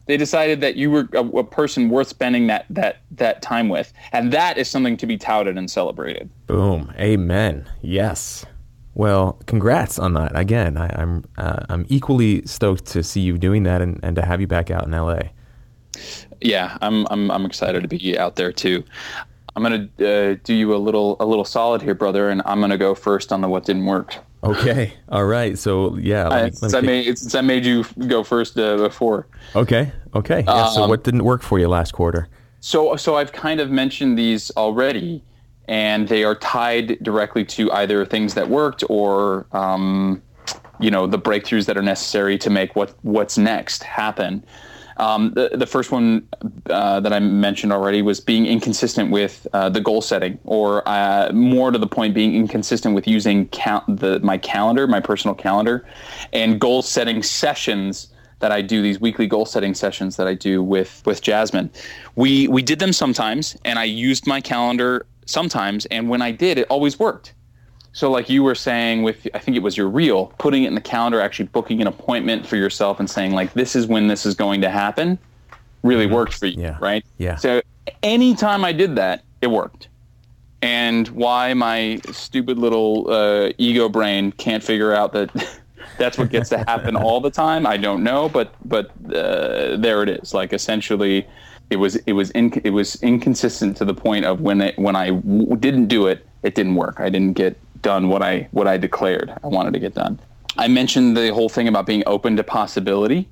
They 0.07 0.17
decided 0.17 0.61
that 0.61 0.77
you 0.77 0.93
were 0.93 1.09
a, 1.15 1.25
a 1.25 1.43
person 1.43 1.89
worth 1.89 2.07
spending 2.07 2.47
that 2.47 2.65
that 2.71 2.99
that 3.11 3.43
time 3.43 3.69
with, 3.69 3.93
and 4.13 4.33
that 4.33 4.57
is 4.57 4.71
something 4.71 4.97
to 4.99 5.07
be 5.07 5.19
touted 5.19 5.59
and 5.59 5.69
celebrated. 5.69 6.31
Boom, 6.47 6.93
amen. 6.97 7.69
Yes. 7.83 8.47
Well, 8.95 9.39
congrats 9.47 9.99
on 9.99 10.15
that. 10.15 10.33
Again, 10.39 10.79
I, 10.79 10.87
am 11.03 11.25
I'm, 11.37 11.45
uh, 11.45 11.67
I'm 11.69 11.87
equally 11.89 12.47
stoked 12.47 12.87
to 12.87 13.03
see 13.03 13.21
you 13.21 13.37
doing 13.37 13.65
that 13.65 13.83
and, 13.83 14.01
and 14.03 14.17
to 14.17 14.25
have 14.25 14.41
you 14.41 14.47
back 14.47 14.71
out 14.71 14.87
in 14.87 14.93
LA. 14.93 15.19
Yeah, 16.41 16.79
I'm 16.81 17.07
I'm 17.11 17.31
I'm 17.31 17.45
excited 17.45 17.83
to 17.83 17.89
be 17.89 18.19
out 18.19 18.37
there 18.37 18.53
too. 18.53 18.85
I'm 19.57 19.63
gonna 19.63 19.89
uh, 19.99 20.37
do 20.45 20.55
you 20.55 20.75
a 20.75 20.77
little 20.77 21.17
a 21.19 21.25
little 21.25 21.45
solid 21.45 21.81
here, 21.81 21.95
brother, 21.95 22.29
and 22.29 22.43
I'm 22.45 22.61
gonna 22.61 22.77
go 22.77 22.95
first 22.95 23.33
on 23.33 23.41
the 23.41 23.49
what 23.49 23.65
didn't 23.65 23.87
work. 23.87 24.15
Okay. 24.45 24.93
All 25.09 25.25
right. 25.25 25.59
So 25.59 25.97
yeah. 25.97 26.45
Me, 26.45 26.51
since, 26.53 26.75
I 26.75 26.81
made, 26.83 27.19
since 27.19 27.35
I 27.35 27.41
made 27.41 27.65
you 27.65 27.85
go 28.07 28.23
first 28.23 28.59
uh, 28.59 28.77
before. 28.77 29.27
Okay. 29.57 29.91
Okay. 30.15 30.45
Yeah, 30.47 30.53
uh, 30.53 30.69
so 30.69 30.83
um, 30.83 30.91
what 30.91 31.05
didn't 31.05 31.25
work 31.25 31.43
for 31.43 31.59
you 31.59 31.69
last 31.69 31.93
quarter? 31.93 32.29
So, 32.61 32.97
so 32.97 33.17
I've 33.17 33.33
kind 33.33 33.61
of 33.61 33.71
mentioned 33.71 34.19
these 34.19 34.51
already, 34.57 35.25
and 35.69 36.09
they 36.09 36.23
are 36.25 36.35
tied 36.35 36.99
directly 37.03 37.45
to 37.47 37.73
either 37.73 38.05
things 38.05 38.35
that 38.35 38.49
worked 38.49 38.85
or, 38.89 39.47
um, 39.53 40.23
you 40.81 40.91
know, 40.91 41.07
the 41.07 41.19
breakthroughs 41.19 41.67
that 41.67 41.77
are 41.77 41.83
necessary 41.83 42.37
to 42.39 42.51
make 42.51 42.77
what 42.77 42.95
what's 43.03 43.39
next 43.39 43.83
happen. 43.83 44.45
Um, 44.99 45.33
the, 45.35 45.51
the 45.55 45.67
first 45.67 45.93
one 45.93 46.27
uh, 46.71 47.01
that 47.01 47.13
I 47.13 47.19
mentioned 47.21 47.73
already 47.73 48.03
was 48.03 48.21
being 48.21 48.47
inconsistent 48.47 49.11
with 49.11 49.47
uh, 49.53 49.69
the 49.69 49.81
goal 49.81 50.01
setting, 50.01 50.39
or 50.45 50.87
uh, 50.89 51.31
more 51.33 51.71
to 51.71 51.79
the 51.79 51.87
point, 51.87 52.15
being 52.15 52.35
inconsistent 52.35 52.95
with 52.95 53.07
using 53.07 53.49
cal- 53.49 53.85
the, 53.89 54.21
my 54.21 54.39
calendar, 54.39 54.87
my 54.87 55.01
personal 55.01 55.35
calendar, 55.35 55.87
and 56.33 56.61
goal 56.61 56.83
setting 56.83 57.23
sessions 57.23 58.09
that 58.39 58.53
I 58.53 58.63
do 58.63 58.83
these 58.83 59.01
weekly 59.01 59.27
goal 59.27 59.47
setting 59.47 59.75
sessions 59.75 60.17
that 60.17 60.27
I 60.27 60.35
do 60.35 60.63
with 60.63 61.03
with 61.07 61.23
Jasmine. 61.23 61.71
We 62.17 62.49
we 62.49 62.63
did 62.63 62.79
them 62.79 62.93
sometimes, 62.93 63.57
and 63.65 63.79
I 63.79 63.85
used 63.85 64.27
my 64.27 64.41
calendar 64.41 65.07
sometimes, 65.27 65.87
and 65.87 66.09
when 66.09 66.23
I 66.23 66.31
did, 66.31 66.59
it 66.59 66.67
always 66.69 66.99
worked. 66.99 67.33
So, 67.97 68.11
like 68.11 68.29
you 68.29 68.43
were 68.43 68.55
saying 68.55 69.05
with, 69.05 69.27
I 69.33 69.39
think 69.39 69.57
it 69.57 69.63
was 69.63 69.75
your 69.75 69.89
reel, 69.89 70.27
putting 70.37 70.65
it 70.65 70.67
in 70.67 70.75
the 70.75 70.83
calendar, 70.83 71.19
actually 71.19 71.47
booking 71.47 71.81
an 71.81 71.87
appointment 71.87 72.47
for 72.47 72.57
yourself 72.57 73.01
and 73.01 73.09
saying, 73.09 73.33
like, 73.33 73.55
this 73.55 73.75
is 73.75 73.87
when 73.87 74.07
this 74.07 74.27
is 74.27 74.35
going 74.35 74.61
to 74.61 74.69
happen, 74.69 75.19
really 75.83 76.05
mm-hmm. 76.05 76.17
worked 76.17 76.35
for 76.35 76.45
you, 76.45 76.61
yeah. 76.61 76.77
right? 76.79 77.07
Yeah. 77.17 77.37
So, 77.37 77.63
anytime 78.03 78.67
I 78.67 78.73
did 78.73 78.97
that, 78.97 79.25
it 79.41 79.47
worked. 79.47 79.89
And 80.61 81.09
why 81.09 81.55
my 81.55 81.99
stupid 82.13 82.59
little 82.59 83.11
uh, 83.11 83.53
ego 83.57 83.89
brain 83.89 84.31
can't 84.33 84.63
figure 84.63 84.93
out 84.93 85.15
that 85.15 85.31
that's 85.99 86.19
what 86.19 86.29
gets 86.29 86.51
to 86.51 86.59
happen 86.59 86.97
all 87.03 87.23
the 87.23 87.31
time, 87.31 87.67
I 87.67 87.79
don't 87.79 88.05
know. 88.05 88.29
But 88.29 88.53
but 88.67 88.91
uh, 89.07 89.79
there 89.79 90.03
it 90.03 90.11
is. 90.11 90.35
Like 90.35 90.53
essentially, 90.53 91.27
it 91.71 91.77
was 91.77 91.97
it 91.97 92.13
was 92.13 92.31
in, 92.33 92.53
it 92.63 92.71
was 92.71 93.03
inconsistent 93.03 93.75
to 93.79 93.87
the 93.87 93.95
point 93.95 94.27
of 94.27 94.43
when 94.43 94.61
it 94.61 94.79
when 94.79 94.97
I 94.97 95.13
w- 95.13 95.57
didn't 95.57 95.87
do 95.87 96.09
it, 96.09 96.27
it 96.43 96.55
didn't 96.55 96.75
work. 96.75 97.01
I 97.01 97.09
didn't 97.09 97.33
get 97.33 97.59
done 97.87 98.09
what 98.09 98.21
I 98.21 98.49
what 98.51 98.67
I 98.67 98.77
declared 98.79 99.33
I 99.45 99.47
wanted 99.47 99.73
to 99.75 99.79
get 99.79 99.95
done. 99.95 100.19
I 100.59 100.67
mentioned 100.67 101.17
the 101.17 101.33
whole 101.33 101.49
thing 101.49 101.69
about 101.69 101.87
being 101.87 102.03
open 102.05 102.37
to 102.37 102.43
possibility 102.43 103.29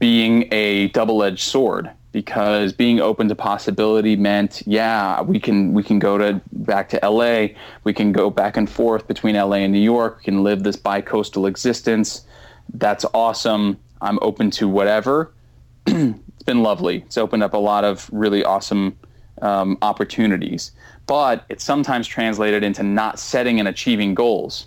being 0.00 0.48
a 0.52 0.88
double-edged 0.88 1.44
sword 1.54 1.88
because 2.10 2.72
being 2.72 2.98
open 2.98 3.28
to 3.28 3.36
possibility 3.36 4.16
meant 4.16 4.60
yeah 4.66 5.22
we 5.22 5.38
can 5.38 5.72
we 5.72 5.84
can 5.84 6.00
go 6.00 6.18
to 6.18 6.40
back 6.52 6.88
to 6.88 6.98
LA 7.08 7.54
we 7.84 7.92
can 7.92 8.10
go 8.10 8.28
back 8.28 8.56
and 8.56 8.68
forth 8.68 9.06
between 9.06 9.36
LA 9.36 9.58
and 9.66 9.72
New 9.72 9.86
York 9.94 10.16
we 10.18 10.24
can 10.24 10.42
live 10.42 10.64
this 10.64 10.76
bi-coastal 10.76 11.46
existence. 11.46 12.26
That's 12.74 13.04
awesome. 13.14 13.78
I'm 14.00 14.18
open 14.20 14.50
to 14.58 14.68
whatever. 14.68 15.32
It's 16.36 16.52
been 16.52 16.62
lovely. 16.62 16.98
It's 17.06 17.16
opened 17.16 17.42
up 17.42 17.54
a 17.54 17.64
lot 17.72 17.82
of 17.84 18.08
really 18.12 18.44
awesome 18.44 18.98
um, 19.42 19.78
opportunities 19.80 20.72
but 21.06 21.44
it's 21.48 21.64
sometimes 21.64 22.06
translated 22.06 22.62
into 22.62 22.82
not 22.82 23.18
setting 23.18 23.58
and 23.58 23.68
achieving 23.68 24.14
goals. 24.14 24.66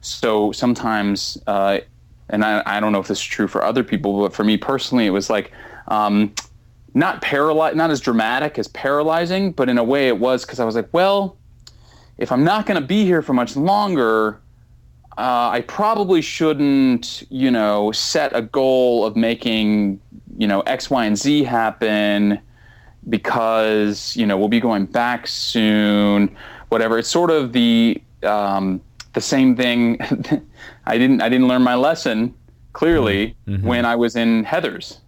So 0.00 0.52
sometimes, 0.52 1.36
uh, 1.46 1.80
and 2.28 2.44
I, 2.44 2.62
I, 2.64 2.80
don't 2.80 2.92
know 2.92 3.00
if 3.00 3.08
this 3.08 3.18
is 3.18 3.24
true 3.24 3.48
for 3.48 3.62
other 3.62 3.82
people, 3.82 4.20
but 4.20 4.32
for 4.32 4.44
me 4.44 4.56
personally, 4.56 5.06
it 5.06 5.10
was 5.10 5.28
like 5.28 5.52
um, 5.88 6.32
not 6.94 7.20
paralyzed, 7.22 7.76
not 7.76 7.90
as 7.90 8.00
dramatic 8.00 8.58
as 8.58 8.68
paralyzing, 8.68 9.52
but 9.52 9.68
in 9.68 9.78
a 9.78 9.84
way 9.84 10.08
it 10.08 10.18
was 10.18 10.44
because 10.44 10.60
I 10.60 10.64
was 10.64 10.74
like, 10.74 10.88
well, 10.92 11.36
if 12.18 12.32
I'm 12.32 12.44
not 12.44 12.66
going 12.66 12.80
to 12.80 12.86
be 12.86 13.04
here 13.04 13.22
for 13.22 13.32
much 13.32 13.56
longer, 13.56 14.40
uh, 15.18 15.50
I 15.50 15.64
probably 15.66 16.22
shouldn't, 16.22 17.26
you 17.30 17.50
know, 17.50 17.92
set 17.92 18.34
a 18.34 18.42
goal 18.42 19.04
of 19.04 19.16
making, 19.16 20.00
you 20.38 20.46
know, 20.46 20.60
X, 20.60 20.88
Y, 20.88 21.04
and 21.04 21.18
Z 21.18 21.44
happen 21.44 22.40
because 23.08 24.16
you 24.16 24.26
know 24.26 24.36
we'll 24.36 24.48
be 24.48 24.60
going 24.60 24.86
back 24.86 25.26
soon, 25.26 26.34
whatever. 26.68 26.98
It's 26.98 27.08
sort 27.08 27.30
of 27.30 27.52
the 27.52 28.00
um, 28.22 28.80
the 29.12 29.20
same 29.20 29.56
thing. 29.56 29.98
I 30.86 30.98
didn't 30.98 31.20
I 31.20 31.28
didn't 31.28 31.48
learn 31.48 31.62
my 31.62 31.74
lesson 31.74 32.34
clearly 32.72 33.36
mm-hmm. 33.46 33.66
when 33.66 33.84
I 33.84 33.96
was 33.96 34.16
in 34.16 34.44
Heathers. 34.44 34.98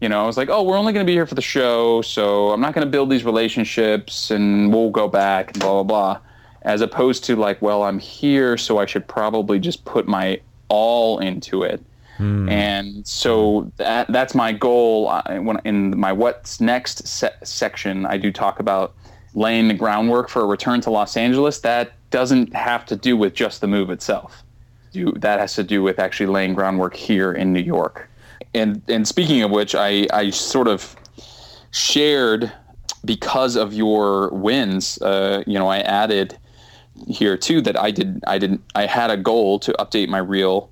You 0.00 0.10
know, 0.10 0.22
I 0.22 0.26
was 0.26 0.36
like, 0.36 0.50
oh, 0.50 0.62
we're 0.62 0.76
only 0.76 0.92
going 0.92 1.06
to 1.06 1.10
be 1.10 1.14
here 1.14 1.26
for 1.26 1.34
the 1.34 1.42
show, 1.42 2.02
so 2.02 2.50
I'm 2.50 2.60
not 2.60 2.74
going 2.74 2.86
to 2.86 2.90
build 2.90 3.08
these 3.08 3.24
relationships, 3.24 4.30
and 4.30 4.70
we'll 4.72 4.90
go 4.90 5.08
back 5.08 5.52
and 5.52 5.60
blah 5.60 5.82
blah 5.82 5.82
blah. 5.82 6.20
As 6.62 6.80
opposed 6.80 7.24
to 7.24 7.36
like, 7.36 7.62
well, 7.62 7.82
I'm 7.84 7.98
here, 7.98 8.58
so 8.58 8.78
I 8.78 8.86
should 8.86 9.06
probably 9.08 9.58
just 9.58 9.84
put 9.84 10.06
my 10.06 10.40
all 10.68 11.18
into 11.20 11.62
it 11.62 11.82
Mm. 12.18 12.50
And 12.50 13.06
so 13.06 13.70
that 13.76 14.10
that's 14.12 14.34
my 14.34 14.52
goal. 14.52 15.12
When 15.28 15.60
in 15.64 15.98
my 15.98 16.12
what's 16.12 16.60
next 16.60 17.06
se- 17.06 17.34
section, 17.42 18.06
I 18.06 18.16
do 18.16 18.32
talk 18.32 18.60
about 18.60 18.94
laying 19.34 19.68
the 19.68 19.74
groundwork 19.74 20.28
for 20.28 20.42
a 20.42 20.46
return 20.46 20.80
to 20.82 20.90
Los 20.90 21.16
Angeles. 21.16 21.60
That 21.60 21.92
doesn't 22.10 22.54
have 22.54 22.86
to 22.86 22.96
do 22.96 23.16
with 23.16 23.34
just 23.34 23.60
the 23.60 23.66
move 23.66 23.90
itself. 23.90 24.42
Do, 24.92 25.12
that 25.16 25.38
has 25.40 25.54
to 25.54 25.62
do 25.62 25.82
with 25.82 25.98
actually 25.98 26.26
laying 26.26 26.54
groundwork 26.54 26.96
here 26.96 27.32
in 27.32 27.52
New 27.52 27.60
York. 27.60 28.08
And 28.54 28.82
and 28.88 29.06
speaking 29.06 29.42
of 29.42 29.50
which, 29.50 29.74
I 29.74 30.06
I 30.12 30.30
sort 30.30 30.68
of 30.68 30.96
shared 31.70 32.50
because 33.04 33.56
of 33.56 33.74
your 33.74 34.30
wins. 34.30 35.00
Uh, 35.02 35.42
you 35.46 35.58
know, 35.58 35.68
I 35.68 35.78
added 35.80 36.38
here 37.08 37.36
too 37.36 37.60
that 37.60 37.78
I 37.78 37.90
did 37.90 38.22
I 38.26 38.38
didn't 38.38 38.62
I 38.74 38.86
had 38.86 39.10
a 39.10 39.16
goal 39.16 39.58
to 39.60 39.72
update 39.74 40.08
my 40.08 40.18
reel 40.18 40.70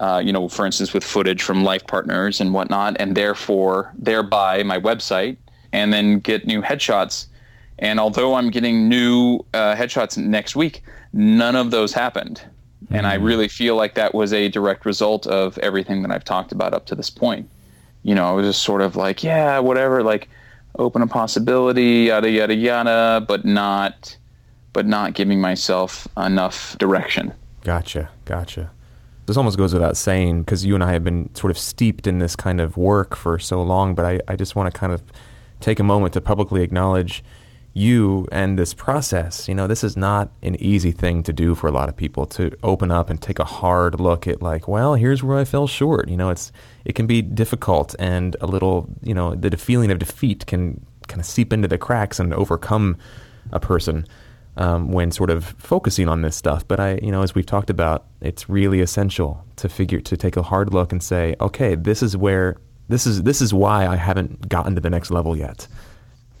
uh, 0.00 0.20
you 0.24 0.32
know, 0.32 0.48
for 0.48 0.66
instance, 0.66 0.92
with 0.92 1.04
footage 1.04 1.42
from 1.42 1.64
life 1.64 1.86
partners 1.86 2.40
and 2.40 2.52
whatnot, 2.52 2.96
and 2.98 3.16
therefore 3.16 3.92
thereby 3.96 4.62
my 4.62 4.78
website, 4.78 5.36
and 5.72 5.92
then 5.92 6.18
get 6.18 6.46
new 6.46 6.62
headshots. 6.62 7.26
And 7.78 8.00
although 8.00 8.34
I'm 8.34 8.50
getting 8.50 8.88
new 8.88 9.40
uh, 9.52 9.74
headshots 9.74 10.16
next 10.16 10.56
week, 10.56 10.82
none 11.12 11.56
of 11.56 11.70
those 11.70 11.92
happened. 11.92 12.42
Mm-hmm. 12.84 12.94
And 12.94 13.06
I 13.06 13.18
hmm. 13.18 13.24
really 13.24 13.48
feel 13.48 13.76
like 13.76 13.94
that 13.94 14.14
was 14.14 14.32
a 14.32 14.48
direct 14.48 14.84
result 14.84 15.26
of 15.26 15.58
everything 15.58 16.02
that 16.02 16.10
I've 16.10 16.24
talked 16.24 16.52
about 16.52 16.74
up 16.74 16.86
to 16.86 16.94
this 16.94 17.10
point. 17.10 17.48
You 18.02 18.14
know, 18.14 18.26
I 18.26 18.32
was 18.32 18.46
just 18.46 18.62
sort 18.62 18.82
of 18.82 18.96
like, 18.96 19.22
yeah, 19.22 19.58
whatever, 19.58 20.02
like 20.02 20.28
open 20.78 21.02
a 21.02 21.06
possibility, 21.06 22.06
yada 22.08 22.30
yada 22.30 22.54
yada, 22.54 23.24
but 23.26 23.44
not, 23.44 24.16
but 24.72 24.86
not 24.86 25.14
giving 25.14 25.40
myself 25.40 26.06
enough 26.16 26.76
direction. 26.78 27.32
Gotcha, 27.62 28.10
gotcha 28.26 28.70
this 29.26 29.36
almost 29.36 29.56
goes 29.56 29.72
without 29.72 29.96
saying 29.96 30.42
because 30.42 30.64
you 30.64 30.74
and 30.74 30.84
I 30.84 30.92
have 30.92 31.04
been 31.04 31.34
sort 31.34 31.50
of 31.50 31.58
steeped 31.58 32.06
in 32.06 32.18
this 32.18 32.36
kind 32.36 32.60
of 32.60 32.76
work 32.76 33.16
for 33.16 33.38
so 33.38 33.62
long, 33.62 33.94
but 33.94 34.04
I, 34.04 34.20
I 34.28 34.36
just 34.36 34.54
want 34.54 34.72
to 34.72 34.78
kind 34.78 34.92
of 34.92 35.02
take 35.60 35.80
a 35.80 35.84
moment 35.84 36.12
to 36.14 36.20
publicly 36.20 36.62
acknowledge 36.62 37.24
you 37.72 38.28
and 38.30 38.58
this 38.58 38.72
process. 38.72 39.48
You 39.48 39.54
know, 39.54 39.66
this 39.66 39.82
is 39.82 39.96
not 39.96 40.30
an 40.42 40.56
easy 40.56 40.92
thing 40.92 41.22
to 41.24 41.32
do 41.32 41.54
for 41.54 41.66
a 41.66 41.72
lot 41.72 41.88
of 41.88 41.96
people 41.96 42.26
to 42.26 42.52
open 42.62 42.90
up 42.90 43.10
and 43.10 43.20
take 43.20 43.38
a 43.38 43.44
hard 43.44 43.98
look 43.98 44.28
at 44.28 44.40
like, 44.42 44.68
well, 44.68 44.94
here's 44.94 45.22
where 45.22 45.38
I 45.38 45.44
fell 45.44 45.66
short. 45.66 46.08
You 46.08 46.16
know, 46.16 46.30
it's 46.30 46.52
it 46.84 46.94
can 46.94 47.06
be 47.06 47.20
difficult 47.20 47.94
and 47.98 48.36
a 48.40 48.46
little, 48.46 48.88
you 49.02 49.14
know, 49.14 49.34
the 49.34 49.56
feeling 49.56 49.90
of 49.90 49.98
defeat 49.98 50.46
can 50.46 50.84
kind 51.08 51.20
of 51.20 51.26
seep 51.26 51.52
into 51.52 51.66
the 51.66 51.78
cracks 51.78 52.20
and 52.20 52.32
overcome 52.32 52.96
a 53.52 53.60
person 53.60 54.06
um, 54.56 54.92
when 54.92 55.10
sort 55.10 55.30
of 55.30 55.44
focusing 55.58 56.08
on 56.08 56.22
this 56.22 56.36
stuff. 56.36 56.66
But 56.66 56.80
I, 56.80 56.98
you 57.02 57.10
know, 57.10 57.22
as 57.22 57.34
we've 57.34 57.46
talked 57.46 57.70
about, 57.70 58.06
it's 58.20 58.48
really 58.48 58.80
essential 58.80 59.44
to 59.56 59.68
figure 59.68 60.00
to 60.00 60.16
take 60.16 60.36
a 60.36 60.42
hard 60.42 60.72
look 60.72 60.92
and 60.92 61.02
say, 61.02 61.34
okay, 61.40 61.74
this 61.74 62.02
is 62.02 62.16
where 62.16 62.56
this 62.88 63.06
is 63.06 63.22
this 63.22 63.40
is 63.40 63.54
why 63.54 63.86
I 63.86 63.96
haven't 63.96 64.48
gotten 64.48 64.74
to 64.74 64.80
the 64.80 64.90
next 64.90 65.10
level 65.10 65.36
yet. 65.36 65.66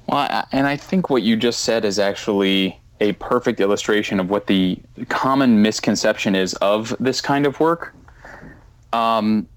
Well, 0.06 0.46
and 0.52 0.66
I 0.66 0.76
think 0.76 1.08
what 1.08 1.22
you 1.22 1.36
just 1.36 1.60
said 1.60 1.84
is 1.84 1.98
actually 1.98 2.78
a 3.00 3.12
perfect 3.14 3.60
illustration 3.60 4.20
of 4.20 4.30
what 4.30 4.46
the 4.46 4.78
common 5.08 5.62
misconception 5.62 6.34
is 6.34 6.54
of 6.54 6.94
this 7.00 7.20
kind 7.20 7.46
of 7.46 7.58
work. 7.58 7.94
Um, 8.92 9.48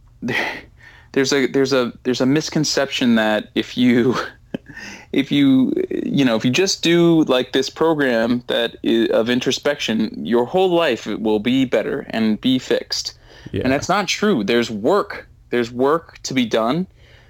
there's 1.11 1.33
a 1.33 1.47
there's 1.47 1.73
a 1.73 1.93
there's 2.03 2.21
a 2.21 2.25
misconception 2.25 3.15
that 3.15 3.49
if 3.55 3.77
you 3.77 4.15
if 5.11 5.31
you 5.31 5.73
you 5.89 6.25
know 6.25 6.35
if 6.35 6.43
you 6.43 6.51
just 6.51 6.83
do 6.83 7.23
like 7.23 7.53
this 7.53 7.69
program 7.69 8.43
that 8.47 8.75
is 8.83 9.09
of 9.09 9.29
introspection 9.29 10.25
your 10.25 10.45
whole 10.45 10.69
life 10.69 11.05
will 11.05 11.39
be 11.39 11.65
better 11.65 12.05
and 12.09 12.39
be 12.41 12.59
fixed. 12.59 13.17
Yeah. 13.51 13.61
and 13.63 13.71
that's 13.71 13.87
not 13.87 14.09
true. 14.09 14.43
There's 14.43 14.69
work. 14.69 15.29
There's 15.51 15.71
work 15.71 16.19
to 16.23 16.33
be 16.33 16.45
done 16.45 16.87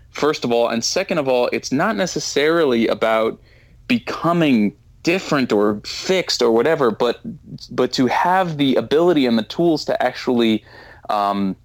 first 0.10 0.44
of 0.44 0.52
all. 0.52 0.68
And 0.68 0.84
second 0.84 1.18
of 1.18 1.28
all 1.28 1.50
it's 1.54 1.72
not 1.72 1.96
necessarily 1.96 2.88
about 2.88 3.40
becoming 3.88 4.76
different 5.04 5.54
or 5.54 5.80
fixed 5.86 6.42
or 6.42 6.52
whatever 6.52 6.92
but 6.92 7.22
but 7.72 7.94
to 7.94 8.08
have 8.08 8.58
the 8.58 8.76
ability 8.76 9.26
and 9.26 9.38
the 9.38 9.44
tools 9.44 9.86
to 9.86 10.04
actually 10.04 10.66
um, 11.10 11.56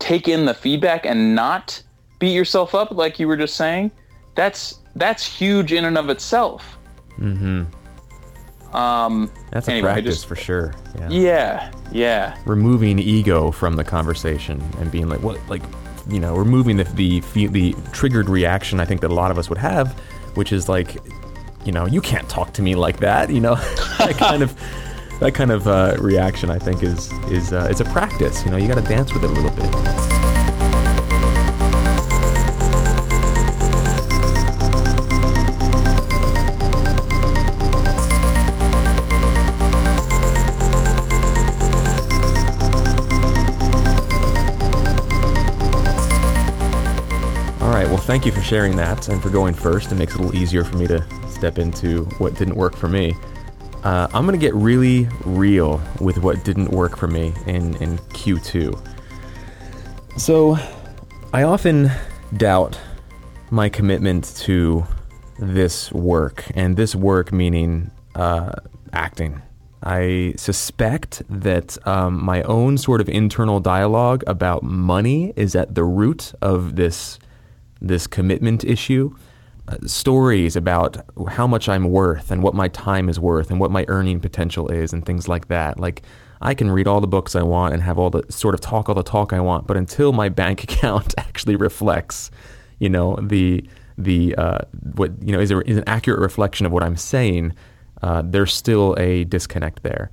take 0.00 0.26
in 0.26 0.46
the 0.46 0.54
feedback 0.54 1.06
and 1.06 1.36
not 1.36 1.80
beat 2.18 2.32
yourself 2.32 2.74
up 2.74 2.90
like 2.90 3.20
you 3.20 3.28
were 3.28 3.36
just 3.36 3.54
saying 3.54 3.92
that's 4.34 4.78
that's 4.98 5.24
huge 5.24 5.72
in 5.72 5.84
and 5.84 5.96
of 5.96 6.10
itself. 6.10 6.78
Mm-hmm. 7.18 7.64
Um, 8.76 9.30
that's 9.50 9.68
anyway, 9.68 9.88
a 9.88 9.92
practice 9.94 10.16
just, 10.16 10.26
for 10.26 10.36
sure. 10.36 10.74
Yeah. 10.98 11.08
yeah, 11.10 11.72
yeah. 11.90 12.38
Removing 12.44 12.98
ego 12.98 13.50
from 13.50 13.76
the 13.76 13.84
conversation 13.84 14.62
and 14.78 14.90
being 14.90 15.08
like, 15.08 15.22
what, 15.22 15.40
like, 15.48 15.62
you 16.08 16.20
know, 16.20 16.34
removing 16.36 16.76
the 16.76 16.84
the 16.84 17.20
the 17.48 17.74
triggered 17.92 18.28
reaction 18.28 18.80
I 18.80 18.84
think 18.84 19.00
that 19.02 19.10
a 19.10 19.14
lot 19.14 19.30
of 19.30 19.38
us 19.38 19.48
would 19.48 19.58
have, 19.58 19.92
which 20.34 20.52
is 20.52 20.68
like, 20.68 20.96
you 21.64 21.72
know, 21.72 21.86
you 21.86 22.00
can't 22.00 22.28
talk 22.28 22.52
to 22.54 22.62
me 22.62 22.74
like 22.74 22.98
that. 23.00 23.30
You 23.30 23.40
know, 23.40 23.54
that 23.98 24.16
kind 24.18 24.42
of 24.42 24.54
that 25.20 25.34
kind 25.34 25.50
of 25.50 25.66
uh, 25.66 25.96
reaction 25.98 26.50
I 26.50 26.58
think 26.58 26.82
is 26.82 27.10
is 27.30 27.52
uh, 27.52 27.68
it's 27.70 27.80
a 27.80 27.86
practice. 27.86 28.44
You 28.44 28.50
know, 28.50 28.56
you 28.56 28.68
got 28.68 28.82
to 28.82 28.88
dance 28.88 29.12
with 29.12 29.24
it 29.24 29.30
a 29.30 29.32
little 29.32 29.50
bit. 29.50 30.17
Thank 48.08 48.24
you 48.24 48.32
for 48.32 48.40
sharing 48.40 48.74
that 48.74 49.10
and 49.10 49.22
for 49.22 49.28
going 49.28 49.52
first. 49.52 49.92
It 49.92 49.96
makes 49.96 50.14
it 50.14 50.20
a 50.20 50.22
little 50.22 50.40
easier 50.40 50.64
for 50.64 50.78
me 50.78 50.86
to 50.86 51.04
step 51.28 51.58
into 51.58 52.04
what 52.16 52.34
didn't 52.36 52.54
work 52.54 52.74
for 52.74 52.88
me. 52.88 53.14
Uh, 53.84 54.08
I'm 54.14 54.24
going 54.24 54.32
to 54.32 54.40
get 54.40 54.54
really 54.54 55.06
real 55.26 55.78
with 56.00 56.16
what 56.16 56.42
didn't 56.42 56.70
work 56.70 56.96
for 56.96 57.06
me 57.06 57.34
in, 57.46 57.76
in 57.82 57.98
Q2. 57.98 58.80
So, 60.18 60.56
I 61.34 61.42
often 61.42 61.90
doubt 62.34 62.80
my 63.50 63.68
commitment 63.68 64.34
to 64.38 64.86
this 65.38 65.92
work, 65.92 66.46
and 66.54 66.78
this 66.78 66.94
work 66.94 67.30
meaning 67.30 67.90
uh, 68.14 68.52
acting. 68.94 69.42
I 69.82 70.32
suspect 70.38 71.24
that 71.28 71.76
um, 71.86 72.24
my 72.24 72.42
own 72.44 72.78
sort 72.78 73.02
of 73.02 73.10
internal 73.10 73.60
dialogue 73.60 74.24
about 74.26 74.62
money 74.62 75.34
is 75.36 75.54
at 75.54 75.74
the 75.74 75.84
root 75.84 76.32
of 76.40 76.76
this 76.76 77.18
this 77.80 78.06
commitment 78.06 78.64
issue. 78.64 79.14
Uh, 79.68 79.76
stories 79.86 80.56
about 80.56 80.96
how 81.28 81.46
much 81.46 81.68
I'm 81.68 81.90
worth 81.90 82.30
and 82.30 82.42
what 82.42 82.54
my 82.54 82.68
time 82.68 83.10
is 83.10 83.20
worth 83.20 83.50
and 83.50 83.60
what 83.60 83.70
my 83.70 83.84
earning 83.88 84.18
potential 84.18 84.68
is 84.68 84.94
and 84.94 85.04
things 85.04 85.28
like 85.28 85.48
that. 85.48 85.78
Like 85.78 86.02
I 86.40 86.54
can 86.54 86.70
read 86.70 86.86
all 86.86 87.02
the 87.02 87.06
books 87.06 87.36
I 87.36 87.42
want 87.42 87.74
and 87.74 87.82
have 87.82 87.98
all 87.98 88.08
the 88.08 88.24
sort 88.30 88.54
of 88.54 88.60
talk 88.62 88.88
all 88.88 88.94
the 88.94 89.02
talk 89.02 89.32
I 89.32 89.40
want, 89.40 89.66
but 89.66 89.76
until 89.76 90.12
my 90.12 90.28
bank 90.30 90.64
account 90.64 91.14
actually 91.18 91.56
reflects, 91.56 92.30
you 92.78 92.88
know, 92.88 93.16
the 93.20 93.68
the 93.98 94.34
uh, 94.36 94.58
what 94.94 95.12
you 95.22 95.32
know 95.32 95.40
is, 95.40 95.50
a, 95.50 95.60
is 95.68 95.76
an 95.76 95.84
accurate 95.86 96.20
reflection 96.20 96.64
of 96.64 96.72
what 96.72 96.82
I'm 96.82 96.96
saying, 96.96 97.54
uh, 98.02 98.22
there's 98.24 98.54
still 98.54 98.94
a 98.98 99.24
disconnect 99.24 99.82
there. 99.82 100.10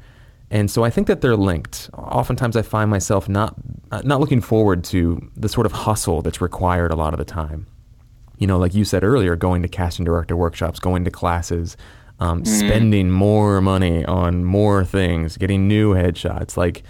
And 0.52 0.70
so 0.70 0.84
I 0.84 0.90
think 0.90 1.08
that 1.08 1.22
they're 1.22 1.36
linked. 1.36 1.90
Oftentimes 1.94 2.56
I 2.56 2.62
find 2.62 2.90
myself 2.90 3.28
not 3.28 3.56
uh, 3.92 4.02
not 4.04 4.20
looking 4.20 4.42
forward 4.42 4.84
to 4.86 5.30
the 5.36 5.50
sort 5.50 5.66
of 5.66 5.72
hustle 5.72 6.22
that's 6.22 6.42
required 6.42 6.92
a 6.92 6.96
lot 6.96 7.14
of 7.14 7.18
the 7.18 7.26
time. 7.26 7.68
You 8.38 8.48
know, 8.48 8.58
like 8.58 8.74
you 8.74 8.86
said 8.86 9.04
earlier, 9.04 9.36
going 9.36 9.62
to 9.62 9.68
casting 9.68 10.06
director 10.06 10.36
workshops, 10.36 10.80
going 10.80 11.06
to 11.06 11.12
classes, 11.12 11.78
um, 12.20 12.44
mm. 12.44 12.48
spending 12.48 13.10
more 13.10 13.62
money 13.62 14.06
on 14.06 14.44
more 14.44 14.84
things, 14.84 15.38
getting 15.38 15.68
new 15.68 15.94
headshots, 15.94 16.58
like 16.58 16.84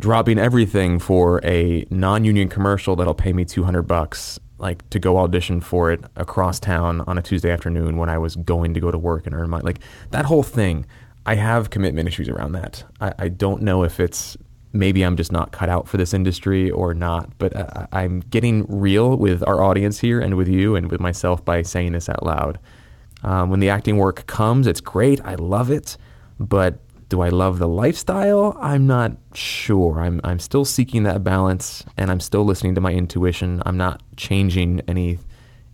dropping 0.00 0.38
everything 0.38 0.98
for 0.98 1.40
a 1.44 1.86
non-union 1.90 2.48
commercial 2.48 2.96
that'll 2.96 3.14
pay 3.14 3.32
me 3.32 3.44
200 3.44 3.82
bucks 3.82 4.40
like 4.58 4.88
to 4.90 4.98
go 4.98 5.18
audition 5.18 5.60
for 5.60 5.92
it 5.92 6.02
across 6.16 6.58
town 6.58 7.02
on 7.02 7.18
a 7.18 7.22
Tuesday 7.22 7.50
afternoon 7.50 7.96
when 7.96 8.08
I 8.08 8.18
was 8.18 8.36
going 8.36 8.74
to 8.74 8.80
go 8.80 8.90
to 8.90 8.98
work 8.98 9.26
and 9.26 9.34
earn 9.34 9.50
money. 9.50 9.62
Like 9.64 9.80
that 10.10 10.24
whole 10.24 10.42
thing 10.42 10.86
I 11.26 11.36
have 11.36 11.70
commitment 11.70 12.08
issues 12.08 12.28
around 12.28 12.52
that. 12.52 12.84
I, 13.00 13.12
I, 13.18 13.28
don't 13.28 13.62
know 13.62 13.82
if 13.82 13.98
it's 13.98 14.36
maybe 14.74 15.02
I'm 15.02 15.16
just 15.16 15.32
not 15.32 15.52
cut 15.52 15.68
out 15.68 15.88
for 15.88 15.96
this 15.96 16.12
industry 16.12 16.70
or 16.70 16.92
not, 16.92 17.30
but 17.38 17.56
uh, 17.56 17.86
I'm 17.92 18.20
getting 18.20 18.66
real 18.68 19.16
with 19.16 19.42
our 19.46 19.62
audience 19.62 20.00
here 20.00 20.20
and 20.20 20.36
with 20.36 20.48
you 20.48 20.76
and 20.76 20.90
with 20.90 21.00
myself 21.00 21.44
by 21.44 21.62
saying 21.62 21.92
this 21.92 22.08
out 22.08 22.24
loud. 22.24 22.58
Um, 23.22 23.48
when 23.48 23.60
the 23.60 23.70
acting 23.70 23.96
work 23.96 24.26
comes, 24.26 24.66
it's 24.66 24.80
great. 24.80 25.20
I 25.24 25.36
love 25.36 25.70
it. 25.70 25.96
But 26.38 26.80
do 27.08 27.22
I 27.22 27.28
love 27.28 27.58
the 27.58 27.68
lifestyle? 27.68 28.56
I'm 28.60 28.86
not 28.86 29.12
sure. 29.34 30.00
I'm, 30.00 30.20
I'm 30.24 30.38
still 30.38 30.64
seeking 30.64 31.04
that 31.04 31.24
balance 31.24 31.84
and 31.96 32.10
I'm 32.10 32.20
still 32.20 32.44
listening 32.44 32.74
to 32.74 32.80
my 32.80 32.92
intuition. 32.92 33.62
I'm 33.64 33.76
not 33.76 34.02
changing 34.16 34.82
any, 34.88 35.18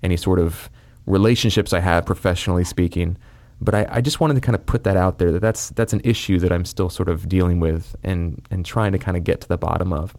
any 0.03 0.17
sort 0.17 0.39
of 0.39 0.71
relationships 1.07 1.73
I 1.73 1.81
have 1.81 2.07
professionally 2.07 2.65
speaking. 2.65 3.17
But 3.61 3.75
I, 3.75 3.87
I, 3.91 4.01
just 4.01 4.21
wanted 4.21 4.35
to 4.35 4.41
kind 4.41 4.57
of 4.57 4.65
put 4.65 4.85
that 4.85 4.97
out 4.97 5.19
there 5.19 5.33
that 5.33 5.41
that's 5.41 5.71
that's 5.71 5.93
an 5.93 6.01
issue 6.03 6.39
that 6.39 6.51
I'm 6.51 6.65
still 6.65 6.89
sort 6.89 7.09
of 7.09 7.29
dealing 7.29 7.61
with 7.61 7.95
and 8.03 8.41
and 8.51 8.65
trying 8.65 8.93
to 8.93 8.99
kind 8.99 9.17
of 9.17 9.25
get 9.25 9.41
to 9.43 9.49
the 9.49 9.59
bottom 9.59 9.93
of. 9.93 10.17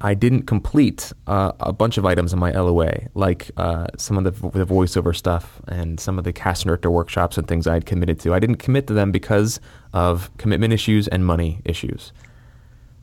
I 0.00 0.12
didn't 0.12 0.42
complete 0.42 1.12
uh, 1.26 1.52
a 1.60 1.72
bunch 1.72 1.96
of 1.96 2.04
items 2.04 2.34
in 2.34 2.38
my 2.38 2.50
LOA, 2.50 3.08
like 3.14 3.50
uh, 3.56 3.86
some 3.96 4.18
of 4.18 4.24
the, 4.24 4.32
the, 4.50 4.66
voiceover 4.66 5.16
stuff 5.16 5.62
and 5.66 5.98
some 5.98 6.18
of 6.18 6.24
the 6.24 6.32
cast 6.32 6.64
director 6.66 6.90
workshops 6.90 7.38
and 7.38 7.48
things 7.48 7.66
I 7.66 7.72
had 7.72 7.86
committed 7.86 8.20
to. 8.20 8.34
I 8.34 8.38
didn't 8.38 8.56
commit 8.56 8.86
to 8.88 8.92
them 8.92 9.12
because 9.12 9.60
of 9.94 10.30
commitment 10.36 10.74
issues 10.74 11.08
and 11.08 11.24
money 11.24 11.62
issues. 11.64 12.12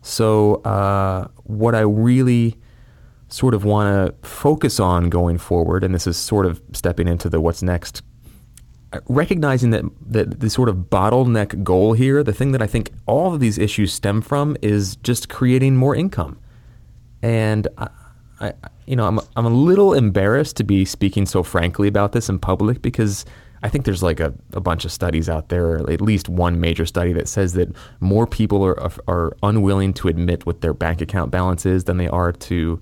So, 0.03 0.55
uh, 0.57 1.27
what 1.43 1.73
I 1.73 1.79
really 1.79 2.55
sort 3.29 3.55
of 3.55 3.63
want 3.63 4.21
to 4.21 4.27
focus 4.27 4.79
on 4.79 5.09
going 5.09 5.39
forward, 5.39 5.83
and 5.83 5.95
this 5.95 6.05
is 6.05 6.17
sort 6.17 6.45
of 6.45 6.61
stepping 6.73 7.07
into 7.07 7.29
the 7.29 7.41
what's 7.41 7.63
next 7.63 8.03
recognizing 9.07 9.69
that, 9.71 9.83
that 10.07 10.39
the 10.39 10.49
sort 10.49 10.69
of 10.69 10.89
bottleneck 10.89 11.63
goal 11.63 11.93
here, 11.93 12.23
the 12.23 12.33
thing 12.33 12.51
that 12.51 12.61
I 12.61 12.67
think 12.67 12.91
all 13.05 13.33
of 13.33 13.39
these 13.39 13.57
issues 13.57 13.93
stem 13.93 14.21
from, 14.21 14.57
is 14.61 14.97
just 14.97 15.29
creating 15.29 15.77
more 15.77 15.95
income. 15.95 16.39
And 17.21 17.67
I, 17.77 17.89
I, 18.39 18.53
you 18.85 18.95
know, 18.95 19.05
I'm 19.05 19.19
I'm 19.35 19.45
a 19.45 19.49
little 19.49 19.93
embarrassed 19.93 20.57
to 20.57 20.63
be 20.63 20.83
speaking 20.83 21.25
so 21.25 21.43
frankly 21.43 21.87
about 21.87 22.11
this 22.11 22.27
in 22.27 22.39
public 22.39 22.81
because 22.81 23.23
I 23.63 23.69
think 23.69 23.85
there's 23.85 24.01
like 24.01 24.19
a, 24.19 24.33
a 24.53 24.59
bunch 24.59 24.85
of 24.85 24.91
studies 24.91 25.29
out 25.29 25.49
there, 25.49 25.77
at 25.77 26.01
least 26.01 26.27
one 26.27 26.59
major 26.59 26.85
study 26.85 27.13
that 27.13 27.27
says 27.27 27.53
that 27.53 27.73
more 27.99 28.25
people 28.25 28.65
are 28.65 28.91
are 29.07 29.37
unwilling 29.43 29.93
to 29.93 30.07
admit 30.07 30.45
what 30.45 30.61
their 30.61 30.73
bank 30.73 31.01
account 31.01 31.31
balance 31.31 31.65
is 31.65 31.83
than 31.83 31.97
they 31.97 32.07
are 32.07 32.31
to 32.31 32.81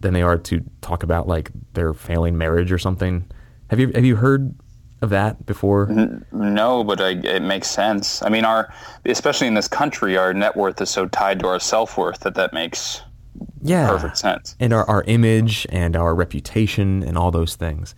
than 0.00 0.14
they 0.14 0.22
are 0.22 0.38
to 0.38 0.64
talk 0.80 1.02
about 1.02 1.28
like 1.28 1.50
their 1.74 1.92
failing 1.92 2.38
marriage 2.38 2.72
or 2.72 2.78
something. 2.78 3.26
Have 3.68 3.78
you 3.78 3.92
have 3.94 4.04
you 4.04 4.16
heard 4.16 4.54
of 5.00 5.10
that 5.10 5.46
before? 5.46 5.86
No, 6.32 6.84
but 6.84 7.00
I, 7.00 7.10
it 7.10 7.42
makes 7.42 7.70
sense. 7.70 8.22
I 8.22 8.28
mean, 8.28 8.44
our 8.44 8.72
especially 9.04 9.46
in 9.46 9.54
this 9.54 9.68
country, 9.68 10.16
our 10.16 10.34
net 10.34 10.56
worth 10.56 10.80
is 10.80 10.90
so 10.90 11.06
tied 11.06 11.40
to 11.40 11.46
our 11.46 11.60
self 11.60 11.96
worth 11.96 12.20
that 12.20 12.34
that 12.34 12.52
makes 12.52 13.02
yeah 13.62 13.88
perfect 13.88 14.18
sense. 14.18 14.56
And 14.58 14.72
our, 14.72 14.88
our 14.88 15.04
image 15.04 15.66
and 15.70 15.96
our 15.96 16.14
reputation 16.14 17.02
and 17.02 17.16
all 17.16 17.30
those 17.30 17.54
things. 17.54 17.94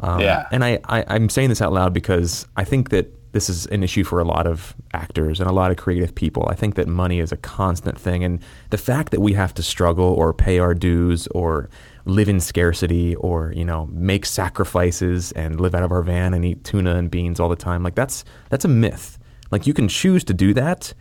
Um, 0.00 0.20
yeah. 0.20 0.46
And 0.50 0.64
I, 0.64 0.80
I 0.84 1.04
I'm 1.08 1.28
saying 1.28 1.50
this 1.50 1.62
out 1.62 1.72
loud 1.72 1.92
because 1.92 2.46
I 2.56 2.64
think 2.64 2.90
that 2.90 3.14
this 3.32 3.48
is 3.48 3.66
an 3.66 3.84
issue 3.84 4.02
for 4.02 4.18
a 4.18 4.24
lot 4.24 4.46
of 4.46 4.74
actors 4.92 5.38
and 5.38 5.48
a 5.48 5.52
lot 5.52 5.70
of 5.70 5.76
creative 5.76 6.14
people. 6.14 6.48
I 6.48 6.54
think 6.54 6.74
that 6.74 6.88
money 6.88 7.20
is 7.20 7.30
a 7.30 7.36
constant 7.36 7.98
thing, 7.98 8.24
and 8.24 8.40
the 8.70 8.78
fact 8.78 9.12
that 9.12 9.20
we 9.20 9.34
have 9.34 9.54
to 9.54 9.62
struggle 9.62 10.06
or 10.06 10.34
pay 10.34 10.58
our 10.58 10.74
dues 10.74 11.28
or 11.28 11.70
live 12.04 12.28
in 12.28 12.40
scarcity 12.40 13.14
or 13.16 13.52
you 13.52 13.64
know 13.64 13.86
make 13.92 14.26
sacrifices 14.26 15.32
and 15.32 15.60
live 15.60 15.74
out 15.74 15.82
of 15.82 15.92
our 15.92 16.02
van 16.02 16.34
and 16.34 16.44
eat 16.44 16.64
tuna 16.64 16.96
and 16.96 17.10
beans 17.10 17.40
all 17.40 17.48
the 17.48 17.56
time. 17.56 17.82
Like 17.82 17.94
that's 17.94 18.24
that's 18.48 18.64
a 18.64 18.68
myth. 18.68 19.18
Like 19.50 19.66
you 19.66 19.74
can 19.74 19.88
choose 19.88 20.24
to 20.24 20.34
do 20.34 20.54
that 20.54 20.94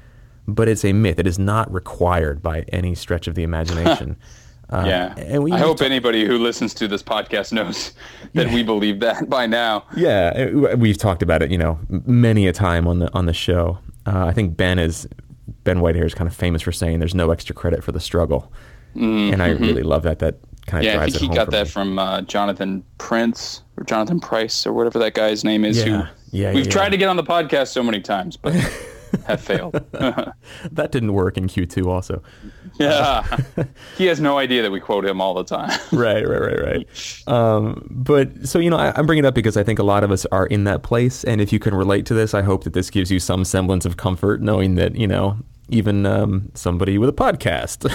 but 0.56 0.68
it's 0.68 0.84
a 0.84 0.94
myth. 0.94 1.20
It 1.20 1.28
is 1.28 1.40
not 1.40 1.72
required 1.74 2.42
by 2.42 2.62
any 2.70 2.96
stretch 2.96 3.28
of 3.28 3.36
the 3.36 3.44
imagination. 3.44 4.18
Uh, 4.72 4.84
yeah. 4.86 5.16
and 5.18 5.52
i 5.52 5.58
hope 5.58 5.82
anybody 5.82 6.28
who 6.28 6.38
listens 6.38 6.76
to 6.76 6.88
this 6.88 7.02
podcast 7.02 7.52
knows 7.52 7.94
that 8.36 8.46
yeah. 8.46 8.54
we 8.54 8.62
believe 8.62 9.00
that 9.00 9.28
by 9.28 9.48
now. 9.48 9.84
Yeah 9.96 10.76
we've 10.76 10.96
talked 10.96 11.24
about 11.24 11.42
it 11.42 11.50
you 11.50 11.58
know 11.58 11.80
many 11.90 12.46
a 12.46 12.54
time 12.54 12.88
on 12.88 13.00
the 13.00 13.12
on 13.16 13.26
the 13.26 13.34
show. 13.34 13.80
Uh, 14.06 14.28
i 14.28 14.32
think 14.32 14.56
ben 14.56 14.78
is 14.78 15.08
ben 15.64 15.80
whitehair 15.80 16.06
is 16.06 16.14
kind 16.14 16.28
of 16.28 16.36
famous 16.36 16.62
for 16.62 16.72
saying 16.72 17.00
there's 17.00 17.16
no 17.16 17.32
extra 17.32 17.56
credit 17.56 17.84
for 17.84 17.92
the 17.92 18.00
struggle. 18.00 18.54
Mm-hmm. 18.96 19.34
and 19.34 19.42
i 19.42 19.50
really 19.50 19.82
love 19.82 20.04
that 20.04 20.20
that 20.20 20.36
kind 20.70 20.86
of 20.86 20.94
yeah, 20.94 21.02
I 21.02 21.10
think 21.10 21.18
he 21.18 21.28
got 21.28 21.52
that 21.52 21.66
me. 21.66 21.72
from 21.72 22.00
uh, 22.00 22.22
Jonathan 22.22 22.84
Prince 22.98 23.64
or 23.78 23.84
Jonathan 23.84 24.20
Price 24.20 24.66
or 24.66 24.74
whatever 24.74 25.00
that 25.00 25.14
guy's 25.14 25.44
name 25.44 25.66
is. 25.66 25.78
Yeah, 25.78 25.84
who 25.84 26.10
yeah, 26.32 26.54
we've 26.54 26.66
yeah. 26.66 26.72
tried 26.72 26.90
to 26.90 26.98
get 26.98 27.10
on 27.10 27.18
the 27.18 27.24
podcast 27.24 27.70
so 27.70 27.84
many 27.84 28.00
times, 28.00 28.38
but 28.38 28.54
have 29.26 29.42
failed. 29.42 29.74
that 29.92 30.92
didn't 30.92 31.14
work 31.14 31.38
in 31.38 31.48
Q2 31.48 31.86
also. 31.88 32.22
Yeah, 32.80 33.26
he 33.98 34.06
has 34.06 34.22
no 34.22 34.38
idea 34.38 34.62
that 34.62 34.72
we 34.72 34.80
quote 34.80 35.04
him 35.04 35.20
all 35.20 35.34
the 35.34 35.44
time. 35.44 35.78
right, 35.92 36.26
right, 36.26 36.40
right, 36.40 36.62
right. 36.62 37.28
Um, 37.28 37.86
but 37.92 38.48
so 38.48 38.58
you 38.58 38.70
know, 38.70 38.78
I, 38.78 38.94
I'm 38.96 39.06
bringing 39.06 39.26
it 39.26 39.28
up 39.28 39.36
because 39.36 39.58
I 39.58 39.64
think 39.64 39.80
a 39.80 39.84
lot 39.84 40.06
of 40.06 40.12
us 40.12 40.26
are 40.28 40.46
in 40.46 40.64
that 40.64 40.82
place, 40.82 41.26
and 41.26 41.42
if 41.42 41.52
you 41.52 41.60
can 41.60 41.76
relate 41.76 42.06
to 42.06 42.14
this, 42.14 42.34
I 42.34 42.42
hope 42.42 42.64
that 42.64 42.72
this 42.72 42.90
gives 42.90 43.12
you 43.12 43.20
some 43.20 43.44
semblance 43.44 43.86
of 43.86 43.98
comfort, 43.98 44.42
knowing 44.42 44.76
that 44.76 44.96
you 44.96 45.08
know 45.08 45.40
even 45.68 46.06
um, 46.06 46.52
somebody 46.54 46.98
with 46.98 47.10
a 47.10 47.14
podcast 47.14 47.92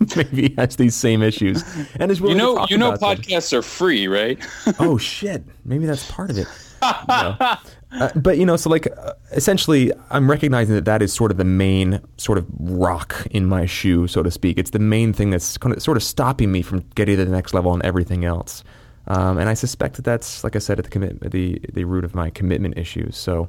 maybe 0.16 0.54
has 0.56 0.76
these 0.76 0.94
same 0.94 1.22
issues 1.22 1.64
and 1.96 2.10
is 2.10 2.20
willing 2.20 2.36
you 2.36 2.42
know 2.42 2.52
to 2.54 2.58
talk 2.60 2.70
you 2.70 2.78
know 2.78 2.92
podcasts 2.92 3.50
them. 3.50 3.60
are 3.60 3.62
free 3.62 4.08
right 4.08 4.38
oh 4.78 4.98
shit 4.98 5.44
maybe 5.64 5.86
that's 5.86 6.10
part 6.10 6.30
of 6.30 6.38
it. 6.38 6.46
Uh, 6.82 8.10
but 8.16 8.38
you 8.38 8.46
know, 8.46 8.56
so 8.56 8.70
like 8.70 8.86
uh, 8.96 9.12
essentially, 9.32 9.92
I'm 10.10 10.30
recognizing 10.30 10.74
that 10.74 10.86
that 10.86 11.02
is 11.02 11.12
sort 11.12 11.30
of 11.30 11.36
the 11.36 11.44
main 11.44 12.00
sort 12.16 12.38
of 12.38 12.46
rock 12.58 13.26
in 13.30 13.44
my 13.44 13.66
shoe, 13.66 14.06
so 14.06 14.22
to 14.22 14.30
speak. 14.30 14.58
It's 14.58 14.70
the 14.70 14.78
main 14.78 15.12
thing 15.12 15.30
that's 15.30 15.58
kind 15.58 15.76
of, 15.76 15.82
sort 15.82 15.96
of 15.96 16.02
stopping 16.02 16.50
me 16.50 16.62
from 16.62 16.80
getting 16.94 17.18
to 17.18 17.24
the 17.24 17.30
next 17.30 17.52
level 17.52 17.72
and 17.74 17.84
everything 17.84 18.24
else. 18.24 18.64
Um, 19.08 19.36
and 19.36 19.48
I 19.48 19.54
suspect 19.54 19.96
that 19.96 20.04
that's, 20.04 20.42
like 20.42 20.56
I 20.56 20.58
said, 20.58 20.78
at 20.78 20.84
the 20.84 20.90
commit 20.90 21.20
the 21.32 21.60
the 21.72 21.84
root 21.84 22.04
of 22.04 22.14
my 22.14 22.30
commitment 22.30 22.78
issues. 22.78 23.16
So 23.16 23.48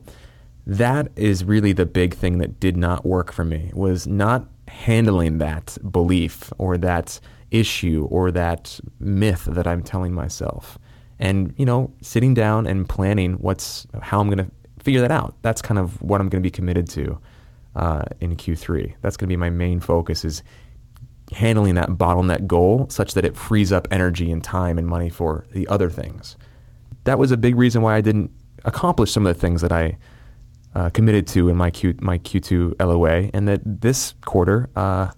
that 0.65 1.07
is 1.15 1.43
really 1.43 1.73
the 1.73 1.85
big 1.85 2.13
thing 2.13 2.39
that 2.39 2.59
did 2.59 2.75
not 2.75 3.05
work 3.05 3.31
for 3.31 3.45
me 3.45 3.71
was 3.73 4.07
not 4.07 4.45
handling 4.73 5.37
that 5.37 5.77
belief 5.91 6.51
or 6.57 6.77
that 6.77 7.19
issue 7.51 8.07
or 8.09 8.31
that 8.31 8.79
myth 8.99 9.45
that 9.45 9.67
I'm 9.67 9.83
telling 9.83 10.13
myself 10.13 10.79
and 11.19 11.53
you 11.57 11.65
know 11.65 11.93
sitting 12.01 12.33
down 12.33 12.65
and 12.65 12.89
planning 12.89 13.33
what's 13.35 13.85
how 14.01 14.19
I'm 14.19 14.27
going 14.29 14.45
to 14.45 14.51
figure 14.83 15.01
that 15.01 15.11
out. 15.11 15.35
That's 15.41 15.61
kind 15.61 15.79
of 15.79 16.01
what 16.01 16.19
I'm 16.19 16.29
going 16.29 16.43
to 16.43 16.45
be 16.45 16.51
committed 16.51 16.89
to 16.89 17.17
uh, 17.75 18.03
in 18.19 18.35
Q3. 18.35 18.95
That's 19.01 19.15
going 19.15 19.27
to 19.27 19.31
be 19.31 19.37
my 19.37 19.49
main 19.49 19.79
focus 19.79 20.25
is 20.25 20.43
handling 21.31 21.75
that 21.75 21.89
bottleneck 21.91 22.45
goal 22.45 22.87
such 22.89 23.13
that 23.13 23.23
it 23.23 23.35
frees 23.35 23.71
up 23.71 23.87
energy 23.89 24.29
and 24.29 24.43
time 24.43 24.77
and 24.77 24.85
money 24.85 25.09
for 25.09 25.45
the 25.53 25.67
other 25.67 25.89
things. 25.89 26.35
That 27.05 27.17
was 27.17 27.31
a 27.31 27.37
big 27.37 27.55
reason 27.55 27.81
why 27.81 27.95
I 27.95 28.01
didn't 28.01 28.31
accomplish 28.65 29.11
some 29.11 29.25
of 29.25 29.33
the 29.33 29.39
things 29.39 29.61
that 29.61 29.71
I 29.71 29.97
uh, 30.75 30.89
committed 30.89 31.27
to 31.27 31.49
in 31.49 31.55
my 31.55 31.71
Q 31.71 31.95
my 32.01 32.17
Q2 32.19 32.79
LOA, 32.79 33.29
and 33.33 33.47
that 33.47 33.61
this 33.63 34.13
quarter 34.21 34.69
uh, 34.75 35.09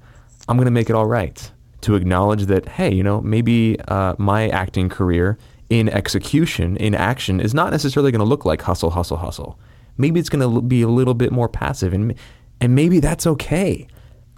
I'm 0.48 0.58
going 0.58 0.66
to 0.66 0.72
make 0.72 0.90
it 0.90 0.96
all 0.96 1.08
right 1.08 1.52
to 1.82 1.96
acknowledge 1.96 2.46
that 2.46 2.68
hey, 2.68 2.94
you 2.94 3.04
know 3.04 3.22
maybe 3.22 3.80
uh, 3.88 4.16
my 4.18 4.50
acting 4.50 4.90
career 4.90 5.38
in 5.70 5.90
execution, 5.90 6.78
in 6.78 6.94
action, 6.94 7.40
is 7.40 7.54
not 7.54 7.72
necessarily 7.72 8.12
going 8.12 8.20
to 8.20 8.26
look 8.26 8.46
like 8.46 8.62
hustle, 8.62 8.92
hustle, 8.92 9.18
hustle. 9.18 9.60
Maybe 9.98 10.20
it's 10.20 10.30
going 10.30 10.42
to 10.42 10.62
be 10.62 10.82
a 10.82 10.88
little 10.88 11.14
bit 11.14 11.32
more 11.32 11.50
passive, 11.50 11.94
and 11.94 12.14
and 12.62 12.76
maybe 12.76 13.00
that's 13.00 13.26
okay. 13.28 13.88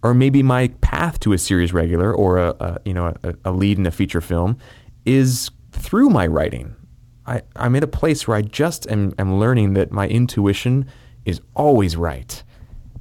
Or 0.04 0.14
maybe 0.14 0.44
my 0.44 0.70
path 0.82 1.20
to 1.22 1.34
a 1.34 1.38
series 1.38 1.74
regular 1.74 2.14
or 2.14 2.38
a, 2.38 2.50
a 2.60 2.80
you 2.86 2.94
know 2.94 3.14
a, 3.24 3.36
a, 3.46 3.52
lead 3.52 3.78
in 3.78 3.86
a 3.86 3.92
feature 3.92 4.22
film 4.22 4.58
is 5.06 5.50
through 5.72 6.10
my 6.10 6.28
writing. 6.28 6.76
I, 7.26 7.42
I'm 7.56 7.76
in 7.76 7.84
a 7.84 7.88
place 7.88 8.28
where 8.28 8.38
I 8.38 8.42
just 8.42 8.90
am, 8.90 9.14
am 9.18 9.38
learning 9.38 9.74
that 9.74 9.92
my 9.92 10.08
intuition 10.08 10.88
is 11.28 11.42
always 11.56 11.98
right, 11.98 12.42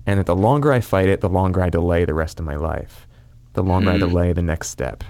and 0.04 0.18
that 0.18 0.26
the 0.26 0.34
longer 0.34 0.72
I 0.72 0.80
fight 0.80 1.08
it, 1.08 1.20
the 1.20 1.28
longer 1.28 1.62
I 1.62 1.70
delay 1.70 2.04
the 2.04 2.12
rest 2.12 2.40
of 2.40 2.44
my 2.44 2.56
life, 2.56 3.06
the 3.52 3.62
longer 3.62 3.88
mm. 3.88 3.94
I 3.94 3.98
hmm. 3.98 4.08
delay 4.08 4.32
the 4.32 4.42
next 4.42 4.68
step. 4.68 5.04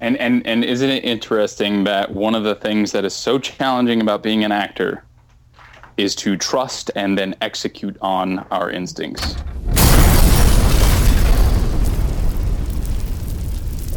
And 0.00 0.18
and 0.18 0.46
and 0.46 0.62
isn't 0.62 0.88
it 0.88 1.02
interesting 1.02 1.84
that 1.84 2.12
one 2.12 2.34
of 2.34 2.44
the 2.44 2.54
things 2.54 2.92
that 2.92 3.04
is 3.04 3.14
so 3.14 3.38
challenging 3.38 4.02
about 4.02 4.22
being 4.22 4.44
an 4.44 4.52
actor 4.52 5.02
is 5.96 6.14
to 6.16 6.36
trust 6.36 6.90
and 6.94 7.16
then 7.16 7.34
execute 7.40 7.96
on 8.02 8.40
our 8.50 8.70
instincts. 8.70 9.34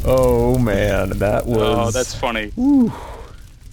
Oh 0.06 0.58
man, 0.60 1.10
that 1.18 1.46
was 1.46 1.58
Oh, 1.58 1.92
that's 1.92 2.16
funny. 2.16 2.52
Whew. 2.56 2.94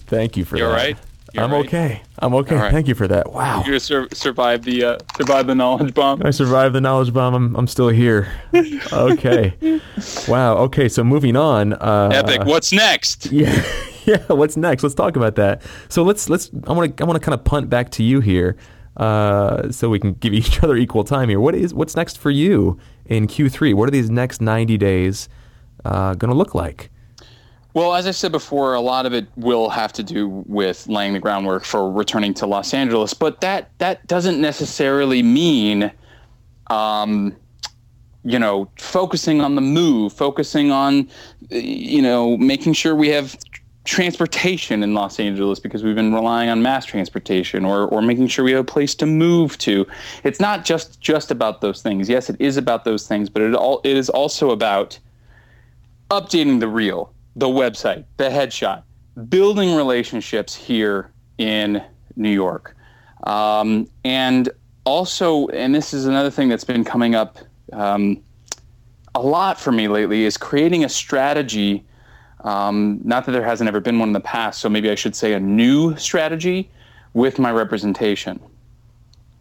Thank 0.07 0.35
you 0.35 0.43
for 0.43 0.55
that. 0.55 0.59
You're 0.59 0.71
right. 0.71 0.97
You're 1.33 1.43
I'm 1.43 1.51
right. 1.51 1.65
okay. 1.65 2.01
I'm 2.19 2.33
okay. 2.35 2.55
Right. 2.55 2.71
Thank 2.71 2.87
you 2.87 2.93
for 2.93 3.07
that. 3.07 3.33
Wow. 3.33 3.63
You 3.65 3.79
sur- 3.79 4.07
survived 4.13 4.65
the 4.65 4.83
uh, 4.83 4.97
survived 5.17 5.49
the 5.49 5.55
knowledge 5.55 5.93
bomb. 5.95 6.21
I 6.23 6.29
survived 6.29 6.75
the 6.75 6.81
knowledge 6.81 7.11
bomb. 7.11 7.33
I'm 7.33 7.55
I'm 7.55 7.67
still 7.67 7.89
here. 7.89 8.31
okay. 8.93 9.81
wow. 10.27 10.57
Okay. 10.57 10.87
So 10.87 11.03
moving 11.03 11.35
on. 11.35 11.73
Uh, 11.73 12.09
Epic. 12.13 12.45
What's 12.45 12.71
next? 12.71 13.31
Yeah. 13.31 13.63
Yeah. 14.05 14.17
What's 14.27 14.57
next? 14.57 14.83
Let's 14.83 14.95
talk 14.95 15.15
about 15.15 15.35
that. 15.35 15.61
So 15.89 16.03
let's 16.03 16.29
let's. 16.29 16.51
I 16.67 16.73
want 16.73 16.97
to 16.97 17.03
I 17.03 17.07
want 17.07 17.19
to 17.19 17.25
kind 17.25 17.33
of 17.33 17.43
punt 17.45 17.69
back 17.69 17.89
to 17.91 18.03
you 18.03 18.19
here, 18.19 18.57
uh, 18.97 19.71
so 19.71 19.89
we 19.89 19.97
can 19.99 20.13
give 20.13 20.33
each 20.39 20.61
other 20.61 20.75
equal 20.75 21.03
time 21.03 21.29
here. 21.29 21.39
What 21.39 21.55
is 21.55 21.73
what's 21.73 21.95
next 21.95 22.19
for 22.19 22.29
you 22.29 22.77
in 23.05 23.27
Q3? 23.27 23.73
What 23.73 23.87
are 23.87 23.91
these 23.91 24.09
next 24.11 24.39
90 24.41 24.77
days 24.77 25.29
uh, 25.85 26.13
going 26.15 26.29
to 26.31 26.37
look 26.37 26.53
like? 26.53 26.91
Well, 27.73 27.95
as 27.95 28.05
I 28.05 28.11
said 28.11 28.31
before, 28.31 28.75
a 28.75 28.81
lot 28.81 29.07
of 29.07 29.13
it 29.13 29.27
will 29.35 29.69
have 29.69 29.91
to 29.93 30.03
do 30.03 30.43
with 30.45 30.87
laying 30.87 31.13
the 31.13 31.19
groundwork 31.19 31.63
for 31.63 31.91
returning 31.91 32.35
to 32.35 32.45
Los 32.45 32.71
Angeles, 32.73 33.15
but 33.15 33.41
that 33.41 33.71
that 33.79 34.05
doesn't 34.05 34.39
necessarily 34.39 35.23
mean, 35.23 35.91
um, 36.67 37.35
you 38.23 38.37
know, 38.37 38.69
focusing 38.77 39.41
on 39.41 39.55
the 39.55 39.61
move, 39.61 40.13
focusing 40.13 40.71
on, 40.71 41.09
you 41.49 42.01
know, 42.01 42.37
making 42.37 42.73
sure 42.73 42.95
we 42.95 43.09
have 43.09 43.35
transportation 43.85 44.83
in 44.83 44.93
Los 44.93 45.19
Angeles 45.19 45.59
because 45.59 45.83
we've 45.83 45.95
been 45.95 46.13
relying 46.13 46.49
on 46.49 46.61
mass 46.61 46.85
transportation 46.85 47.65
or 47.65 47.87
or 47.87 48.03
making 48.03 48.27
sure 48.27 48.45
we 48.45 48.51
have 48.51 48.61
a 48.61 48.63
place 48.63 48.93
to 48.95 49.07
move 49.07 49.57
to. 49.57 49.87
It's 50.23 50.39
not 50.39 50.63
just 50.63 51.01
just 51.01 51.31
about 51.31 51.61
those 51.61 51.81
things. 51.81 52.07
Yes, 52.07 52.29
it 52.29 52.35
is 52.39 52.55
about 52.55 52.85
those 52.85 53.07
things, 53.07 53.29
but 53.29 53.41
it 53.41 53.55
all 53.55 53.81
it 53.83 53.97
is 53.97 54.09
also 54.11 54.51
about 54.51 54.99
updating 56.11 56.59
the 56.59 56.67
reel 56.67 57.12
the 57.35 57.47
website, 57.47 58.05
the 58.17 58.25
headshot, 58.25 58.83
building 59.29 59.75
relationships 59.75 60.55
here 60.55 61.11
in 61.37 61.83
New 62.15 62.31
York. 62.31 62.75
Um, 63.25 63.87
and 64.03 64.49
also, 64.85 65.47
and 65.47 65.73
this 65.73 65.93
is 65.93 66.05
another 66.05 66.29
thing 66.29 66.49
that's 66.49 66.63
been 66.63 66.83
coming 66.83 67.15
up 67.15 67.37
um, 67.71 68.21
a 69.15 69.21
lot 69.21 69.59
for 69.59 69.71
me 69.71 69.87
lately, 69.87 70.25
is 70.25 70.37
creating 70.37 70.83
a 70.83 70.89
strategy. 70.89 71.85
Um, 72.41 72.99
not 73.03 73.25
that 73.25 73.31
there 73.31 73.43
hasn't 73.43 73.67
ever 73.67 73.79
been 73.79 73.99
one 73.99 74.09
in 74.09 74.13
the 74.13 74.19
past, 74.19 74.59
so 74.59 74.69
maybe 74.69 74.89
I 74.89 74.95
should 74.95 75.15
say 75.15 75.33
a 75.33 75.39
new 75.39 75.95
strategy 75.97 76.69
with 77.13 77.39
my 77.39 77.51
representation. 77.51 78.39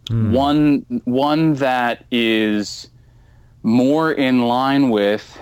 Mm. 0.06 0.32
One, 0.32 1.02
one 1.04 1.54
that 1.54 2.04
is 2.10 2.88
more 3.62 4.12
in 4.12 4.42
line 4.42 4.90
with 4.90 5.38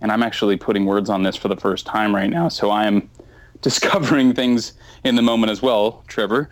and 0.00 0.10
I'm 0.10 0.22
actually 0.22 0.56
putting 0.56 0.86
words 0.86 1.10
on 1.10 1.22
this 1.22 1.36
for 1.36 1.48
the 1.48 1.56
first 1.56 1.86
time 1.86 2.14
right 2.14 2.30
now. 2.30 2.48
So 2.48 2.70
I 2.70 2.86
am 2.86 3.10
discovering 3.60 4.34
things 4.34 4.72
in 5.04 5.14
the 5.14 5.22
moment 5.22 5.50
as 5.50 5.62
well, 5.62 6.02
Trevor. 6.06 6.48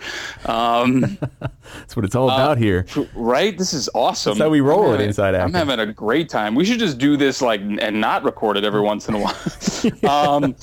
Um, 0.46 1.18
That's 1.40 1.96
what 1.96 2.04
it's 2.04 2.14
all 2.14 2.28
about 2.28 2.52
uh, 2.52 2.60
here, 2.60 2.86
right? 3.14 3.56
This 3.56 3.72
is 3.72 3.88
awesome. 3.94 4.32
That's 4.32 4.42
how 4.42 4.50
we 4.50 4.60
roll 4.60 4.94
it 4.94 5.00
inside 5.00 5.34
out. 5.34 5.42
I'm 5.42 5.54
having 5.54 5.80
a 5.80 5.92
great 5.92 6.28
time. 6.28 6.54
We 6.54 6.64
should 6.64 6.78
just 6.78 6.98
do 6.98 7.16
this 7.16 7.42
like 7.42 7.60
and 7.60 8.00
not 8.00 8.24
record 8.24 8.56
it 8.56 8.64
every 8.64 8.80
once 8.80 9.08
in 9.08 9.14
a 9.14 9.18
while. 9.18 10.10
um, 10.42 10.54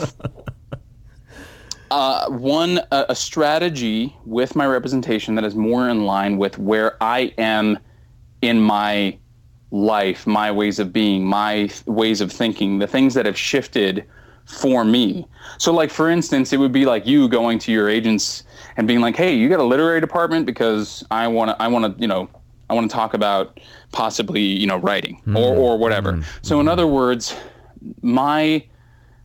uh, 1.91 2.29
one 2.29 2.79
a, 2.91 3.05
a 3.09 3.15
strategy 3.15 4.15
with 4.25 4.55
my 4.55 4.65
representation 4.65 5.35
that 5.35 5.43
is 5.43 5.55
more 5.55 5.89
in 5.89 6.05
line 6.05 6.37
with 6.37 6.57
where 6.57 7.01
I 7.01 7.33
am 7.37 7.79
in 8.41 8.59
my 8.59 9.17
life, 9.71 10.25
my 10.25 10.51
ways 10.51 10.79
of 10.79 10.93
being, 10.93 11.25
my 11.25 11.67
th- 11.67 11.85
ways 11.85 12.21
of 12.21 12.31
thinking, 12.31 12.79
the 12.79 12.87
things 12.87 13.13
that 13.13 13.25
have 13.25 13.37
shifted 13.37 14.05
for 14.45 14.85
me. 14.85 15.27
So, 15.57 15.73
like 15.73 15.89
for 15.89 16.09
instance, 16.09 16.53
it 16.53 16.57
would 16.57 16.71
be 16.71 16.85
like 16.85 17.05
you 17.05 17.27
going 17.27 17.59
to 17.59 17.71
your 17.71 17.89
agents 17.89 18.43
and 18.77 18.87
being 18.87 19.01
like, 19.01 19.15
"Hey, 19.15 19.33
you 19.35 19.49
got 19.49 19.59
a 19.59 19.63
literary 19.63 20.01
department 20.01 20.45
because 20.45 21.03
I 21.11 21.27
want 21.27 21.49
to, 21.49 21.61
I 21.61 21.67
want 21.67 21.95
to, 21.95 22.01
you 22.01 22.07
know, 22.07 22.29
I 22.69 22.73
want 22.73 22.89
to 22.89 22.95
talk 22.95 23.13
about 23.13 23.59
possibly, 23.91 24.41
you 24.41 24.67
know, 24.67 24.77
writing 24.77 25.17
mm-hmm. 25.17 25.37
or 25.37 25.55
or 25.55 25.77
whatever." 25.77 26.13
Mm-hmm. 26.13 26.39
So, 26.43 26.59
in 26.59 26.67
other 26.67 26.87
words, 26.87 27.35
my 28.01 28.63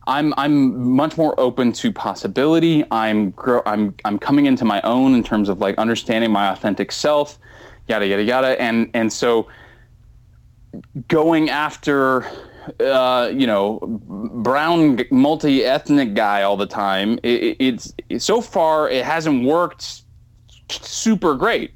I'm 0.07 0.33
I'm 0.37 0.91
much 0.95 1.17
more 1.17 1.39
open 1.39 1.71
to 1.73 1.91
possibility. 1.91 2.83
I'm 2.91 3.31
grow, 3.31 3.61
I'm 3.65 3.95
I'm 4.05 4.17
coming 4.17 4.45
into 4.45 4.65
my 4.65 4.81
own 4.81 5.13
in 5.13 5.23
terms 5.23 5.49
of 5.49 5.59
like 5.59 5.77
understanding 5.77 6.31
my 6.31 6.49
authentic 6.49 6.91
self, 6.91 7.37
yada 7.87 8.07
yada 8.07 8.23
yada, 8.23 8.61
and 8.61 8.89
and 8.93 9.13
so 9.13 9.47
going 11.07 11.49
after 11.49 12.25
uh, 12.79 13.31
you 13.33 13.47
know 13.47 13.79
brown 13.81 15.01
multi-ethnic 15.09 16.13
guy 16.13 16.43
all 16.43 16.55
the 16.55 16.65
time 16.65 17.19
it, 17.23 17.57
it's 17.59 17.93
so 18.19 18.39
far 18.39 18.89
it 18.89 19.03
hasn't 19.03 19.43
worked 19.43 20.03
super 20.71 21.35
great. 21.35 21.71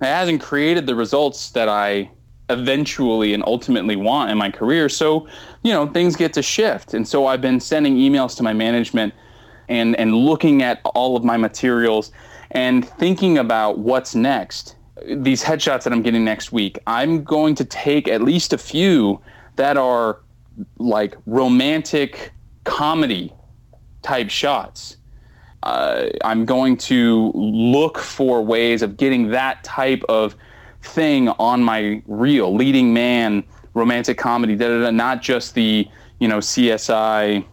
It 0.00 0.06
hasn't 0.06 0.40
created 0.40 0.86
the 0.86 0.94
results 0.94 1.50
that 1.50 1.68
i 1.68 2.10
eventually 2.50 3.32
and 3.32 3.42
ultimately 3.46 3.96
want 3.96 4.30
in 4.30 4.36
my 4.36 4.50
career. 4.50 4.88
So 4.88 5.26
you 5.62 5.72
know 5.72 5.86
things 5.86 6.16
get 6.16 6.32
to 6.34 6.42
shift. 6.42 6.94
And 6.94 7.06
so 7.06 7.26
i've 7.26 7.40
been 7.40 7.60
sending 7.60 7.96
emails 7.96 8.36
to 8.36 8.42
my 8.42 8.52
management 8.52 9.14
and 9.68 9.96
and 9.96 10.14
looking 10.14 10.62
at 10.62 10.80
all 10.94 11.16
of 11.16 11.24
my 11.24 11.36
materials 11.36 12.12
and 12.50 12.86
thinking 12.86 13.38
about 13.38 13.78
what's 13.78 14.14
next 14.14 14.76
these 15.06 15.42
headshots 15.42 15.84
that 15.84 15.92
I'm 15.92 16.02
getting 16.02 16.24
next 16.24 16.52
week, 16.52 16.78
I'm 16.86 17.24
going 17.24 17.54
to 17.56 17.64
take 17.64 18.08
at 18.08 18.22
least 18.22 18.52
a 18.52 18.58
few 18.58 19.20
that 19.56 19.76
are 19.76 20.20
like 20.78 21.16
romantic 21.26 22.32
comedy 22.64 23.32
type 24.02 24.30
shots. 24.30 24.96
Uh, 25.62 26.06
I'm 26.24 26.44
going 26.44 26.76
to 26.76 27.30
look 27.34 27.98
for 27.98 28.42
ways 28.42 28.82
of 28.82 28.96
getting 28.96 29.28
that 29.30 29.62
type 29.62 30.02
of 30.08 30.34
thing 30.82 31.28
on 31.28 31.62
my 31.62 32.02
reel, 32.06 32.54
leading 32.54 32.92
man, 32.92 33.44
romantic 33.74 34.18
comedy, 34.18 34.56
da, 34.56 34.68
da, 34.68 34.80
da, 34.84 34.90
not 34.90 35.22
just 35.22 35.54
the 35.54 35.88
you 36.18 36.28
know 36.28 36.38
CSI, 36.38 37.44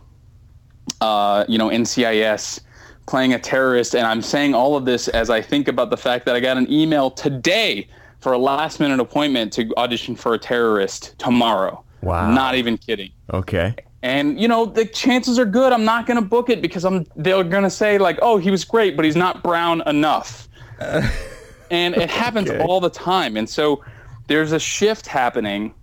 uh, 1.01 1.45
you 1.47 1.57
know 1.57 1.69
NCIS 1.69 2.61
playing 3.09 3.33
a 3.33 3.39
terrorist, 3.39 3.95
and 3.95 4.05
I'm 4.05 4.21
saying 4.21 4.53
all 4.53 4.77
of 4.77 4.85
this 4.85 5.07
as 5.09 5.29
I 5.29 5.41
think 5.41 5.67
about 5.67 5.89
the 5.89 5.97
fact 5.97 6.25
that 6.27 6.35
I 6.35 6.39
got 6.39 6.57
an 6.57 6.71
email 6.71 7.09
today 7.09 7.87
for 8.19 8.33
a 8.33 8.37
last 8.37 8.79
minute 8.79 8.99
appointment 8.99 9.51
to 9.53 9.73
audition 9.77 10.15
for 10.15 10.35
a 10.35 10.37
terrorist 10.37 11.17
tomorrow. 11.17 11.83
Wow. 12.01 12.31
Not 12.31 12.55
even 12.55 12.77
kidding. 12.77 13.11
Okay. 13.33 13.75
And 14.03 14.39
you 14.39 14.47
know 14.47 14.65
the 14.65 14.85
chances 14.85 15.37
are 15.37 15.45
good 15.45 15.73
I'm 15.73 15.83
not 15.83 16.05
going 16.05 16.15
to 16.15 16.25
book 16.25 16.49
it 16.49 16.61
because 16.61 16.85
I'm 16.85 17.05
they're 17.17 17.43
going 17.43 17.63
to 17.63 17.69
say 17.69 17.97
like, 17.97 18.17
"Oh, 18.21 18.37
he 18.37 18.49
was 18.51 18.63
great, 18.63 18.95
but 18.95 19.03
he's 19.03 19.17
not 19.17 19.43
brown 19.43 19.81
enough." 19.87 20.47
and 20.79 21.95
it 21.95 22.09
happens 22.09 22.49
Okay. 22.49 22.63
all 22.63 22.79
the 22.79 22.89
time. 22.89 23.35
And 23.35 23.49
so 23.49 23.83
there's 24.27 24.53
a 24.53 24.59
shift 24.59 25.07
happening 25.07 25.73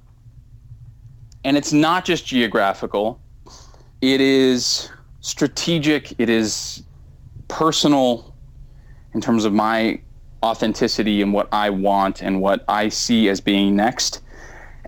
and 1.44 1.56
it's 1.56 1.72
not 1.72 2.04
just 2.04 2.26
geographical. 2.26 3.20
It 4.00 4.20
is 4.20 4.88
strategic, 5.20 6.18
it 6.18 6.30
is 6.30 6.82
personal 7.48 8.34
in 9.14 9.20
terms 9.20 9.44
of 9.44 9.52
my 9.52 10.00
authenticity 10.42 11.22
and 11.22 11.32
what 11.32 11.48
I 11.52 11.70
want 11.70 12.22
and 12.22 12.40
what 12.40 12.64
I 12.68 12.88
see 12.88 13.28
as 13.28 13.40
being 13.40 13.74
next. 13.74 14.20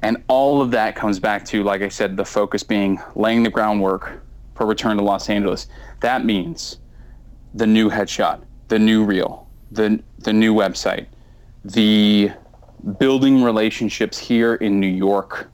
And 0.02 0.22
all 0.28 0.62
of 0.62 0.70
that 0.72 0.94
comes 0.94 1.18
back 1.18 1.44
to, 1.46 1.64
like 1.64 1.82
I 1.82 1.88
said, 1.88 2.16
the 2.16 2.24
focus 2.24 2.62
being 2.62 3.00
laying 3.16 3.42
the 3.42 3.50
groundwork 3.50 4.22
for 4.54 4.66
return 4.66 4.96
to 4.96 5.02
Los 5.02 5.28
Angeles. 5.28 5.66
That 6.00 6.24
means 6.24 6.78
the 7.54 7.66
new 7.66 7.90
headshot, 7.90 8.42
the 8.68 8.78
new 8.78 9.04
reel, 9.04 9.48
the 9.72 10.02
the 10.18 10.32
new 10.32 10.54
website, 10.54 11.06
the 11.64 12.30
building 12.98 13.42
relationships 13.42 14.18
here 14.18 14.54
in 14.54 14.78
New 14.78 14.86
York 14.86 15.50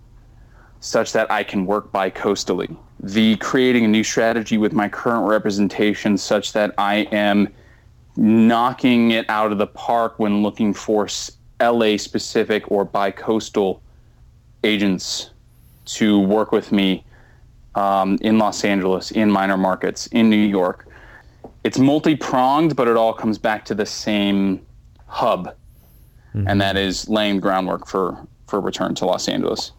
such 0.81 1.13
that 1.13 1.31
I 1.31 1.43
can 1.43 1.65
work 1.65 1.91
bi 1.93 2.11
coastally. 2.11 2.77
The 3.05 3.37
creating 3.37 3.85
a 3.85 3.89
new 3.89 4.03
strategy 4.03 4.57
with 4.57 4.73
my 4.73 4.89
current 4.89 5.29
representation 5.29 6.17
such 6.17 6.55
that 6.55 6.75
I 6.79 7.07
am 7.13 7.53
knocking 8.17 9.11
it 9.11 9.29
out 9.29 9.53
of 9.53 9.59
the 9.59 9.67
park 9.67 10.19
when 10.19 10.43
looking 10.43 10.73
for 10.73 11.07
LA 11.61 11.99
specific 11.99 12.71
or 12.71 12.83
bi 12.87 13.11
coastal 13.11 13.83
agents 14.63 15.31
to 15.85 16.19
work 16.19 16.51
with 16.51 16.73
me 16.73 17.05
um, 17.75 18.17
in 18.23 18.39
Los 18.39 18.65
Angeles, 18.65 19.11
in 19.11 19.31
minor 19.31 19.59
markets, 19.59 20.07
in 20.07 20.31
New 20.31 20.37
York. 20.37 20.89
It's 21.63 21.79
multi 21.79 22.17
pronged, 22.17 22.75
but 22.75 22.89
it 22.89 22.97
all 22.97 23.13
comes 23.13 23.37
back 23.37 23.67
to 23.67 23.75
the 23.75 23.85
same 23.85 24.65
hub, 25.07 25.55
and 26.49 26.59
that 26.59 26.79
is 26.79 27.07
laying 27.07 27.37
the 27.37 27.43
groundwork 27.43 27.87
for, 27.87 28.27
for 28.47 28.63
return 28.63 28.95
to 28.95 29.05
Los 29.05 29.29
Angeles. 29.29 29.73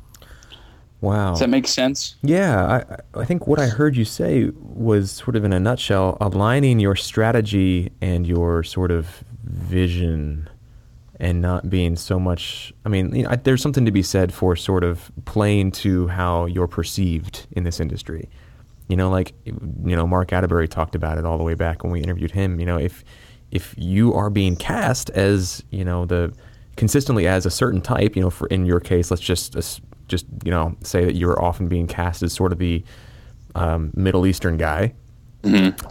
Wow. 1.02 1.32
Does 1.32 1.40
that 1.42 1.50
make 1.50 1.68
sense? 1.68 2.16
Yeah, 2.24 2.82
I, 3.16 3.20
I 3.22 3.26
think 3.26 3.48
what 3.48 3.60
I 3.60 3.68
heard 3.68 3.96
you 3.96 4.06
say 4.06 4.50
was 4.56 5.12
sort 5.12 5.36
of 5.36 5.44
in 5.44 5.54
a 5.54 5.60
nutshell 5.60 6.18
aligning 6.20 6.80
your 6.80 6.96
strategy 6.96 7.92
and 8.02 8.26
your 8.26 8.64
sort 8.64 8.92
of 8.92 9.24
vision 9.44 10.50
and 11.20 11.42
not 11.42 11.70
being 11.70 11.96
so 11.96 12.20
much. 12.20 12.74
I 12.86 12.90
mean, 12.90 13.16
you 13.16 13.24
know, 13.24 13.30
I- 13.30 13.36
there's 13.36 13.62
something 13.62 13.86
to 13.86 13.92
be 13.92 14.04
said 14.04 14.34
for 14.34 14.56
sort 14.56 14.84
of 14.84 15.12
playing 15.26 15.72
to 15.74 16.08
how 16.08 16.46
you're 16.46 16.68
perceived 16.68 17.46
in 17.52 17.64
this 17.64 17.80
industry. 17.80 18.28
You 18.88 18.96
know, 18.98 19.10
like 19.10 19.34
you 19.46 19.96
know, 19.96 20.06
Mark 20.06 20.32
Atterbury 20.34 20.68
talked 20.68 20.94
about 20.96 21.18
it 21.18 21.26
all 21.26 21.38
the 21.38 21.44
way 21.44 21.56
back 21.56 21.84
when 21.84 21.92
we 21.92 22.02
interviewed 22.02 22.32
him. 22.32 22.60
You 22.60 22.66
know, 22.66 22.78
if 22.78 23.04
if 23.52 23.74
you 23.78 24.14
are 24.14 24.30
being 24.30 24.56
cast 24.56 25.10
as 25.12 25.64
you 25.72 25.84
know 25.86 26.06
the 26.06 26.34
consistently 26.76 27.28
as 27.28 27.46
a 27.46 27.52
certain 27.52 27.82
type, 27.82 28.16
you 28.16 28.22
know, 28.22 28.30
for 28.30 28.48
in 28.48 28.66
your 28.66 28.80
case, 28.80 29.12
let's 29.12 29.22
just 29.24 29.56
just 30.08 30.26
you 30.44 30.52
know 30.52 30.76
say 30.84 31.06
that 31.06 31.16
you're 31.16 31.42
often 31.44 31.68
being 31.68 31.88
cast 31.88 32.22
as 32.24 32.34
sort 32.34 32.52
of 32.52 32.60
the 32.60 32.84
um, 33.56 33.92
Middle 33.96 34.26
Eastern 34.26 34.58
guy. 34.58 34.94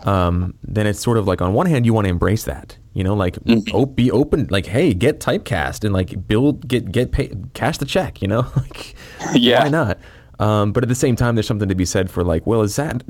Um, 0.04 0.54
then 0.64 0.86
it's 0.88 1.00
sort 1.00 1.16
of 1.16 1.28
like 1.28 1.40
on 1.40 1.52
one 1.54 1.66
hand 1.66 1.86
you 1.86 1.94
want 1.94 2.06
to 2.06 2.10
embrace 2.10 2.42
that, 2.44 2.76
you 2.92 3.04
know, 3.04 3.14
like 3.14 3.38
op- 3.72 3.94
be 3.94 4.10
open, 4.10 4.48
like 4.50 4.66
hey, 4.66 4.92
get 4.92 5.20
typecast 5.20 5.84
and 5.84 5.92
like 5.94 6.26
build, 6.26 6.66
get 6.66 6.90
get 6.90 7.12
pay, 7.12 7.32
cash 7.54 7.78
the 7.78 7.84
check, 7.84 8.20
you 8.20 8.26
know, 8.26 8.40
like 8.56 8.96
Yeah. 9.34 9.62
why 9.62 9.68
not? 9.68 9.98
Um, 10.40 10.72
but 10.72 10.82
at 10.82 10.88
the 10.88 10.94
same 10.96 11.14
time, 11.14 11.36
there's 11.36 11.46
something 11.46 11.68
to 11.68 11.74
be 11.76 11.84
said 11.84 12.10
for 12.10 12.24
like, 12.24 12.46
well, 12.48 12.62
is 12.62 12.74
that 12.76 13.04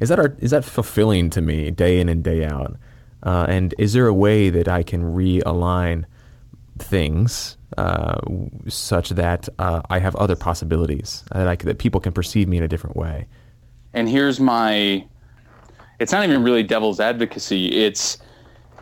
is 0.00 0.08
that 0.08 0.18
our, 0.18 0.34
is 0.40 0.50
that 0.50 0.64
fulfilling 0.64 1.30
to 1.30 1.40
me 1.40 1.70
day 1.70 2.00
in 2.00 2.08
and 2.08 2.24
day 2.24 2.44
out? 2.44 2.76
Uh, 3.22 3.46
and 3.48 3.72
is 3.78 3.92
there 3.92 4.08
a 4.08 4.14
way 4.14 4.50
that 4.50 4.66
I 4.66 4.82
can 4.82 5.02
realign 5.14 6.04
things 6.78 7.56
uh, 7.76 8.20
such 8.68 9.10
that 9.10 9.48
uh, 9.58 9.82
I 9.90 9.98
have 9.98 10.14
other 10.16 10.36
possibilities 10.36 11.24
that 11.32 11.48
I, 11.48 11.56
that 11.56 11.78
people 11.78 12.00
can 12.00 12.12
perceive 12.12 12.48
me 12.48 12.56
in 12.56 12.62
a 12.62 12.68
different 12.68 12.96
way? 12.96 13.26
and 13.96 14.08
here's 14.08 14.38
my 14.38 15.04
it's 15.98 16.12
not 16.12 16.22
even 16.22 16.44
really 16.44 16.62
devil's 16.62 17.00
advocacy. 17.00 17.68
It's 17.74 18.18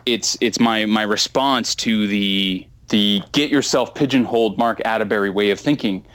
it's 0.05 0.37
it's 0.41 0.59
my 0.59 0.85
my 0.85 1.03
response 1.03 1.73
to 1.75 2.05
the 2.05 2.67
the 2.89 3.23
get 3.31 3.49
yourself 3.49 3.95
pigeonholed 3.95 4.57
mark 4.57 4.81
atterbury 4.85 5.29
way 5.31 5.49
of 5.49 5.59
thinking. 5.59 6.05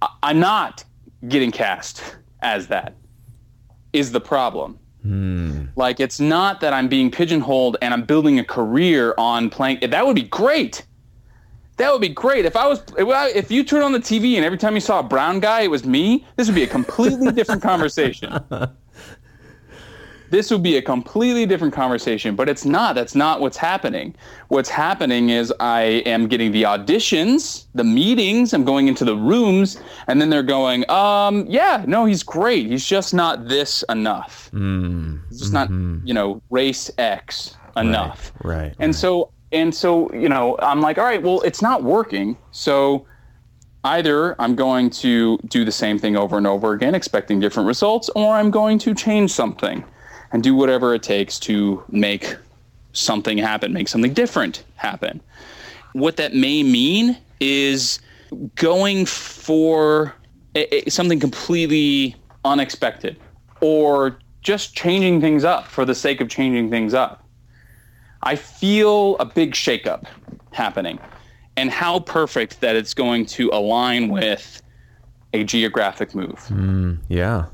I, 0.00 0.08
i'm 0.22 0.38
not 0.38 0.84
getting 1.28 1.50
cast 1.50 2.02
as 2.40 2.68
that 2.68 2.94
is 3.92 4.12
the 4.12 4.20
problem 4.20 4.78
Hmm. 5.06 5.66
like 5.76 6.00
it's 6.00 6.18
not 6.18 6.60
that 6.62 6.72
i'm 6.72 6.88
being 6.88 7.12
pigeonholed 7.12 7.76
and 7.80 7.94
i'm 7.94 8.02
building 8.02 8.40
a 8.40 8.44
career 8.44 9.14
on 9.16 9.50
playing 9.50 9.78
that 9.88 10.04
would 10.04 10.16
be 10.16 10.22
great 10.22 10.84
that 11.76 11.92
would 11.92 12.00
be 12.00 12.08
great. 12.08 12.44
If 12.44 12.56
I 12.56 12.66
was, 12.66 12.82
if, 12.96 13.06
I, 13.08 13.28
if 13.28 13.50
you 13.50 13.62
turn 13.62 13.82
on 13.82 13.92
the 13.92 13.98
TV 13.98 14.36
and 14.36 14.44
every 14.44 14.58
time 14.58 14.74
you 14.74 14.80
saw 14.80 15.00
a 15.00 15.02
brown 15.02 15.40
guy, 15.40 15.62
it 15.62 15.70
was 15.70 15.84
me. 15.84 16.26
This 16.36 16.48
would 16.48 16.54
be 16.54 16.62
a 16.62 16.66
completely 16.66 17.32
different 17.32 17.62
conversation. 17.62 18.32
This 20.30 20.50
would 20.50 20.62
be 20.62 20.76
a 20.76 20.82
completely 20.82 21.46
different 21.46 21.72
conversation, 21.72 22.34
but 22.34 22.48
it's 22.48 22.64
not. 22.64 22.94
That's 22.94 23.14
not 23.14 23.40
what's 23.40 23.56
happening. 23.56 24.14
What's 24.48 24.68
happening 24.68 25.30
is 25.30 25.52
I 25.60 26.02
am 26.06 26.26
getting 26.26 26.52
the 26.52 26.64
auditions, 26.64 27.66
the 27.74 27.84
meetings. 27.84 28.52
I'm 28.52 28.64
going 28.64 28.88
into 28.88 29.04
the 29.04 29.16
rooms, 29.16 29.80
and 30.08 30.20
then 30.20 30.30
they're 30.30 30.42
going, 30.42 30.88
um, 30.90 31.46
"Yeah, 31.48 31.84
no, 31.86 32.04
he's 32.04 32.22
great. 32.22 32.66
He's 32.66 32.84
just 32.84 33.14
not 33.14 33.48
this 33.48 33.84
enough. 33.88 34.50
He's 35.30 35.40
just 35.40 35.52
not, 35.52 35.70
you 35.70 36.14
know, 36.14 36.42
race 36.50 36.90
X 36.98 37.56
enough." 37.76 38.32
Right. 38.42 38.74
And 38.78 38.94
so 38.94 39.30
and 39.52 39.74
so, 39.74 40.12
you 40.12 40.28
know, 40.28 40.56
I'm 40.58 40.80
like, 40.80 40.98
all 40.98 41.04
right, 41.04 41.22
well, 41.22 41.40
it's 41.42 41.62
not 41.62 41.82
working. 41.82 42.36
So 42.50 43.06
either 43.84 44.40
I'm 44.40 44.56
going 44.56 44.90
to 44.90 45.38
do 45.48 45.64
the 45.64 45.72
same 45.72 45.98
thing 45.98 46.16
over 46.16 46.36
and 46.36 46.46
over 46.46 46.72
again, 46.72 46.94
expecting 46.94 47.38
different 47.38 47.66
results, 47.66 48.10
or 48.16 48.34
I'm 48.34 48.50
going 48.50 48.78
to 48.80 48.94
change 48.94 49.30
something 49.30 49.84
and 50.32 50.42
do 50.42 50.54
whatever 50.54 50.94
it 50.94 51.02
takes 51.02 51.38
to 51.40 51.82
make 51.88 52.36
something 52.92 53.38
happen, 53.38 53.72
make 53.72 53.88
something 53.88 54.12
different 54.12 54.64
happen. 54.76 55.20
What 55.92 56.16
that 56.16 56.34
may 56.34 56.62
mean 56.62 57.16
is 57.40 57.98
going 58.54 59.06
for 59.06 60.14
a, 60.54 60.88
a- 60.88 60.90
something 60.90 61.20
completely 61.20 62.16
unexpected 62.44 63.16
or 63.60 64.18
just 64.42 64.74
changing 64.74 65.20
things 65.20 65.44
up 65.44 65.66
for 65.66 65.84
the 65.84 65.94
sake 65.94 66.20
of 66.20 66.28
changing 66.28 66.70
things 66.70 66.94
up. 66.94 67.24
I 68.22 68.36
feel 68.36 69.16
a 69.18 69.24
big 69.24 69.52
shakeup 69.52 70.06
happening, 70.52 70.98
and 71.56 71.70
how 71.70 72.00
perfect 72.00 72.60
that 72.60 72.76
it's 72.76 72.94
going 72.94 73.26
to 73.26 73.50
align 73.52 74.08
with 74.08 74.62
a 75.32 75.44
geographic 75.44 76.14
move. 76.14 76.38
Mm, 76.48 76.98
yeah. 77.08 77.46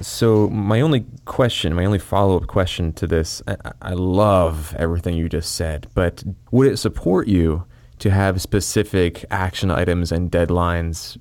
So 0.00 0.48
my 0.48 0.80
only 0.80 1.04
question, 1.24 1.74
my 1.74 1.84
only 1.84 1.98
follow-up 1.98 2.46
question 2.46 2.92
to 2.94 3.06
this, 3.06 3.42
I, 3.48 3.56
I 3.82 3.92
love 3.94 4.74
everything 4.78 5.14
you 5.14 5.28
just 5.28 5.56
said, 5.56 5.88
but 5.94 6.22
would 6.52 6.68
it 6.68 6.76
support 6.76 7.26
you 7.26 7.64
to 7.98 8.10
have 8.10 8.40
specific 8.40 9.24
action 9.30 9.70
items 9.70 10.12
and 10.12 10.30
deadlines 10.30 11.18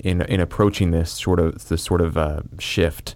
in 0.00 0.22
in 0.22 0.40
approaching 0.40 0.90
this 0.90 1.10
sort 1.10 1.38
of 1.38 1.68
this 1.68 1.82
sort 1.82 2.00
of 2.00 2.16
uh, 2.16 2.40
shift, 2.58 3.14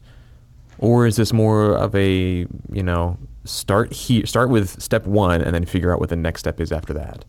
or 0.79 1.07
is 1.07 1.17
this 1.17 1.33
more 1.33 1.77
of 1.77 1.95
a 1.95 2.47
you 2.71 2.83
know 2.83 3.17
start 3.45 3.93
here, 3.93 4.27
start 4.27 4.51
with 4.51 4.81
step 4.81 5.07
one, 5.07 5.41
and 5.41 5.55
then 5.55 5.65
figure 5.65 5.93
out 5.93 6.01
what 6.01 6.11
the 6.11 6.17
next 6.17 6.41
step 6.41 6.61
is 6.61 6.71
after 6.71 6.93
that? 6.93 7.25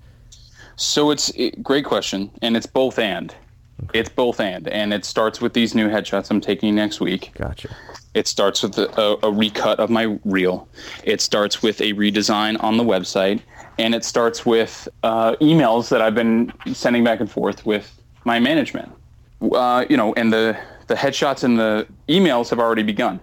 So 0.75 1.11
it's 1.11 1.29
it, 1.35 1.63
great 1.63 1.85
question, 1.85 2.31
and 2.41 2.55
it's 2.55 2.65
both 2.65 2.99
and. 2.99 3.33
It's 3.93 4.09
both 4.09 4.39
and, 4.39 4.67
and 4.67 4.93
it 4.93 5.05
starts 5.05 5.41
with 5.41 5.53
these 5.53 5.75
new 5.75 5.89
headshots 5.89 6.29
I'm 6.29 6.41
taking 6.41 6.75
next 6.75 6.99
week. 6.99 7.31
Gotcha. 7.35 7.69
It 8.13 8.27
starts 8.27 8.63
with 8.63 8.77
a, 8.77 8.89
a, 8.99 9.27
a 9.27 9.31
recut 9.31 9.79
of 9.79 9.89
my 9.89 10.17
reel. 10.25 10.67
It 11.03 11.21
starts 11.21 11.61
with 11.61 11.79
a 11.81 11.93
redesign 11.93 12.61
on 12.63 12.77
the 12.77 12.83
website, 12.83 13.41
and 13.77 13.93
it 13.93 14.03
starts 14.03 14.45
with 14.45 14.87
uh, 15.03 15.35
emails 15.37 15.89
that 15.89 16.01
I've 16.01 16.15
been 16.15 16.51
sending 16.73 17.03
back 17.03 17.19
and 17.19 17.29
forth 17.29 17.65
with 17.65 17.99
my 18.25 18.39
management. 18.39 18.91
Uh, 19.41 19.85
you 19.89 19.95
know, 19.95 20.13
and 20.15 20.33
the 20.33 20.57
the 20.87 20.95
headshots 20.95 21.43
and 21.43 21.57
the 21.57 21.87
emails 22.07 22.49
have 22.49 22.59
already 22.59 22.83
begun. 22.83 23.19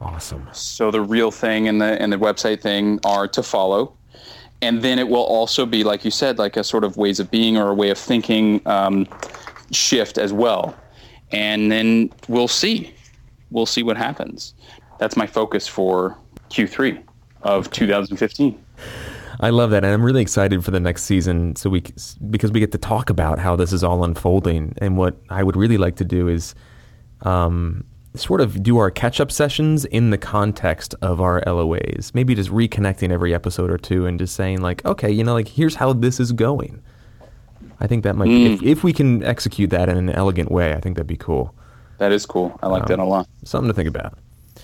Awesome. 0.00 0.48
So 0.52 0.90
the 0.90 1.00
real 1.00 1.30
thing 1.30 1.68
and 1.68 1.80
the 1.80 2.00
and 2.00 2.12
the 2.12 2.18
website 2.18 2.60
thing 2.60 3.00
are 3.04 3.26
to 3.28 3.42
follow, 3.42 3.94
and 4.60 4.82
then 4.82 4.98
it 4.98 5.08
will 5.08 5.24
also 5.24 5.64
be 5.66 5.84
like 5.84 6.04
you 6.04 6.10
said, 6.10 6.38
like 6.38 6.56
a 6.56 6.64
sort 6.64 6.84
of 6.84 6.96
ways 6.96 7.18
of 7.18 7.30
being 7.30 7.56
or 7.56 7.68
a 7.68 7.74
way 7.74 7.90
of 7.90 7.98
thinking 7.98 8.60
um, 8.66 9.08
shift 9.72 10.18
as 10.18 10.32
well, 10.32 10.76
and 11.30 11.70
then 11.72 12.10
we'll 12.28 12.48
see, 12.48 12.94
we'll 13.50 13.66
see 13.66 13.82
what 13.82 13.96
happens. 13.96 14.54
That's 14.98 15.16
my 15.16 15.26
focus 15.26 15.66
for 15.66 16.16
Q3 16.50 17.02
of 17.42 17.70
2015. 17.70 18.62
I 19.40 19.50
love 19.50 19.70
that, 19.70 19.84
and 19.84 19.92
I'm 19.92 20.04
really 20.04 20.22
excited 20.22 20.64
for 20.64 20.70
the 20.70 20.78
next 20.78 21.02
season. 21.02 21.56
So 21.56 21.68
we 21.68 21.82
because 22.30 22.52
we 22.52 22.60
get 22.60 22.70
to 22.72 22.78
talk 22.78 23.10
about 23.10 23.40
how 23.40 23.56
this 23.56 23.72
is 23.72 23.82
all 23.82 24.04
unfolding, 24.04 24.74
and 24.78 24.96
what 24.96 25.16
I 25.30 25.42
would 25.42 25.56
really 25.56 25.78
like 25.78 25.96
to 25.96 26.04
do 26.04 26.28
is, 26.28 26.54
um, 27.22 27.84
sort 28.14 28.40
of 28.40 28.62
do 28.62 28.76
our 28.78 28.90
catch-up 28.90 29.32
sessions 29.32 29.84
in 29.86 30.10
the 30.10 30.18
context 30.18 30.94
of 31.00 31.20
our 31.20 31.42
LOAs. 31.46 32.14
Maybe 32.14 32.34
just 32.34 32.50
reconnecting 32.50 33.10
every 33.10 33.34
episode 33.34 33.70
or 33.70 33.78
two, 33.78 34.06
and 34.06 34.18
just 34.18 34.36
saying 34.36 34.60
like, 34.60 34.84
okay, 34.84 35.10
you 35.10 35.24
know, 35.24 35.32
like 35.32 35.48
here's 35.48 35.74
how 35.74 35.92
this 35.92 36.20
is 36.20 36.30
going. 36.30 36.80
I 37.82 37.88
think 37.88 38.04
that 38.04 38.14
might, 38.14 38.28
mm. 38.28 38.54
if, 38.54 38.62
if 38.62 38.84
we 38.84 38.92
can 38.92 39.24
execute 39.24 39.70
that 39.70 39.88
in 39.88 39.98
an 39.98 40.10
elegant 40.10 40.52
way, 40.52 40.72
I 40.72 40.80
think 40.80 40.94
that'd 40.94 41.06
be 41.08 41.16
cool. 41.16 41.52
That 41.98 42.12
is 42.12 42.24
cool. 42.24 42.56
I 42.62 42.68
like 42.68 42.82
um, 42.82 42.88
that 42.88 42.98
a 43.00 43.04
lot. 43.04 43.28
Something 43.44 43.68
to 43.68 43.74
think 43.74 43.88
about. 43.88 44.16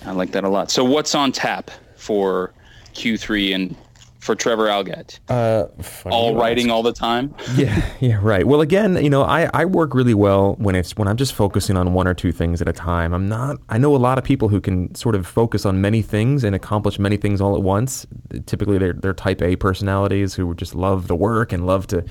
I 0.05 0.13
like 0.13 0.31
that 0.31 0.45
a 0.45 0.49
lot. 0.49 0.71
So, 0.71 0.85
what's 0.85 1.13
on 1.13 1.33
tap 1.33 1.69
for 1.97 2.53
Q3 2.93 3.55
and 3.55 3.75
for 4.19 4.35
Trevor 4.35 4.67
Algatt? 4.67 5.19
Uh, 5.27 5.65
all 6.09 6.35
writing 6.35 6.71
all 6.71 6.81
the 6.81 6.93
time. 6.93 7.35
yeah, 7.55 7.85
yeah, 7.99 8.19
right. 8.21 8.47
Well, 8.47 8.61
again, 8.61 9.03
you 9.03 9.09
know, 9.09 9.23
I, 9.23 9.49
I 9.53 9.65
work 9.65 9.93
really 9.93 10.13
well 10.13 10.55
when 10.59 10.75
it's 10.75 10.95
when 10.95 11.09
I'm 11.09 11.17
just 11.17 11.33
focusing 11.33 11.75
on 11.75 11.93
one 11.93 12.07
or 12.07 12.13
two 12.13 12.31
things 12.31 12.61
at 12.61 12.69
a 12.69 12.73
time. 12.73 13.13
I'm 13.13 13.27
not. 13.27 13.57
I 13.67 13.77
know 13.77 13.93
a 13.93 13.97
lot 13.97 14.17
of 14.17 14.23
people 14.23 14.47
who 14.47 14.61
can 14.61 14.95
sort 14.95 15.15
of 15.15 15.27
focus 15.27 15.65
on 15.65 15.81
many 15.81 16.01
things 16.01 16.45
and 16.45 16.55
accomplish 16.55 16.99
many 16.99 17.17
things 17.17 17.41
all 17.41 17.57
at 17.57 17.63
once. 17.63 18.07
Typically, 18.45 18.77
they're 18.77 18.93
they're 18.93 19.13
Type 19.13 19.41
A 19.41 19.57
personalities 19.57 20.35
who 20.35 20.55
just 20.55 20.73
love 20.73 21.07
the 21.07 21.15
work 21.15 21.51
and 21.51 21.67
love 21.67 21.87
to 21.87 22.05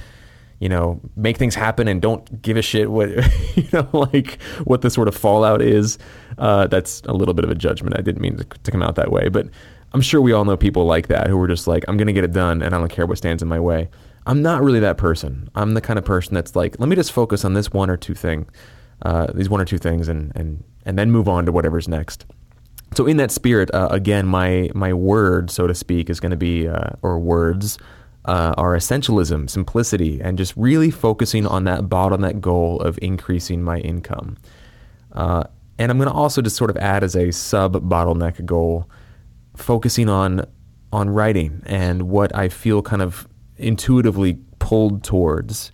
you 0.61 0.69
know, 0.69 1.01
make 1.17 1.37
things 1.37 1.55
happen 1.55 1.87
and 1.87 2.03
don't 2.03 2.43
give 2.43 2.57
a 2.57 2.63
shit 2.63 2.91
what, 2.91 3.09
you 3.57 3.69
know, 3.73 3.89
like 3.93 4.43
what 4.65 4.83
the 4.83 4.91
sort 4.91 5.09
of 5.09 5.17
fallout 5.17 5.63
is. 5.63 5.99
Uh, 6.37 6.67
that's 6.67 7.01
a 7.03 7.13
little 7.13 7.35
bit 7.35 7.45
of 7.45 7.51
a 7.51 7.55
judgment. 7.55 7.97
I 7.99 8.03
didn't 8.03 8.21
mean 8.21 8.37
to, 8.37 8.45
to, 8.45 8.71
come 8.71 8.83
out 8.83 8.95
that 8.97 9.11
way, 9.11 9.29
but 9.29 9.49
I'm 9.93 10.01
sure 10.01 10.21
we 10.21 10.33
all 10.33 10.45
know 10.45 10.57
people 10.57 10.85
like 10.85 11.09
that 11.09 11.29
who 11.29 11.41
are 11.41 11.49
just 11.49 11.67
like, 11.67 11.85
I'm 11.89 11.97
going 11.97 12.07
to 12.07 12.13
get 12.13 12.25
it 12.25 12.33
done 12.33 12.63
and 12.63 12.75
I 12.75 12.79
don't 12.79 12.91
care 12.91 13.07
what 13.07 13.19
stands 13.19 13.43
in 13.43 13.49
my 13.49 13.61
way. 13.61 13.89
I'm 14.27 14.43
not 14.43 14.63
really 14.63 14.81
that 14.81 14.99
person. 14.99 15.49
I'm 15.55 15.75
the 15.75 15.81
kind 15.81 15.99
of 15.99 16.05
person 16.05 16.35
that's 16.35 16.55
like, 16.55 16.79
let 16.79 16.89
me 16.89 16.97
just 16.97 17.13
focus 17.13 17.45
on 17.45 17.55
this 17.55 17.73
one 17.73 17.89
or 17.89 17.97
two 17.97 18.15
thing, 18.15 18.47
uh, 19.03 19.29
these 19.33 19.49
one 19.49 19.61
or 19.61 19.65
two 19.65 19.79
things, 19.79 20.07
and 20.07 20.33
and 20.35 20.63
and 20.85 20.99
then 20.99 21.11
move 21.11 21.29
on 21.29 21.47
to 21.47 21.53
whatever's 21.53 21.89
next. 21.89 22.27
So 22.95 23.07
in 23.07 23.17
that 23.17 23.31
spirit, 23.31 23.73
uh, 23.73 23.89
again, 23.91 24.27
my 24.27 24.69
my 24.75 24.93
word, 24.93 25.51
so 25.51 25.67
to 25.67 25.75
speak, 25.75 26.11
is 26.11 26.21
going 26.21 26.31
to 26.31 26.37
be 26.37 26.69
uh, 26.69 26.91
or 27.01 27.19
words 27.19 27.79
uh, 28.25 28.55
are 28.57 28.77
essentialism, 28.77 29.49
simplicity, 29.49 30.21
and 30.21 30.37
just 30.37 30.55
really 30.57 30.91
focusing 30.91 31.47
on 31.47 31.65
that 31.65 31.83
bottleneck 31.83 32.41
goal 32.41 32.81
of 32.81 32.99
increasing 33.01 33.63
my 33.63 33.79
income. 33.79 34.37
Uh, 35.13 35.45
and 35.79 35.91
I'm 35.91 35.99
going 35.99 36.09
to 36.09 36.15
also 36.15 36.43
just 36.43 36.57
sort 36.57 36.71
of 36.71 36.77
add 36.77 37.05
as 37.05 37.15
a 37.15 37.31
sub 37.31 37.75
bottleneck 37.89 38.45
goal 38.45 38.89
focusing 39.57 40.09
on 40.09 40.45
on 40.93 41.11
writing 41.11 41.63
and 41.67 42.05
what 42.05 42.35
I 42.35 42.49
feel 42.49 42.81
kind 42.83 43.03
of 43.03 43.29
intuitively 43.57 44.39
pulled 44.59 45.05
towards 45.05 45.71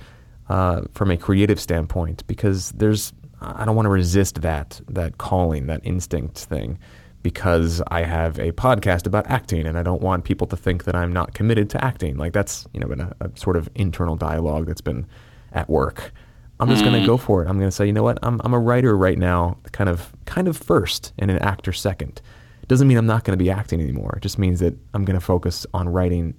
uh, 0.48 0.82
from 0.92 1.10
a 1.10 1.16
creative 1.16 1.60
standpoint 1.60 2.26
because 2.26 2.72
there's 2.72 3.12
I 3.40 3.64
don't 3.64 3.76
want 3.76 3.86
to 3.86 3.90
resist 3.90 4.42
that 4.42 4.80
that 4.88 5.18
calling 5.18 5.66
that 5.66 5.80
instinct 5.84 6.38
thing 6.38 6.78
because 7.24 7.82
I 7.88 8.02
have 8.02 8.38
a 8.38 8.52
podcast 8.52 9.06
about 9.06 9.26
acting 9.28 9.66
and 9.66 9.78
I 9.78 9.82
don't 9.82 10.02
want 10.02 10.24
people 10.24 10.46
to 10.48 10.56
think 10.56 10.84
that 10.84 10.94
I'm 10.94 11.10
not 11.10 11.32
committed 11.32 11.70
to 11.70 11.82
acting 11.82 12.18
like 12.18 12.34
that's 12.34 12.68
you 12.74 12.78
know 12.78 12.86
been 12.86 13.00
a, 13.00 13.12
a 13.20 13.30
sort 13.34 13.56
of 13.56 13.68
internal 13.74 14.14
dialogue 14.14 14.66
that's 14.66 14.82
been 14.82 15.06
at 15.52 15.68
work. 15.68 16.12
I'm 16.60 16.68
just 16.68 16.82
mm. 16.82 16.90
going 16.90 17.00
to 17.00 17.06
go 17.06 17.16
for 17.16 17.42
it. 17.42 17.48
I'm 17.48 17.58
going 17.58 17.70
to 17.70 17.74
say, 17.74 17.86
you 17.86 17.92
know 17.92 18.02
what? 18.02 18.18
I'm, 18.22 18.40
I'm 18.44 18.52
a 18.52 18.58
writer 18.58 18.96
right 18.96 19.18
now, 19.18 19.56
kind 19.72 19.88
of 19.88 20.12
kind 20.26 20.46
of 20.46 20.56
first 20.56 21.14
and 21.18 21.30
an 21.30 21.38
actor 21.38 21.72
second. 21.72 22.20
It 22.62 22.68
doesn't 22.68 22.86
mean 22.86 22.98
I'm 22.98 23.06
not 23.06 23.24
going 23.24 23.36
to 23.36 23.42
be 23.42 23.50
acting 23.50 23.80
anymore. 23.80 24.14
It 24.18 24.22
just 24.22 24.38
means 24.38 24.60
that 24.60 24.76
I'm 24.92 25.04
going 25.04 25.18
to 25.18 25.24
focus 25.24 25.66
on 25.72 25.88
writing 25.88 26.34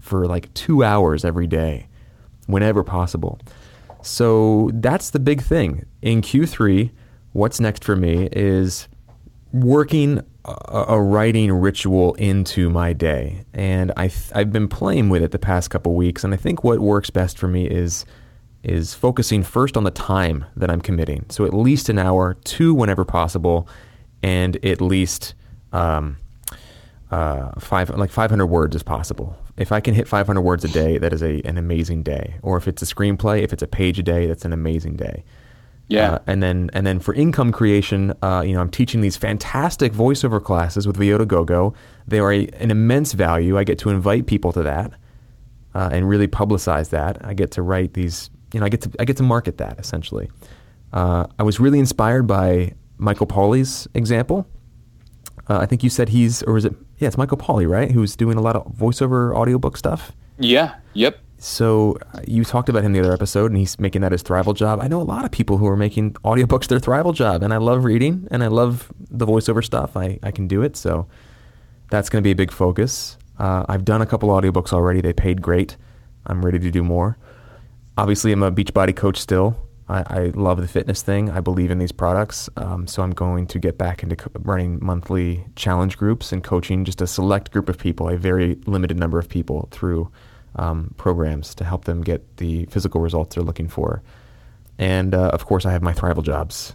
for 0.00 0.26
like 0.26 0.54
two 0.54 0.84
hours 0.84 1.24
every 1.24 1.48
day, 1.48 1.88
whenever 2.46 2.84
possible. 2.84 3.40
So 4.02 4.70
that's 4.74 5.10
the 5.10 5.18
big 5.18 5.42
thing. 5.42 5.84
In 6.00 6.22
Q3, 6.22 6.92
what's 7.32 7.58
next 7.58 7.82
for 7.82 7.96
me 7.96 8.28
is 8.30 8.86
working 9.52 10.22
a, 10.44 10.84
a 10.88 11.00
writing 11.00 11.52
ritual 11.52 12.14
into 12.14 12.70
my 12.70 12.92
day. 12.92 13.44
And 13.52 13.92
I 13.96 14.08
th- 14.08 14.32
I've 14.34 14.52
been 14.52 14.68
playing 14.68 15.08
with 15.08 15.22
it 15.22 15.30
the 15.30 15.38
past 15.38 15.70
couple 15.70 15.94
weeks. 15.94 16.24
And 16.24 16.32
I 16.32 16.36
think 16.36 16.64
what 16.64 16.80
works 16.80 17.10
best 17.10 17.38
for 17.38 17.48
me 17.48 17.66
is 17.66 18.04
is 18.64 18.92
focusing 18.92 19.42
first 19.44 19.76
on 19.76 19.84
the 19.84 19.90
time 19.90 20.44
that 20.56 20.68
I'm 20.70 20.80
committing. 20.80 21.24
So 21.28 21.44
at 21.44 21.54
least 21.54 21.88
an 21.88 21.98
hour, 21.98 22.34
two 22.44 22.74
whenever 22.74 23.04
possible, 23.04 23.68
and 24.22 24.62
at 24.64 24.80
least 24.80 25.34
um, 25.72 26.16
uh, 27.10 27.52
five 27.58 27.90
like 27.90 28.10
500 28.10 28.46
words 28.46 28.74
is 28.74 28.82
possible. 28.82 29.36
If 29.56 29.72
I 29.72 29.80
can 29.80 29.94
hit 29.94 30.06
500 30.06 30.40
words 30.40 30.64
a 30.64 30.68
day, 30.68 30.98
that 30.98 31.12
is 31.12 31.22
a 31.22 31.40
an 31.44 31.58
amazing 31.58 32.02
day. 32.02 32.36
Or 32.42 32.56
if 32.56 32.68
it's 32.68 32.82
a 32.82 32.86
screenplay, 32.86 33.42
if 33.42 33.52
it's 33.52 33.62
a 33.62 33.66
page 33.66 33.98
a 33.98 34.02
day, 34.02 34.26
that's 34.26 34.44
an 34.44 34.52
amazing 34.52 34.96
day. 34.96 35.24
Yeah. 35.88 36.12
Uh, 36.12 36.18
and 36.26 36.42
then 36.42 36.70
and 36.72 36.86
then 36.86 37.00
for 37.00 37.14
income 37.14 37.50
creation, 37.50 38.14
uh, 38.22 38.42
you 38.46 38.52
know, 38.52 38.60
I'm 38.60 38.70
teaching 38.70 39.00
these 39.00 39.16
fantastic 39.16 39.92
voiceover 39.92 40.42
classes 40.42 40.86
with 40.86 40.96
VO2GoGo. 40.96 41.74
They 42.06 42.18
are 42.18 42.32
a, 42.32 42.46
an 42.48 42.70
immense 42.70 43.12
value. 43.12 43.58
I 43.58 43.64
get 43.64 43.78
to 43.80 43.90
invite 43.90 44.26
people 44.26 44.52
to 44.52 44.62
that 44.62 44.92
uh, 45.74 45.88
and 45.90 46.08
really 46.08 46.28
publicize 46.28 46.90
that. 46.90 47.24
I 47.24 47.34
get 47.34 47.50
to 47.52 47.62
write 47.62 47.94
these. 47.94 48.30
You 48.52 48.60
know, 48.60 48.66
I 48.66 48.68
get 48.68 48.82
to 48.82 48.90
I 49.00 49.04
get 49.04 49.16
to 49.16 49.22
market 49.22 49.58
that 49.58 49.78
essentially. 49.78 50.30
Uh, 50.92 51.26
I 51.38 51.42
was 51.42 51.58
really 51.58 51.78
inspired 51.78 52.26
by 52.26 52.74
Michael 52.98 53.26
Pauli's 53.26 53.86
example 53.94 54.46
uh, 55.48 55.58
I 55.58 55.66
think 55.66 55.82
you 55.82 55.90
said 55.90 56.10
he's, 56.10 56.42
or 56.42 56.56
is 56.58 56.64
it? 56.64 56.74
Yeah, 56.98 57.08
it's 57.08 57.16
Michael 57.16 57.36
Pauli, 57.36 57.64
right? 57.64 57.90
Who's 57.90 58.16
doing 58.16 58.36
a 58.36 58.40
lot 58.40 58.56
of 58.56 58.66
voiceover 58.74 59.34
audiobook 59.34 59.76
stuff. 59.76 60.12
Yeah. 60.38 60.74
Yep. 60.94 61.18
So 61.38 61.96
uh, 62.12 62.20
you 62.26 62.44
talked 62.44 62.68
about 62.68 62.82
him 62.82 62.92
the 62.92 63.00
other 63.00 63.12
episode, 63.12 63.50
and 63.50 63.56
he's 63.56 63.78
making 63.78 64.02
that 64.02 64.12
his 64.12 64.22
thrival 64.22 64.54
job. 64.54 64.80
I 64.80 64.88
know 64.88 65.00
a 65.00 65.02
lot 65.02 65.24
of 65.24 65.30
people 65.30 65.58
who 65.58 65.66
are 65.66 65.76
making 65.76 66.14
audiobooks 66.24 66.66
their 66.66 66.80
thrival 66.80 67.14
job, 67.14 67.42
and 67.42 67.54
I 67.54 67.58
love 67.58 67.84
reading, 67.84 68.26
and 68.30 68.42
I 68.42 68.48
love 68.48 68.92
the 69.10 69.26
voiceover 69.26 69.64
stuff. 69.64 69.96
I, 69.96 70.18
I 70.22 70.30
can 70.30 70.48
do 70.48 70.62
it, 70.62 70.76
so 70.76 71.06
that's 71.90 72.08
going 72.08 72.22
to 72.22 72.26
be 72.26 72.32
a 72.32 72.36
big 72.36 72.50
focus. 72.50 73.16
Uh, 73.38 73.64
I've 73.68 73.84
done 73.84 74.02
a 74.02 74.06
couple 74.06 74.30
audiobooks 74.30 74.72
already. 74.72 75.00
They 75.00 75.12
paid 75.12 75.40
great. 75.40 75.76
I'm 76.26 76.44
ready 76.44 76.58
to 76.58 76.70
do 76.70 76.82
more. 76.82 77.16
Obviously, 77.96 78.32
I'm 78.32 78.42
a 78.42 78.50
Beachbody 78.50 78.94
coach 78.94 79.16
still, 79.16 79.56
I, 79.88 80.04
I, 80.06 80.32
love 80.34 80.60
the 80.60 80.68
fitness 80.68 81.02
thing. 81.02 81.30
I 81.30 81.40
believe 81.40 81.70
in 81.70 81.78
these 81.78 81.92
products. 81.92 82.50
Um, 82.56 82.86
so 82.86 83.02
I'm 83.02 83.12
going 83.12 83.46
to 83.46 83.58
get 83.58 83.78
back 83.78 84.02
into 84.02 84.16
running 84.40 84.78
monthly 84.82 85.46
challenge 85.56 85.96
groups 85.96 86.30
and 86.30 86.44
coaching 86.44 86.84
just 86.84 87.00
a 87.00 87.06
select 87.06 87.50
group 87.50 87.68
of 87.68 87.78
people, 87.78 88.08
a 88.08 88.16
very 88.16 88.56
limited 88.66 88.98
number 88.98 89.18
of 89.18 89.28
people 89.28 89.68
through 89.70 90.10
um, 90.58 90.94
programs 90.96 91.54
to 91.54 91.64
help 91.64 91.84
them 91.84 92.02
get 92.02 92.36
the 92.36 92.66
physical 92.66 93.00
results 93.00 93.34
they're 93.34 93.44
looking 93.44 93.68
for. 93.68 94.02
And 94.78 95.14
uh, 95.14 95.28
of 95.28 95.46
course, 95.46 95.64
I 95.64 95.72
have 95.72 95.82
my 95.82 95.92
Thrival 95.92 96.22
jobs. 96.22 96.74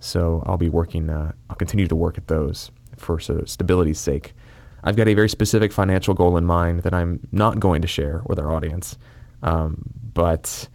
So 0.00 0.42
I'll 0.46 0.56
be 0.56 0.68
working, 0.68 1.10
uh, 1.10 1.32
I'll 1.48 1.56
continue 1.56 1.86
to 1.86 1.96
work 1.96 2.18
at 2.18 2.26
those 2.28 2.70
for 2.96 3.20
sort 3.20 3.40
of 3.40 3.48
stability's 3.48 4.00
sake. 4.00 4.34
I've 4.82 4.96
got 4.96 5.08
a 5.08 5.14
very 5.14 5.28
specific 5.28 5.72
financial 5.72 6.14
goal 6.14 6.36
in 6.36 6.44
mind 6.44 6.82
that 6.82 6.94
I'm 6.94 7.20
not 7.32 7.60
going 7.60 7.82
to 7.82 7.88
share 7.88 8.22
with 8.26 8.38
our 8.38 8.50
audience. 8.50 8.96
Um, 9.42 9.82
but 10.14 10.68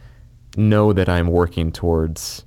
know 0.57 0.93
that 0.93 1.09
I'm 1.09 1.27
working 1.27 1.71
towards 1.71 2.45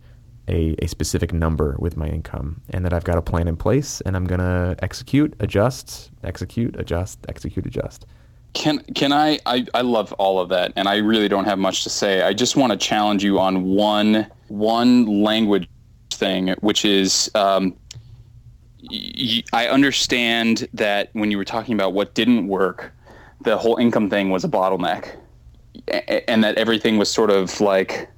a, 0.49 0.75
a 0.79 0.87
specific 0.87 1.33
number 1.33 1.77
with 1.79 1.97
my 1.97 2.09
income 2.09 2.63
and 2.71 2.85
that 2.85 2.93
I've 2.93 3.05
got 3.05 3.19
a 3.19 3.23
plan 3.23 3.49
in 3.49 3.57
place 3.57 4.01
and 4.03 4.17
I'm 4.17 4.25
going 4.25 4.41
to 4.41 4.77
execute, 4.83 5.35
adjust, 5.41 6.11
execute, 6.25 6.77
adjust, 6.79 7.19
execute, 7.29 7.67
adjust. 7.67 8.07
Can 8.55 8.81
can 8.95 9.13
I, 9.13 9.39
I 9.47 9.67
I 9.75 9.83
love 9.83 10.13
all 10.15 10.41
of 10.41 10.49
that 10.49 10.73
and 10.77 10.89
I 10.89 10.97
really 10.97 11.29
don't 11.29 11.45
have 11.45 11.59
much 11.59 11.85
to 11.85 11.91
say. 11.91 12.23
I 12.23 12.33
just 12.33 12.57
want 12.57 12.73
to 12.73 12.79
challenge 12.79 13.23
you 13.23 13.39
on 13.39 13.65
one 13.65 14.27
one 14.49 15.23
language 15.23 15.69
thing 16.11 16.55
which 16.61 16.85
is 16.85 17.31
um, 17.35 17.77
I 19.53 19.69
understand 19.69 20.69
that 20.75 21.11
when 21.13 21.31
you 21.31 21.37
were 21.37 21.45
talking 21.45 21.75
about 21.75 21.93
what 21.93 22.15
didn't 22.15 22.49
work, 22.49 22.93
the 23.43 23.57
whole 23.57 23.77
income 23.77 24.09
thing 24.09 24.31
was 24.31 24.45
a 24.45 24.49
bottleneck 24.49 25.17
and 26.27 26.43
that 26.43 26.57
everything 26.57 26.99
was 26.99 27.11
sort 27.11 27.31
of 27.31 27.61
like 27.61 28.09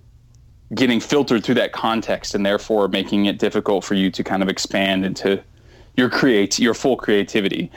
getting 0.74 1.00
filtered 1.00 1.44
through 1.44 1.56
that 1.56 1.72
context 1.72 2.34
and 2.34 2.46
therefore 2.46 2.88
making 2.88 3.26
it 3.26 3.38
difficult 3.38 3.84
for 3.84 3.94
you 3.94 4.10
to 4.10 4.22
kind 4.22 4.42
of 4.42 4.48
expand 4.48 5.04
into 5.04 5.42
your 5.96 6.08
create 6.08 6.58
your 6.58 6.74
full 6.74 6.96
creativity 6.96 7.70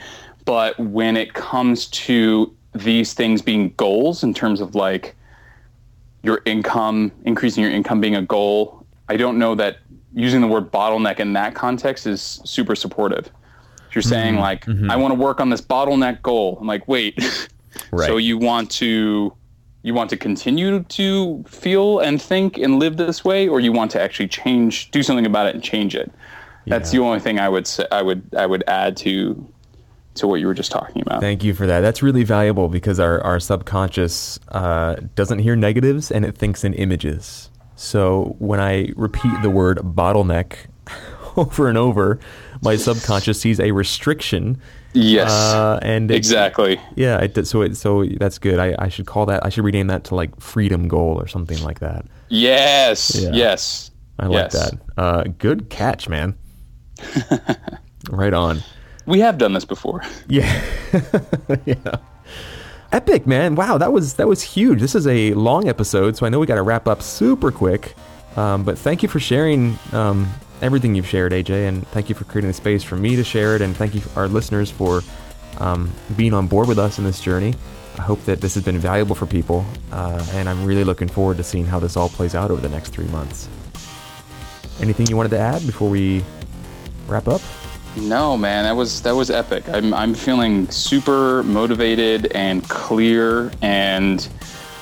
but 0.44 0.78
when 0.78 1.16
it 1.16 1.34
comes 1.34 1.86
to 1.86 2.54
these 2.74 3.14
things 3.14 3.40
being 3.40 3.72
goals 3.76 4.22
in 4.22 4.34
terms 4.34 4.60
of 4.60 4.74
like 4.74 5.14
your 6.22 6.42
income 6.44 7.12
increasing 7.24 7.62
your 7.62 7.72
income 7.72 8.00
being 8.00 8.16
a 8.16 8.22
goal 8.22 8.84
i 9.08 9.16
don't 9.16 9.38
know 9.38 9.54
that 9.54 9.78
using 10.12 10.40
the 10.40 10.46
word 10.46 10.70
bottleneck 10.72 11.20
in 11.20 11.32
that 11.32 11.54
context 11.54 12.06
is 12.06 12.40
super 12.44 12.74
supportive 12.74 13.30
if 13.88 13.94
you're 13.94 14.02
saying 14.02 14.34
mm-hmm. 14.34 14.42
like 14.42 14.64
mm-hmm. 14.64 14.90
i 14.90 14.96
want 14.96 15.12
to 15.12 15.18
work 15.18 15.40
on 15.40 15.50
this 15.50 15.60
bottleneck 15.60 16.20
goal 16.22 16.58
i'm 16.60 16.66
like 16.66 16.86
wait 16.88 17.16
right. 17.92 18.06
so 18.06 18.16
you 18.16 18.36
want 18.36 18.70
to 18.70 19.32
you 19.82 19.92
want 19.92 20.08
to 20.08 20.16
continue 20.16 20.82
to 20.84 21.44
feel 21.46 22.00
and 22.00 22.20
think 22.20 22.58
and 22.58 22.78
live 22.78 22.96
this 22.96 23.24
way 23.24 23.46
or 23.46 23.60
you 23.60 23.70
want 23.70 23.90
to 23.90 24.00
actually 24.00 24.26
change 24.26 24.90
do 24.90 25.02
something 25.02 25.26
about 25.26 25.46
it 25.46 25.54
and 25.54 25.62
change 25.62 25.94
it 25.94 26.10
that's 26.66 26.92
yeah. 26.92 26.98
the 26.98 27.04
only 27.04 27.20
thing 27.20 27.38
i 27.38 27.48
would 27.48 27.66
say, 27.66 27.86
i 27.92 28.02
would 28.02 28.22
i 28.36 28.46
would 28.46 28.64
add 28.66 28.96
to 28.96 29.46
to 30.14 30.26
what 30.26 30.40
you 30.40 30.46
were 30.46 30.54
just 30.54 30.70
talking 30.70 31.02
about. 31.02 31.20
Thank 31.20 31.42
you 31.42 31.54
for 31.54 31.66
that. 31.66 31.80
That's 31.80 32.02
really 32.02 32.24
valuable 32.24 32.68
because 32.68 33.00
our, 33.00 33.20
our 33.22 33.40
subconscious 33.40 34.38
uh, 34.48 34.96
doesn't 35.14 35.40
hear 35.40 35.56
negatives 35.56 36.10
and 36.12 36.24
it 36.24 36.36
thinks 36.36 36.62
in 36.64 36.72
images. 36.74 37.50
So 37.76 38.36
when 38.38 38.60
I 38.60 38.92
repeat 38.96 39.32
the 39.42 39.50
word 39.50 39.78
bottleneck 39.78 40.54
over 41.36 41.68
and 41.68 41.76
over, 41.76 42.20
my 42.62 42.76
subconscious 42.76 43.40
sees 43.40 43.58
a 43.58 43.72
restriction. 43.72 44.60
Yes, 44.92 45.30
Uh, 45.32 45.80
and 45.82 46.08
it- 46.10 46.14
exactly. 46.14 46.80
Yeah, 46.94 47.18
it, 47.20 47.46
so 47.48 47.62
it, 47.62 47.76
so 47.76 48.04
that's 48.04 48.38
good. 48.38 48.60
I, 48.60 48.76
I 48.78 48.88
should 48.88 49.06
call 49.06 49.26
that. 49.26 49.44
I 49.44 49.48
should 49.48 49.64
rename 49.64 49.88
that 49.88 50.04
to 50.04 50.14
like 50.14 50.38
freedom 50.40 50.86
goal 50.86 51.20
or 51.20 51.26
something 51.26 51.60
like 51.64 51.80
that. 51.80 52.06
Yes, 52.28 53.16
Yeah. 53.20 53.30
yes. 53.32 53.90
I 54.20 54.26
like 54.26 54.52
yes. 54.52 54.70
that. 54.70 54.74
Uh, 54.96 55.24
good 55.38 55.68
catch, 55.70 56.08
man. 56.08 56.36
right 58.10 58.32
on. 58.32 58.60
We 59.06 59.20
have 59.20 59.38
done 59.38 59.52
this 59.52 59.64
before. 59.64 60.02
Yeah. 60.28 60.64
yeah. 61.66 61.96
Epic, 62.92 63.26
man. 63.26 63.56
Wow, 63.56 63.76
that 63.78 63.92
was 63.92 64.14
that 64.14 64.28
was 64.28 64.42
huge. 64.42 64.80
This 64.80 64.94
is 64.94 65.06
a 65.06 65.34
long 65.34 65.68
episode, 65.68 66.16
so 66.16 66.26
I 66.26 66.28
know 66.28 66.38
we 66.38 66.46
got 66.46 66.54
to 66.54 66.62
wrap 66.62 66.86
up 66.86 67.02
super 67.02 67.50
quick. 67.50 67.94
Um, 68.36 68.64
but 68.64 68.78
thank 68.78 69.02
you 69.02 69.08
for 69.08 69.20
sharing 69.20 69.78
um, 69.92 70.32
everything 70.62 70.94
you've 70.94 71.08
shared, 71.08 71.32
AJ, 71.32 71.68
and 71.68 71.86
thank 71.88 72.08
you 72.08 72.14
for 72.14 72.24
creating 72.24 72.48
the 72.48 72.54
space 72.54 72.82
for 72.82 72.96
me 72.96 73.16
to 73.16 73.24
share 73.24 73.56
it, 73.56 73.62
and 73.62 73.76
thank 73.76 73.94
you 73.94 74.02
our 74.16 74.28
listeners 74.28 74.70
for 74.70 75.02
um, 75.58 75.90
being 76.16 76.32
on 76.34 76.46
board 76.46 76.68
with 76.68 76.78
us 76.78 76.98
in 76.98 77.04
this 77.04 77.20
journey. 77.20 77.54
I 77.98 78.02
hope 78.02 78.24
that 78.24 78.40
this 78.40 78.54
has 78.54 78.64
been 78.64 78.78
valuable 78.78 79.14
for 79.14 79.26
people, 79.26 79.64
uh, 79.92 80.24
and 80.32 80.48
I'm 80.48 80.64
really 80.64 80.84
looking 80.84 81.08
forward 81.08 81.36
to 81.36 81.44
seeing 81.44 81.66
how 81.66 81.78
this 81.78 81.96
all 81.96 82.08
plays 82.08 82.34
out 82.34 82.50
over 82.50 82.60
the 82.60 82.68
next 82.68 82.90
three 82.90 83.06
months. 83.06 83.48
Anything 84.80 85.06
you 85.06 85.16
wanted 85.16 85.30
to 85.30 85.38
add 85.38 85.64
before 85.66 85.88
we 85.88 86.24
wrap 87.06 87.28
up? 87.28 87.40
No, 87.96 88.36
man, 88.36 88.64
that 88.64 88.74
was 88.74 89.02
that 89.02 89.12
was 89.14 89.30
epic. 89.30 89.68
I'm 89.68 89.94
I'm 89.94 90.14
feeling 90.14 90.68
super 90.70 91.42
motivated 91.44 92.26
and 92.32 92.68
clear 92.68 93.52
and 93.62 94.28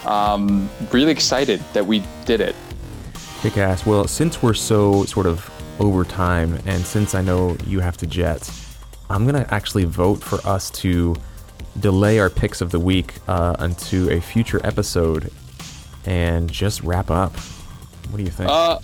um, 0.06 0.68
really 0.90 1.12
excited 1.12 1.62
that 1.74 1.86
we 1.86 2.02
did 2.24 2.40
it. 2.40 2.56
Kick 3.40 3.58
ass. 3.58 3.84
Well, 3.84 4.06
since 4.06 4.42
we're 4.42 4.54
so 4.54 5.04
sort 5.04 5.26
of 5.26 5.50
over 5.78 6.04
time, 6.04 6.58
and 6.64 6.84
since 6.84 7.14
I 7.14 7.22
know 7.22 7.56
you 7.66 7.80
have 7.80 7.96
to 7.98 8.06
jet, 8.06 8.50
I'm 9.10 9.26
gonna 9.26 9.46
actually 9.50 9.84
vote 9.84 10.22
for 10.22 10.38
us 10.48 10.70
to 10.70 11.14
delay 11.80 12.18
our 12.18 12.30
picks 12.30 12.60
of 12.60 12.70
the 12.70 12.80
week 12.80 13.14
uh, 13.28 13.56
into 13.60 14.10
a 14.10 14.20
future 14.20 14.60
episode 14.64 15.30
and 16.06 16.50
just 16.50 16.82
wrap 16.82 17.10
up. 17.10 17.34
What 18.10 18.18
do 18.18 18.24
you 18.24 18.30
think? 18.30 18.50
Uh, 18.50 18.78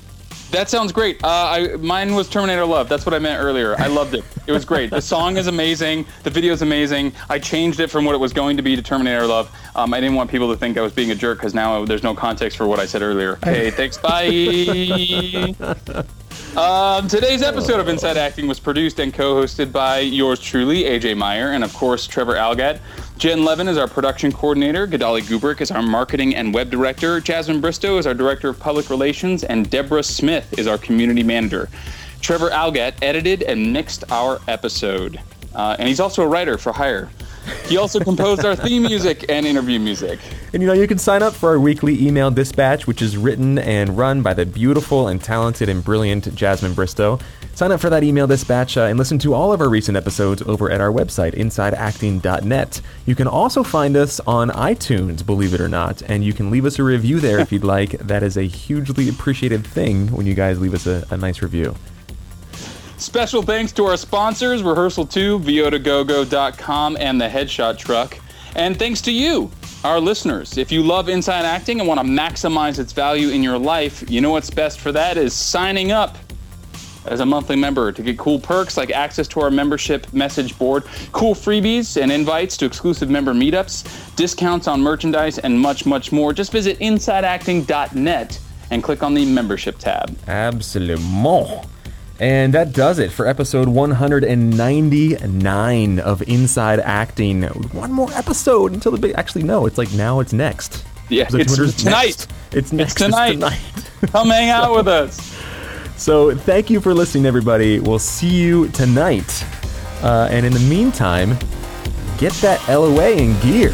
that 0.51 0.68
sounds 0.68 0.92
great. 0.92 1.22
Uh, 1.22 1.28
I, 1.28 1.76
mine 1.76 2.14
was 2.14 2.28
Terminator 2.28 2.64
Love. 2.64 2.88
That's 2.88 3.05
what 3.05 3.14
I 3.14 3.18
meant 3.18 3.42
earlier. 3.42 3.78
I 3.78 3.86
loved 3.86 4.14
it. 4.14 4.24
It 4.46 4.53
was 4.53 4.64
great. 4.64 4.90
The 4.90 5.01
song 5.01 5.36
is 5.36 5.46
amazing. 5.46 6.07
The 6.22 6.30
video 6.30 6.53
is 6.53 6.62
amazing. 6.62 7.12
I 7.28 7.38
changed 7.38 7.80
it 7.80 7.88
from 7.90 8.05
what 8.05 8.14
it 8.14 8.18
was 8.18 8.32
going 8.32 8.57
to 8.57 8.62
be 8.62 8.76
to 8.76 8.82
Terminator 8.82 9.26
Love. 9.26 9.55
Um, 9.74 9.92
I 9.94 10.01
didn't 10.01 10.16
want 10.16 10.30
people 10.30 10.51
to 10.53 10.59
think 10.59 10.76
I 10.76 10.80
was 10.80 10.92
being 10.92 11.11
a 11.11 11.14
jerk 11.14 11.38
because 11.38 11.55
now 11.55 11.84
there's 11.84 12.03
no 12.03 12.14
context 12.14 12.57
for 12.57 12.66
what 12.66 12.78
I 12.78 12.86
said 12.86 13.03
earlier. 13.03 13.38
Hey, 13.49 13.70
thanks. 13.70 13.96
Bye. 13.96 15.55
Um, 16.57 17.07
today's 17.09 17.42
episode 17.42 17.78
of 17.78 17.88
Inside 17.88 18.16
Acting 18.16 18.49
was 18.49 18.59
produced 18.59 18.99
and 18.99 19.14
co-hosted 19.14 19.70
by 19.70 20.01
yours 20.01 20.40
truly, 20.40 20.84
AJ 20.84 21.16
Meyer, 21.16 21.53
and 21.53 21.62
of 21.62 21.72
course 21.72 22.07
Trevor 22.07 22.34
Algatt. 22.34 22.80
Jen 23.19 23.45
Levin 23.45 23.66
is 23.66 23.77
our 23.77 23.89
production 23.89 24.31
coordinator. 24.31 24.87
Gadali 24.87 25.23
Gubrick 25.23 25.61
is 25.61 25.73
our 25.73 25.83
marketing 25.83 26.37
and 26.37 26.55
web 26.55 26.71
director. 26.71 27.21
Jasmine 27.21 27.61
Bristow 27.61 27.99
is 27.99 28.07
our 28.07 28.14
director 28.14 28.49
of 28.49 28.61
public 28.61 28.91
relations, 28.91 29.43
and 29.43 29.69
Deborah 29.69 30.05
Smith 30.05 30.57
is 30.57 30.69
our 30.69 30.79
community 30.79 31.25
manager. 31.25 31.69
Trevor 32.21 32.51
Algatt 32.51 32.95
edited 33.03 33.43
and 33.43 33.73
mixed 33.73 34.05
our 34.12 34.39
episode, 34.47 35.21
uh, 35.53 35.75
and 35.81 35.89
he's 35.89 35.99
also 35.99 36.23
a 36.23 36.29
writer 36.29 36.57
for 36.59 36.73
hire. 36.73 37.11
He 37.66 37.77
also 37.77 37.99
composed 37.99 38.45
our 38.45 38.55
theme 38.55 38.83
music 38.83 39.25
and 39.29 39.45
interview 39.47 39.81
music. 39.81 40.21
And 40.53 40.62
you 40.62 40.69
know, 40.69 40.75
you 40.75 40.87
can 40.87 40.99
sign 40.99 41.21
up 41.21 41.35
for 41.35 41.49
our 41.49 41.59
weekly 41.59 42.07
email 42.07 42.31
dispatch, 42.31 42.87
which 42.87 43.03
is 43.03 43.16
written 43.16 43.59
and 43.59 43.99
run 43.99 44.23
by 44.23 44.35
the 44.35 44.47
beautiful 44.47 45.09
and 45.09 45.21
talented 45.21 45.69
and 45.69 45.83
brilliant 45.83 46.33
Jasmine 46.37 46.75
Bristow. 46.75 47.19
Sign 47.59 47.72
up 47.72 47.80
for 47.80 47.90
that 47.90 48.04
email 48.04 48.28
dispatch 48.28 48.76
uh, 48.76 48.82
and 48.82 48.96
listen 48.96 49.18
to 49.18 49.34
all 49.34 49.52
of 49.52 49.61
our 49.61 49.68
recent 49.68 49.96
episodes 49.96 50.42
over 50.42 50.70
at 50.70 50.80
our 50.80 50.92
website, 50.92 51.34
insideacting.net. 51.34 52.80
You 53.04 53.16
can 53.16 53.26
also 53.26 53.64
find 53.64 53.96
us 53.96 54.20
on 54.28 54.50
iTunes, 54.50 55.26
believe 55.26 55.54
it 55.54 55.61
or 55.61 55.68
not, 55.68 56.00
and 56.02 56.22
you 56.22 56.32
can 56.32 56.52
leave 56.52 56.64
us 56.64 56.78
a 56.78 56.84
review 56.84 57.18
there 57.18 57.40
if 57.40 57.50
you'd 57.50 57.64
like. 57.74 57.98
That 57.98 58.22
is 58.22 58.36
a 58.36 58.44
hugely 58.44 59.09
appreciated 59.09 59.66
thing 59.66 60.06
when 60.12 60.24
you 60.24 60.34
guys 60.34 60.61
leave 60.61 60.72
us 60.72 60.86
a, 60.86 61.04
a 61.11 61.16
nice 61.16 61.42
review. 61.42 61.74
Special 62.96 63.42
thanks 63.42 63.72
to 63.72 63.86
our 63.86 63.96
sponsors, 63.96 64.62
Rehearsal2, 64.62 65.42
VO2GoGo.com, 65.42 66.96
and 67.00 67.20
the 67.20 67.26
Headshot 67.26 67.76
Truck. 67.76 68.20
And 68.54 68.78
thanks 68.78 69.00
to 69.00 69.11
you, 69.11 69.50
our 69.82 69.98
listeners. 69.98 70.59
If 70.59 70.70
you 70.70 70.84
love 70.84 71.09
Inside 71.09 71.44
Acting 71.44 71.80
and 71.80 71.88
want 71.88 71.98
to 71.98 72.06
maximize 72.06 72.78
its 72.78 72.92
value 72.92 73.30
in 73.30 73.42
your 73.42 73.59
life, 73.59 74.09
you 74.09 74.20
know 74.20 74.30
what's 74.30 74.48
best 74.48 74.78
for 74.78 74.92
that 74.92 75.16
is 75.16 75.34
signing 75.34 75.90
up 75.90 76.16
as 77.09 77.20
a 77.20 77.26
monthly 77.26 77.56
member 77.56 77.92
to 77.92 78.02
get 78.02 78.18
cool 78.18 78.38
perks 78.38 78.76
like 78.76 78.90
access 78.90 79.26
to 79.28 79.40
our 79.40 79.50
membership 79.50 80.12
message 80.12 80.59
board, 80.59 80.84
cool 81.12 81.34
freebies 81.34 82.00
and 82.00 82.12
invites 82.12 82.56
to 82.59 82.66
exclusive 82.66 83.11
member 83.11 83.32
meetups, 83.32 84.14
discounts 84.16 84.68
on 84.68 84.80
merchandise, 84.80 85.38
and 85.38 85.59
much, 85.59 85.86
much 85.86 86.12
more. 86.12 86.32
Just 86.32 86.52
visit 86.52 86.78
InsideActing.net 86.78 88.40
and 88.70 88.82
click 88.82 89.02
on 89.02 89.14
the 89.14 89.24
membership 89.24 89.78
tab. 89.78 90.14
Absolument. 90.26 91.64
And 92.20 92.52
that 92.54 92.72
does 92.72 92.98
it 92.98 93.12
for 93.12 93.28
episode 93.28 93.68
199 93.68 96.00
of 96.00 96.20
Inside 96.22 96.80
Acting. 96.80 97.44
One 97.44 97.92
more 97.92 98.12
episode 98.12 98.72
until 98.72 98.90
the 98.90 98.98
big. 98.98 99.12
Actually, 99.14 99.44
no, 99.44 99.66
it's 99.66 99.78
like 99.78 99.92
now 99.92 100.18
it's 100.18 100.32
next. 100.32 100.84
Yeah, 101.09 101.28
it's 101.32 101.54
200 101.54 101.62
is 101.62 101.76
tonight. 101.76 101.92
next. 101.94 102.32
It's 102.52 102.72
next. 102.72 103.00
It's 103.00 103.14
tonight. 103.14 103.38
Come 104.06 104.30
hang 104.30 104.50
out 104.50 104.74
with 104.74 104.88
us. 104.88 105.36
So 105.99 106.32
thank 106.32 106.70
you 106.70 106.80
for 106.80 106.94
listening, 106.94 107.26
everybody. 107.26 107.80
We'll 107.80 107.99
see 107.99 108.30
you 108.30 108.68
tonight. 108.68 109.44
Uh, 110.01 110.28
and 110.30 110.46
in 110.46 110.53
the 110.53 110.61
meantime, 110.61 111.36
get 112.18 112.32
that 112.34 112.64
LOA 112.68 113.11
in 113.11 113.38
gear. 113.40 113.72